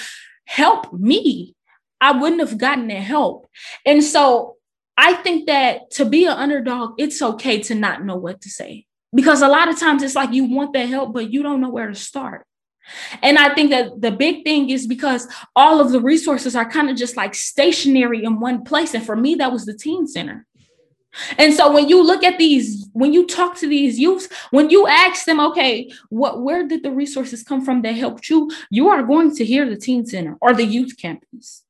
Help 0.45 0.93
me. 0.93 1.55
I 2.01 2.11
wouldn't 2.11 2.41
have 2.41 2.57
gotten 2.57 2.87
that 2.89 2.95
help. 2.95 3.47
And 3.85 4.03
so 4.03 4.57
I 4.97 5.13
think 5.13 5.47
that 5.47 5.91
to 5.91 6.05
be 6.05 6.25
an 6.25 6.33
underdog, 6.33 6.95
it's 6.97 7.21
okay 7.21 7.61
to 7.63 7.75
not 7.75 8.03
know 8.03 8.17
what 8.17 8.41
to 8.41 8.49
say 8.49 8.85
because 9.13 9.41
a 9.41 9.47
lot 9.47 9.69
of 9.69 9.79
times 9.79 10.03
it's 10.03 10.15
like 10.15 10.33
you 10.33 10.45
want 10.45 10.73
that 10.73 10.89
help, 10.89 11.13
but 11.13 11.31
you 11.31 11.43
don't 11.43 11.61
know 11.61 11.69
where 11.69 11.87
to 11.87 11.95
start. 11.95 12.45
And 13.21 13.37
I 13.37 13.53
think 13.53 13.69
that 13.71 14.01
the 14.01 14.11
big 14.11 14.43
thing 14.43 14.69
is 14.69 14.87
because 14.87 15.27
all 15.55 15.79
of 15.79 15.91
the 15.91 16.01
resources 16.01 16.55
are 16.55 16.69
kind 16.69 16.89
of 16.89 16.95
just 16.95 17.15
like 17.15 17.35
stationary 17.35 18.23
in 18.23 18.39
one 18.39 18.63
place. 18.63 18.93
And 18.93 19.05
for 19.05 19.15
me, 19.15 19.35
that 19.35 19.51
was 19.51 19.65
the 19.65 19.73
teen 19.73 20.07
center. 20.07 20.45
And 21.37 21.53
so 21.53 21.71
when 21.71 21.87
you 21.87 22.03
look 22.03 22.23
at 22.23 22.37
these, 22.37 22.89
when 22.93 23.13
you 23.13 23.27
talk 23.27 23.57
to 23.59 23.67
these 23.67 23.99
youths, 23.99 24.27
when 24.51 24.69
you 24.69 24.87
ask 24.87 25.25
them, 25.25 25.39
okay, 25.39 25.91
what 26.09 26.41
where 26.41 26.67
did 26.67 26.83
the 26.83 26.91
resources 26.91 27.43
come 27.43 27.63
from 27.63 27.83
that 27.83 27.95
helped 27.95 28.29
you? 28.29 28.51
You 28.69 28.89
are 28.89 29.03
going 29.03 29.35
to 29.35 29.45
hear 29.45 29.69
the 29.69 29.77
teen 29.77 30.05
center 30.05 30.37
or 30.41 30.53
the 30.53 30.65
youth 30.65 30.97
campus. 30.97 31.63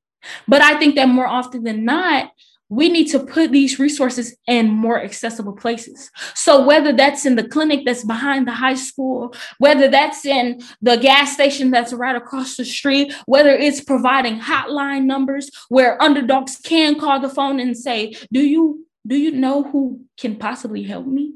But 0.48 0.62
I 0.62 0.80
think 0.80 0.96
that 0.96 1.10
more 1.10 1.28
often 1.28 1.64
than 1.64 1.84
not, 1.84 2.32
we 2.76 2.90
need 2.90 3.06
to 3.06 3.20
put 3.20 3.52
these 3.52 3.80
resources 3.80 4.36
in 4.48 4.70
more 4.70 5.02
accessible 5.02 5.54
places. 5.54 6.10
So 6.34 6.66
whether 6.66 6.92
that's 6.92 7.26
in 7.26 7.36
the 7.36 7.48
clinic 7.48 7.86
that's 7.86 8.04
behind 8.04 8.48
the 8.48 8.52
high 8.52 8.74
school, 8.76 9.36
whether 9.60 9.88
that's 9.90 10.26
in 10.26 10.62
the 10.82 10.98
gas 10.98 11.34
station 11.34 11.70
that's 11.70 11.94
right 11.94 12.16
across 12.16 12.58
the 12.58 12.66
street, 12.66 13.14
whether 13.28 13.52
it's 13.52 13.84
providing 13.84 14.40
hotline 14.40 15.06
numbers 15.06 15.52
where 15.70 16.02
underdogs 16.02 16.58
can 16.58 17.00
call 17.00 17.20
the 17.20 17.30
phone 17.30 17.60
and 17.60 17.78
say, 17.78 18.16
"Do 18.32 18.40
you 18.40 18.88
do 19.06 19.16
you 19.16 19.32
know 19.32 19.64
who 19.64 20.02
can 20.18 20.36
possibly 20.38 20.84
help 20.84 21.06
me?" 21.06 21.34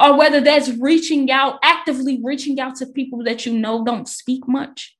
Or 0.00 0.18
whether 0.18 0.40
that's 0.40 0.70
reaching 0.70 1.30
out, 1.30 1.58
actively 1.62 2.20
reaching 2.22 2.58
out 2.60 2.76
to 2.76 2.86
people 2.86 3.22
that 3.24 3.46
you 3.46 3.56
know 3.56 3.84
don't 3.84 4.08
speak 4.08 4.48
much 4.48 4.96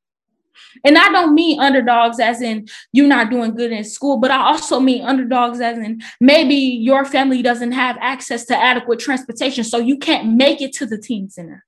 and 0.85 0.97
I 0.97 1.09
don't 1.11 1.35
mean 1.35 1.61
underdogs 1.61 2.21
as 2.21 2.41
in 2.43 2.69
you're 2.93 3.07
not 3.07 3.31
doing 3.31 3.55
good 3.55 3.73
in 3.73 3.85
school, 3.85 4.19
but 4.19 4.31
I 4.31 4.39
also 4.39 4.81
mean 4.81 5.05
underdogs 5.05 5.61
as 5.61 5.79
in 5.79 6.03
maybe 6.21 6.55
your 6.55 7.05
family 7.05 7.43
doesn't 7.43 7.73
have 7.73 7.97
access 8.01 8.45
to 8.47 8.57
adequate 8.57 8.99
transportation, 8.99 9.65
so 9.65 9.79
you 9.79 9.99
can't 9.99 10.35
make 10.35 10.61
it 10.61 10.73
to 10.75 10.87
the 10.87 10.99
teen 10.99 11.31
center. 11.31 11.65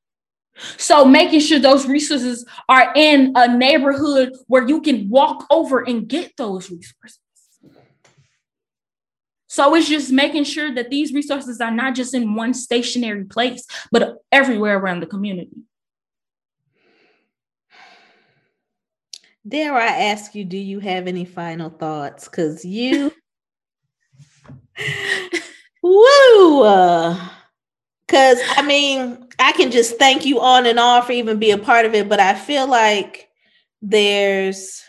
So 0.77 1.05
making 1.05 1.41
sure 1.41 1.59
those 1.59 1.87
resources 1.87 2.45
are 2.69 2.93
in 2.95 3.33
a 3.35 3.57
neighborhood 3.57 4.33
where 4.47 4.69
you 4.69 4.81
can 4.81 5.09
walk 5.09 5.47
over 5.51 5.81
and 5.81 6.07
get 6.07 6.37
those 6.37 6.71
resources. 6.71 7.19
So 9.49 9.75
it's 9.75 9.89
just 9.89 10.11
making 10.11 10.45
sure 10.45 10.75
that 10.75 10.89
these 10.89 11.13
resources 11.13 11.61
are 11.61 11.71
not 11.71 11.95
just 11.95 12.15
in 12.15 12.35
one 12.35 12.55
stationary 12.55 13.25
place, 13.25 13.67
but 13.91 14.17
everywhere 14.31 14.79
around 14.79 15.01
the 15.01 15.07
community. 15.07 15.59
Dare 19.47 19.75
I 19.75 19.87
ask 19.87 20.35
you, 20.35 20.45
do 20.45 20.57
you 20.57 20.79
have 20.81 21.07
any 21.07 21.25
final 21.25 21.71
thoughts? 21.71 22.29
Because 22.29 22.65
you, 22.65 23.13
woo, 25.83 26.61
because 28.07 28.39
uh, 28.39 28.55
I 28.57 28.63
mean, 28.65 29.29
I 29.39 29.53
can 29.53 29.71
just 29.71 29.99
thank 29.99 30.25
you 30.25 30.41
on 30.41 30.67
and 30.67 30.79
on 30.79 31.03
for 31.03 31.13
even 31.13 31.39
being 31.39 31.55
a 31.55 31.59
part 31.59 31.87
of 31.87 31.95
it, 31.95 32.09
but 32.09 32.21
I 32.21 32.35
feel 32.35 32.69
like 32.69 33.29
there's 33.83 34.83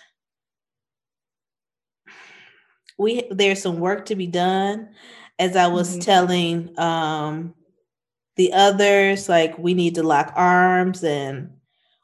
we 2.98 3.28
there's 3.32 3.62
some 3.62 3.80
work 3.80 4.06
to 4.06 4.16
be 4.16 4.28
done 4.28 4.90
as 5.40 5.56
i 5.56 5.68
was 5.68 5.92
mm-hmm. 5.92 6.02
telling 6.02 6.80
um 6.80 7.54
the 8.36 8.54
others 8.54 9.28
like 9.28 9.58
we 9.58 9.74
need 9.74 9.96
to 9.96 10.04
lock 10.04 10.32
arms 10.36 11.04
and 11.04 11.50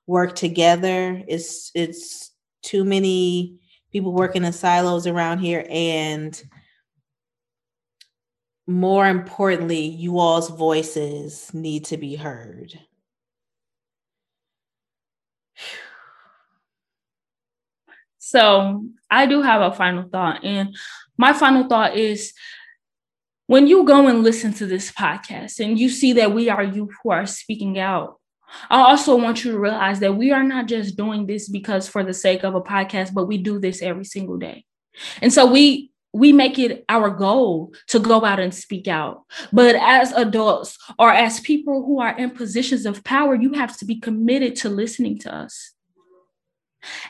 work 0.08 0.36
together 0.36 1.24
it's 1.28 1.72
it's 1.76 2.29
too 2.62 2.84
many 2.84 3.60
people 3.92 4.14
working 4.14 4.44
in 4.44 4.54
silos 4.54 5.08
around 5.08 5.40
here 5.40 5.66
and 5.70 6.44
more 8.68 9.08
importantly 9.08 9.86
you 9.86 10.20
all's 10.20 10.50
voices 10.50 11.52
need 11.54 11.86
to 11.86 11.98
be 11.98 12.16
heard. 12.16 12.80
So 18.22 18.86
i 19.10 19.26
do 19.26 19.42
have 19.42 19.62
a 19.62 19.76
final 19.76 20.08
thought 20.08 20.46
and 20.46 20.76
my 21.18 21.34
final 21.34 21.68
thought 21.68 21.98
is 21.98 22.32
when 23.48 23.66
you 23.66 23.84
go 23.84 24.08
and 24.08 24.22
listen 24.22 24.54
to 24.54 24.68
this 24.68 24.92
podcast 24.92 25.60
and 25.60 25.80
you 25.80 25.90
see 25.90 26.14
that 26.14 26.32
we 26.32 26.48
are 26.48 26.62
you 26.62 26.92
who 27.02 27.10
are 27.10 27.26
speaking 27.26 27.80
out 27.80 28.19
I 28.70 28.82
also 28.82 29.16
want 29.16 29.44
you 29.44 29.52
to 29.52 29.60
realize 29.60 30.00
that 30.00 30.16
we 30.16 30.32
are 30.32 30.44
not 30.44 30.68
just 30.68 30.98
doing 30.98 31.26
this 31.26 31.50
because 31.50 31.88
for 31.88 32.04
the 32.04 32.14
sake 32.14 32.44
of 32.44 32.56
a 32.56 32.62
podcast, 32.62 33.14
but 33.14 33.26
we 33.26 33.38
do 33.38 33.60
this 33.60 33.82
every 33.82 34.06
single 34.06 34.38
day. 34.38 34.66
And 35.22 35.32
so 35.32 35.46
we 35.52 35.92
we 36.12 36.34
make 36.34 36.58
it 36.58 36.84
our 36.90 37.10
goal 37.12 37.72
to 37.88 38.00
go 38.00 38.26
out 38.26 38.40
and 38.40 38.54
speak 38.54 38.88
out. 38.88 39.26
But 39.54 39.76
as 39.76 40.12
adults 40.14 40.78
or 40.98 41.12
as 41.12 41.40
people 41.40 41.86
who 41.86 42.00
are 42.00 42.18
in 42.18 42.32
positions 42.32 42.86
of 42.88 43.04
power, 43.04 43.36
you 43.36 43.54
have 43.54 43.78
to 43.78 43.86
be 43.86 44.00
committed 44.00 44.56
to 44.58 44.70
listening 44.70 45.20
to 45.20 45.34
us. 45.34 45.74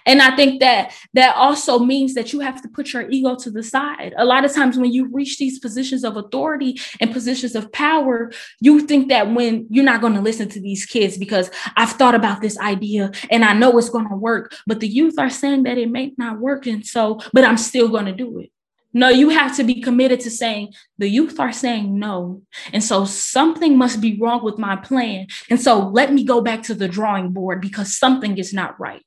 And 0.05 0.21
I 0.21 0.35
think 0.35 0.59
that 0.61 0.93
that 1.13 1.35
also 1.35 1.79
means 1.79 2.13
that 2.15 2.33
you 2.33 2.39
have 2.39 2.61
to 2.61 2.69
put 2.69 2.93
your 2.93 3.09
ego 3.09 3.35
to 3.35 3.51
the 3.51 3.63
side. 3.63 4.13
A 4.17 4.25
lot 4.25 4.45
of 4.45 4.53
times, 4.53 4.77
when 4.77 4.91
you 4.91 5.07
reach 5.11 5.37
these 5.37 5.59
positions 5.59 6.03
of 6.03 6.17
authority 6.17 6.79
and 6.99 7.11
positions 7.11 7.55
of 7.55 7.71
power, 7.71 8.31
you 8.59 8.81
think 8.81 9.09
that 9.09 9.31
when 9.33 9.67
you're 9.69 9.85
not 9.85 10.01
going 10.01 10.13
to 10.13 10.21
listen 10.21 10.49
to 10.49 10.61
these 10.61 10.85
kids 10.85 11.17
because 11.17 11.51
I've 11.75 11.91
thought 11.91 12.15
about 12.15 12.41
this 12.41 12.57
idea 12.59 13.11
and 13.29 13.45
I 13.45 13.53
know 13.53 13.77
it's 13.77 13.89
going 13.89 14.09
to 14.09 14.15
work, 14.15 14.55
but 14.65 14.79
the 14.79 14.87
youth 14.87 15.19
are 15.19 15.29
saying 15.29 15.63
that 15.63 15.77
it 15.77 15.89
may 15.89 16.13
not 16.17 16.39
work. 16.39 16.65
And 16.65 16.85
so, 16.85 17.19
but 17.33 17.43
I'm 17.43 17.57
still 17.57 17.89
going 17.89 18.05
to 18.05 18.11
do 18.11 18.39
it. 18.39 18.51
No, 18.91 19.09
you 19.09 19.29
have 19.29 19.55
to 19.57 19.63
be 19.63 19.81
committed 19.81 20.19
to 20.21 20.31
saying 20.31 20.73
the 20.97 21.07
youth 21.07 21.39
are 21.39 21.51
saying 21.51 21.99
no. 21.99 22.41
And 22.73 22.83
so 22.83 23.05
something 23.05 23.77
must 23.77 24.01
be 24.01 24.17
wrong 24.19 24.43
with 24.43 24.57
my 24.57 24.75
plan. 24.77 25.27
And 25.49 25.61
so 25.61 25.89
let 25.89 26.11
me 26.11 26.23
go 26.23 26.41
back 26.41 26.63
to 26.63 26.73
the 26.73 26.87
drawing 26.87 27.31
board 27.31 27.61
because 27.61 27.97
something 27.97 28.37
is 28.39 28.51
not 28.51 28.79
right. 28.79 29.03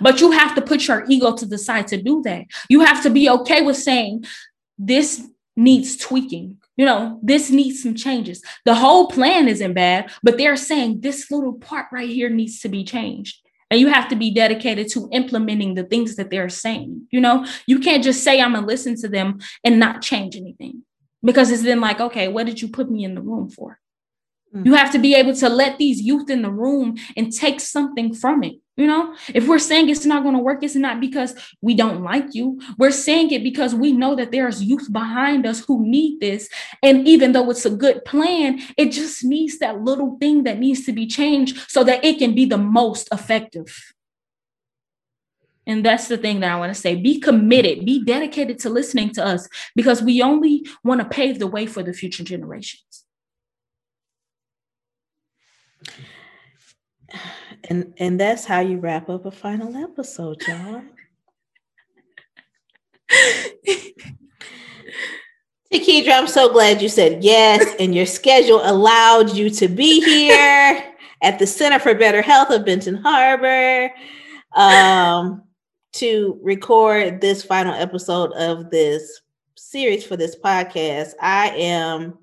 But 0.00 0.20
you 0.20 0.30
have 0.32 0.54
to 0.54 0.62
put 0.62 0.86
your 0.86 1.04
ego 1.08 1.34
to 1.36 1.46
the 1.46 1.58
side 1.58 1.88
to 1.88 2.00
do 2.00 2.22
that. 2.22 2.44
You 2.68 2.80
have 2.80 3.02
to 3.02 3.10
be 3.10 3.28
okay 3.30 3.62
with 3.62 3.76
saying, 3.76 4.24
this 4.78 5.26
needs 5.56 5.96
tweaking. 5.96 6.58
You 6.76 6.86
know, 6.86 7.20
this 7.22 7.50
needs 7.50 7.82
some 7.82 7.94
changes. 7.94 8.42
The 8.64 8.74
whole 8.74 9.08
plan 9.08 9.46
isn't 9.48 9.74
bad, 9.74 10.10
but 10.22 10.36
they're 10.36 10.56
saying 10.56 11.00
this 11.00 11.30
little 11.30 11.54
part 11.54 11.86
right 11.92 12.08
here 12.08 12.28
needs 12.28 12.60
to 12.60 12.68
be 12.68 12.84
changed. 12.84 13.40
And 13.70 13.80
you 13.80 13.88
have 13.88 14.08
to 14.08 14.16
be 14.16 14.30
dedicated 14.30 14.88
to 14.92 15.08
implementing 15.12 15.74
the 15.74 15.84
things 15.84 16.16
that 16.16 16.30
they're 16.30 16.48
saying. 16.48 17.06
You 17.10 17.20
know, 17.20 17.46
you 17.66 17.78
can't 17.78 18.04
just 18.04 18.22
say, 18.22 18.40
I'm 18.40 18.52
going 18.52 18.64
to 18.64 18.66
listen 18.66 18.96
to 18.96 19.08
them 19.08 19.38
and 19.64 19.78
not 19.78 20.02
change 20.02 20.36
anything 20.36 20.82
because 21.22 21.50
it's 21.50 21.62
then 21.62 21.80
like, 21.80 22.00
okay, 22.00 22.28
what 22.28 22.46
did 22.46 22.60
you 22.60 22.68
put 22.68 22.90
me 22.90 23.04
in 23.04 23.14
the 23.14 23.22
room 23.22 23.48
for? 23.48 23.80
Mm-hmm. 24.54 24.66
You 24.66 24.74
have 24.74 24.92
to 24.92 24.98
be 24.98 25.14
able 25.14 25.34
to 25.36 25.48
let 25.48 25.78
these 25.78 26.00
youth 26.00 26.30
in 26.30 26.42
the 26.42 26.50
room 26.50 26.96
and 27.16 27.32
take 27.32 27.60
something 27.60 28.14
from 28.14 28.44
it. 28.44 28.56
You 28.76 28.88
know, 28.88 29.14
if 29.32 29.46
we're 29.46 29.60
saying 29.60 29.88
it's 29.88 30.04
not 30.04 30.24
going 30.24 30.34
to 30.34 30.42
work, 30.42 30.64
it's 30.64 30.74
not 30.74 31.00
because 31.00 31.34
we 31.60 31.74
don't 31.74 32.02
like 32.02 32.34
you. 32.34 32.60
We're 32.76 32.90
saying 32.90 33.30
it 33.30 33.44
because 33.44 33.72
we 33.72 33.92
know 33.92 34.16
that 34.16 34.32
there's 34.32 34.64
youth 34.64 34.92
behind 34.92 35.46
us 35.46 35.64
who 35.64 35.86
need 35.86 36.20
this. 36.20 36.48
And 36.82 37.06
even 37.06 37.32
though 37.32 37.48
it's 37.50 37.64
a 37.64 37.70
good 37.70 38.04
plan, 38.04 38.60
it 38.76 38.90
just 38.90 39.22
needs 39.24 39.58
that 39.60 39.82
little 39.82 40.16
thing 40.18 40.42
that 40.42 40.58
needs 40.58 40.84
to 40.86 40.92
be 40.92 41.06
changed 41.06 41.70
so 41.70 41.84
that 41.84 42.04
it 42.04 42.18
can 42.18 42.34
be 42.34 42.46
the 42.46 42.58
most 42.58 43.08
effective. 43.12 43.94
And 45.66 45.84
that's 45.84 46.08
the 46.08 46.18
thing 46.18 46.40
that 46.40 46.50
I 46.50 46.56
want 46.56 46.74
to 46.74 46.80
say. 46.80 46.96
Be 46.96 47.20
committed, 47.20 47.86
be 47.86 48.04
dedicated 48.04 48.58
to 48.60 48.70
listening 48.70 49.10
to 49.10 49.24
us 49.24 49.48
because 49.76 50.02
we 50.02 50.20
only 50.20 50.66
want 50.82 51.00
to 51.00 51.06
pave 51.06 51.38
the 51.38 51.46
way 51.46 51.66
for 51.66 51.82
the 51.82 51.92
future 51.92 52.24
generations. 52.24 53.03
And 57.68 57.94
and 57.98 58.20
that's 58.20 58.44
how 58.44 58.60
you 58.60 58.78
wrap 58.78 59.08
up 59.08 59.24
a 59.24 59.30
final 59.30 59.74
episode, 59.76 60.42
y'all. 60.46 60.82
I'm 66.24 66.28
so 66.28 66.52
glad 66.52 66.80
you 66.80 66.88
said 66.88 67.24
yes, 67.24 67.74
and 67.78 67.94
your 67.94 68.06
schedule 68.06 68.60
allowed 68.62 69.36
you 69.36 69.50
to 69.50 69.68
be 69.68 70.00
here 70.00 70.84
at 71.22 71.38
the 71.38 71.46
Center 71.46 71.78
for 71.78 71.94
Better 71.94 72.22
Health 72.22 72.50
of 72.50 72.64
Benton 72.64 72.94
Harbor 72.94 73.90
um, 74.54 75.42
to 75.94 76.38
record 76.42 77.20
this 77.20 77.42
final 77.42 77.74
episode 77.74 78.32
of 78.32 78.70
this 78.70 79.20
series 79.56 80.04
for 80.04 80.16
this 80.16 80.36
podcast. 80.36 81.12
I 81.20 81.48
am 81.50 82.16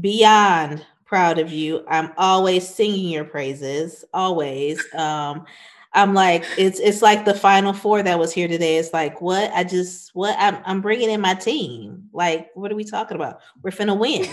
beyond 0.00 0.84
proud 1.06 1.38
of 1.38 1.50
you. 1.50 1.84
I'm 1.88 2.12
always 2.18 2.68
singing 2.68 3.08
your 3.08 3.24
praises, 3.24 4.04
always. 4.12 4.84
Um, 4.94 5.46
I'm 5.94 6.12
like, 6.12 6.44
it's 6.58 6.78
it's 6.78 7.00
like 7.00 7.24
the 7.24 7.32
final 7.32 7.72
four 7.72 8.02
that 8.02 8.18
was 8.18 8.32
here 8.32 8.48
today. 8.48 8.76
It's 8.76 8.92
like, 8.92 9.20
what? 9.22 9.50
I 9.52 9.64
just 9.64 10.14
what? 10.14 10.36
I'm 10.38 10.58
I'm 10.66 10.82
bringing 10.82 11.08
in 11.08 11.20
my 11.20 11.34
team. 11.34 12.10
Like, 12.12 12.50
what 12.54 12.70
are 12.70 12.76
we 12.76 12.84
talking 12.84 13.14
about? 13.14 13.40
We're 13.62 13.70
finna 13.70 13.96
win. 13.96 14.28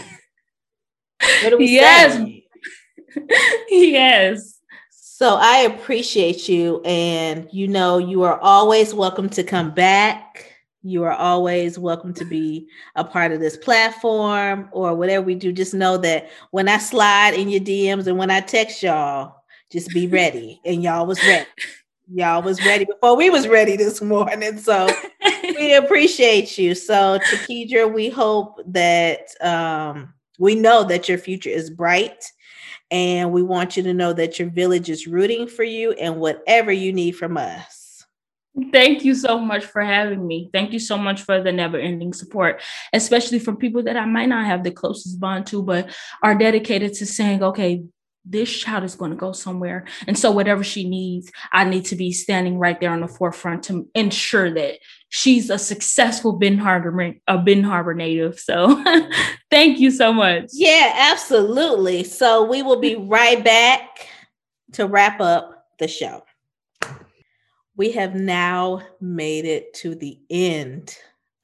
What 1.43 1.53
are 1.53 1.57
we 1.57 1.67
yes. 1.69 2.13
saying? 2.13 2.41
yes. 3.69 4.59
So 4.89 5.37
I 5.39 5.59
appreciate 5.59 6.49
you, 6.49 6.81
and 6.83 7.47
you 7.53 7.69
know, 7.69 7.97
you 7.97 8.23
are 8.23 8.39
always 8.39 8.93
welcome 8.93 9.29
to 9.29 9.43
come 9.43 9.71
back. 9.71 10.52
You 10.85 11.05
are 11.05 11.13
always 11.13 11.79
welcome 11.79 12.13
to 12.15 12.25
be 12.25 12.67
a 12.95 13.05
part 13.05 13.31
of 13.31 13.39
this 13.39 13.55
platform 13.55 14.67
or 14.73 14.93
whatever 14.93 15.25
we 15.25 15.33
do. 15.33 15.53
Just 15.53 15.73
know 15.73 15.95
that 15.97 16.29
when 16.51 16.67
I 16.67 16.77
slide 16.77 17.35
in 17.35 17.47
your 17.47 17.61
DMs 17.61 18.07
and 18.07 18.17
when 18.17 18.29
I 18.29 18.41
text 18.41 18.83
y'all, 18.83 19.43
just 19.71 19.89
be 19.91 20.07
ready. 20.07 20.59
And 20.65 20.83
y'all 20.83 21.05
was 21.05 21.23
ready. 21.25 21.47
Y'all 22.13 22.41
was 22.41 22.63
ready 22.65 22.83
before 22.83 23.15
we 23.15 23.29
was 23.29 23.47
ready 23.47 23.77
this 23.77 24.01
morning. 24.01 24.57
So 24.57 24.89
we 25.57 25.73
appreciate 25.73 26.57
you. 26.57 26.75
So 26.75 27.17
Takidra, 27.19 27.91
we 27.91 28.09
hope 28.09 28.59
that 28.65 29.29
um, 29.39 30.13
we 30.37 30.53
know 30.53 30.83
that 30.83 31.07
your 31.07 31.17
future 31.17 31.49
is 31.49 31.69
bright. 31.69 32.29
And 32.91 33.31
we 33.31 33.41
want 33.41 33.77
you 33.77 33.83
to 33.83 33.93
know 33.93 34.11
that 34.11 34.37
your 34.37 34.49
village 34.49 34.89
is 34.89 35.07
rooting 35.07 35.47
for 35.47 35.63
you 35.63 35.93
and 35.93 36.19
whatever 36.19 36.73
you 36.73 36.91
need 36.91 37.13
from 37.13 37.37
us. 37.37 37.82
Thank 38.71 39.03
you 39.03 39.15
so 39.15 39.39
much 39.39 39.65
for 39.65 39.81
having 39.81 40.27
me. 40.27 40.49
Thank 40.53 40.73
you 40.73 40.79
so 40.79 40.95
much 40.97 41.21
for 41.23 41.41
the 41.41 41.51
never 41.51 41.77
ending 41.77 42.13
support, 42.13 42.61
especially 42.93 43.39
from 43.39 43.57
people 43.57 43.81
that 43.83 43.97
I 43.97 44.05
might 44.05 44.29
not 44.29 44.45
have 44.45 44.63
the 44.63 44.71
closest 44.71 45.19
bond 45.19 45.47
to, 45.47 45.63
but 45.63 45.89
are 46.21 46.35
dedicated 46.35 46.93
to 46.95 47.05
saying, 47.07 47.41
okay, 47.41 47.83
this 48.25 48.55
child 48.55 48.83
is 48.83 48.95
going 48.95 49.11
to 49.11 49.17
go 49.17 49.31
somewhere. 49.31 49.85
And 50.07 50.17
so, 50.17 50.31
whatever 50.31 50.63
she 50.63 50.87
needs, 50.87 51.31
I 51.51 51.65
need 51.65 51.85
to 51.85 51.95
be 51.95 52.11
standing 52.11 52.57
right 52.57 52.79
there 52.79 52.91
on 52.91 53.01
the 53.01 53.07
forefront 53.07 53.63
to 53.63 53.89
ensure 53.95 54.53
that 54.53 54.79
she's 55.09 55.49
a 55.49 55.57
successful 55.57 56.33
Benton 56.33 56.61
Harbor, 56.61 57.15
a 57.27 57.37
Benton 57.37 57.63
Harbor 57.63 57.93
native. 57.93 58.39
So, 58.39 58.81
thank 59.51 59.79
you 59.79 59.91
so 59.91 60.13
much. 60.13 60.45
Yeah, 60.53 60.93
absolutely. 61.11 62.03
So, 62.03 62.45
we 62.45 62.61
will 62.61 62.79
be 62.79 62.95
right 62.95 63.43
back 63.43 64.07
to 64.73 64.85
wrap 64.85 65.19
up 65.19 65.65
the 65.79 65.87
show. 65.87 66.23
We 67.75 67.91
have 67.93 68.13
now 68.13 68.81
made 69.01 69.45
it 69.45 69.73
to 69.75 69.95
the 69.95 70.19
end 70.29 70.95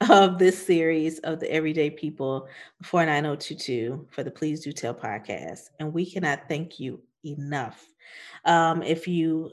of 0.08 0.38
this 0.38 0.64
series 0.64 1.18
of 1.20 1.40
the 1.40 1.50
Everyday 1.50 1.90
People 1.90 2.46
49022 2.84 4.06
for 4.12 4.22
the 4.22 4.30
Please 4.30 4.60
Do 4.60 4.72
Tell 4.72 4.94
podcast. 4.94 5.70
And 5.80 5.92
we 5.92 6.08
cannot 6.08 6.48
thank 6.48 6.78
you 6.78 7.00
enough. 7.24 7.84
Um, 8.44 8.80
if 8.84 9.08
you 9.08 9.50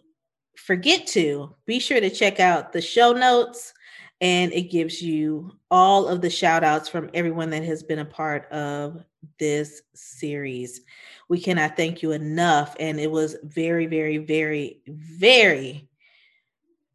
forget 0.55 1.07
to, 1.07 1.55
be 1.65 1.79
sure 1.79 1.99
to 1.99 2.11
check 2.11 2.39
out 2.39 2.71
the 2.71 2.81
show 2.81 3.11
notes 3.11 3.73
and 4.21 4.53
it 4.53 4.69
gives 4.69 5.01
you 5.01 5.51
all 5.71 6.07
of 6.07 6.21
the 6.21 6.29
shout 6.29 6.63
outs 6.63 6.87
from 6.87 7.09
everyone 7.15 7.49
that 7.49 7.63
has 7.63 7.81
been 7.81 7.99
a 7.99 8.05
part 8.05 8.51
of 8.51 9.03
this 9.39 9.81
series. 9.95 10.81
We 11.27 11.39
cannot 11.39 11.75
thank 11.75 12.03
you 12.03 12.11
enough. 12.11 12.75
And 12.79 12.99
it 12.99 13.09
was 13.09 13.35
very, 13.43 13.87
very, 13.87 14.17
very, 14.17 14.81
very, 14.87 15.86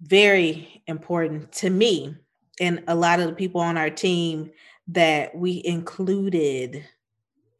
very 0.03 0.83
important 0.87 1.53
to 1.53 1.71
me 1.71 2.15
and 2.61 2.83
a 2.89 2.95
lot 2.95 3.21
of 3.21 3.29
the 3.29 3.35
people 3.35 3.61
on 3.61 3.77
our 3.77 3.91
team 3.91 4.51
that 4.89 5.35
we 5.35 5.63
included 5.65 6.85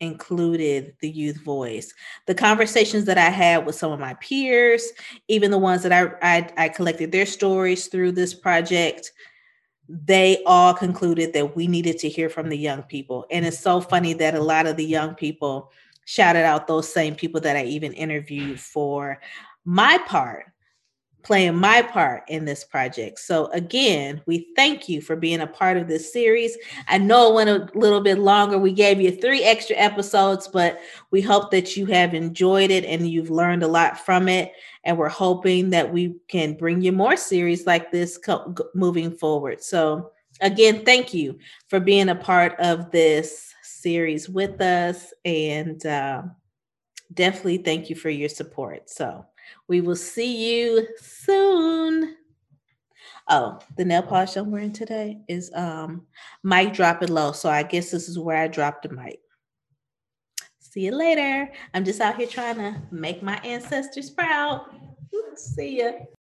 included 0.01 0.97
the 1.01 1.09
youth 1.09 1.41
voice. 1.45 1.95
The 2.27 2.35
conversations 2.35 3.05
that 3.05 3.19
i 3.19 3.31
had 3.31 3.65
with 3.65 3.77
some 3.77 3.93
of 3.93 4.01
my 4.01 4.15
peers 4.15 4.85
even 5.29 5.51
the 5.51 5.59
ones 5.59 5.83
that 5.85 5.93
i 5.93 6.37
i, 6.37 6.65
I 6.65 6.69
collected 6.69 7.13
their 7.13 7.27
stories 7.27 7.87
through 7.87 8.13
this 8.13 8.35
project 8.35 9.13
they 9.89 10.43
all 10.47 10.73
concluded 10.73 11.33
that 11.35 11.55
we 11.55 11.67
needed 11.67 11.99
to 11.99 12.09
hear 12.09 12.31
from 12.31 12.49
the 12.49 12.57
young 12.57 12.83
people. 12.85 13.27
And 13.31 13.45
it's 13.45 13.59
so 13.59 13.81
funny 13.81 14.15
that 14.15 14.35
a 14.35 14.43
lot 14.43 14.67
of 14.67 14.77
the 14.77 14.85
young 14.85 15.15
people 15.15 15.71
shouted 16.05 16.45
out 16.45 16.67
those 16.67 16.93
same 16.93 17.15
people 17.15 17.41
that 17.41 17.57
i 17.57 17.63
even 17.63 17.93
interviewed 17.93 18.59
for 18.59 19.21
my 19.65 19.99
part 20.07 20.52
playing 21.23 21.57
my 21.57 21.83
part 21.83 22.25
in 22.29 22.45
this 22.45 22.65
project. 22.65 23.19
So, 23.21 23.47
again, 23.47 24.21
we 24.27 24.49
thank 24.57 24.89
you 24.89 25.01
for 25.01 25.17
being 25.17 25.41
a 25.41 25.47
part 25.47 25.77
of 25.77 25.89
this 25.89 26.13
series. 26.13 26.57
I 26.89 26.99
know 26.99 27.31
it 27.31 27.35
went 27.35 27.51
a 27.51 27.79
little 27.79 28.01
bit 28.01 28.19
longer. 28.19 28.59
We 28.59 28.73
gave 28.73 29.01
you 29.01 29.13
three 29.13 29.43
extra 29.45 29.77
episodes, 29.77 30.49
but 30.49 30.81
we 31.11 31.21
hope 31.21 31.51
that 31.53 31.77
you 31.77 31.87
have 31.87 32.15
enjoyed 32.15 32.71
it 32.71 32.85
and 32.85 33.09
you've 33.09 33.31
learned 33.31 33.63
a 33.63 33.69
lot 33.69 33.99
from 33.99 34.29
it. 34.29 34.53
And 34.85 34.99
we're 34.99 35.09
hoping 35.09 35.71
that 35.71 35.93
we 35.93 36.17
can 36.29 36.55
bring 36.55 36.83
you 36.83 36.93
more 36.93 37.17
series 37.17 37.67
like 37.67 37.93
this 37.93 38.19
co- 38.19 38.55
moving 38.75 39.13
forward. 39.13 39.63
So, 39.63 40.11
again, 40.41 40.85
thank 40.85 41.15
you 41.15 41.39
for 41.69 41.79
being 41.79 42.09
a 42.09 42.17
part 42.17 42.59
of 42.59 42.91
this 42.91 43.55
series 43.63 44.29
with 44.29 44.61
us. 44.61 45.13
And 45.25 45.85
uh, 45.87 46.23
definitely 47.15 47.59
thank 47.59 47.91
you 47.91 47.97
for 47.97 48.11
your 48.11 48.29
support. 48.29 48.91
So, 48.91 49.25
we 49.69 49.81
will 49.81 49.97
see 49.97 50.65
you 50.67 50.87
soon. 50.97 52.17
Oh, 53.29 53.61
the 53.77 53.85
nail 53.85 54.03
polish 54.03 54.37
I'm 54.37 54.51
wearing 54.51 54.73
today 54.73 55.19
is 55.29 55.51
um 55.55 56.07
mic 56.43 56.73
drop 56.73 57.03
it 57.03 57.11
low. 57.11 57.33
So 57.33 57.49
I 57.49 57.63
guess 57.63 57.91
this 57.91 58.09
is 58.09 58.19
where 58.19 58.37
I 58.37 58.49
dropped 58.49 58.83
the 58.83 58.95
mic. 58.95 59.21
See 60.59 60.81
you 60.81 60.93
later. 60.93 61.51
I'm 61.75 61.85
just 61.85 62.01
out 62.01 62.17
here 62.17 62.27
trying 62.27 62.57
to 62.57 62.81
make 62.91 63.23
my 63.23 63.37
ancestors 63.45 64.11
proud. 64.11 64.67
See 65.37 65.79
ya. 65.79 65.93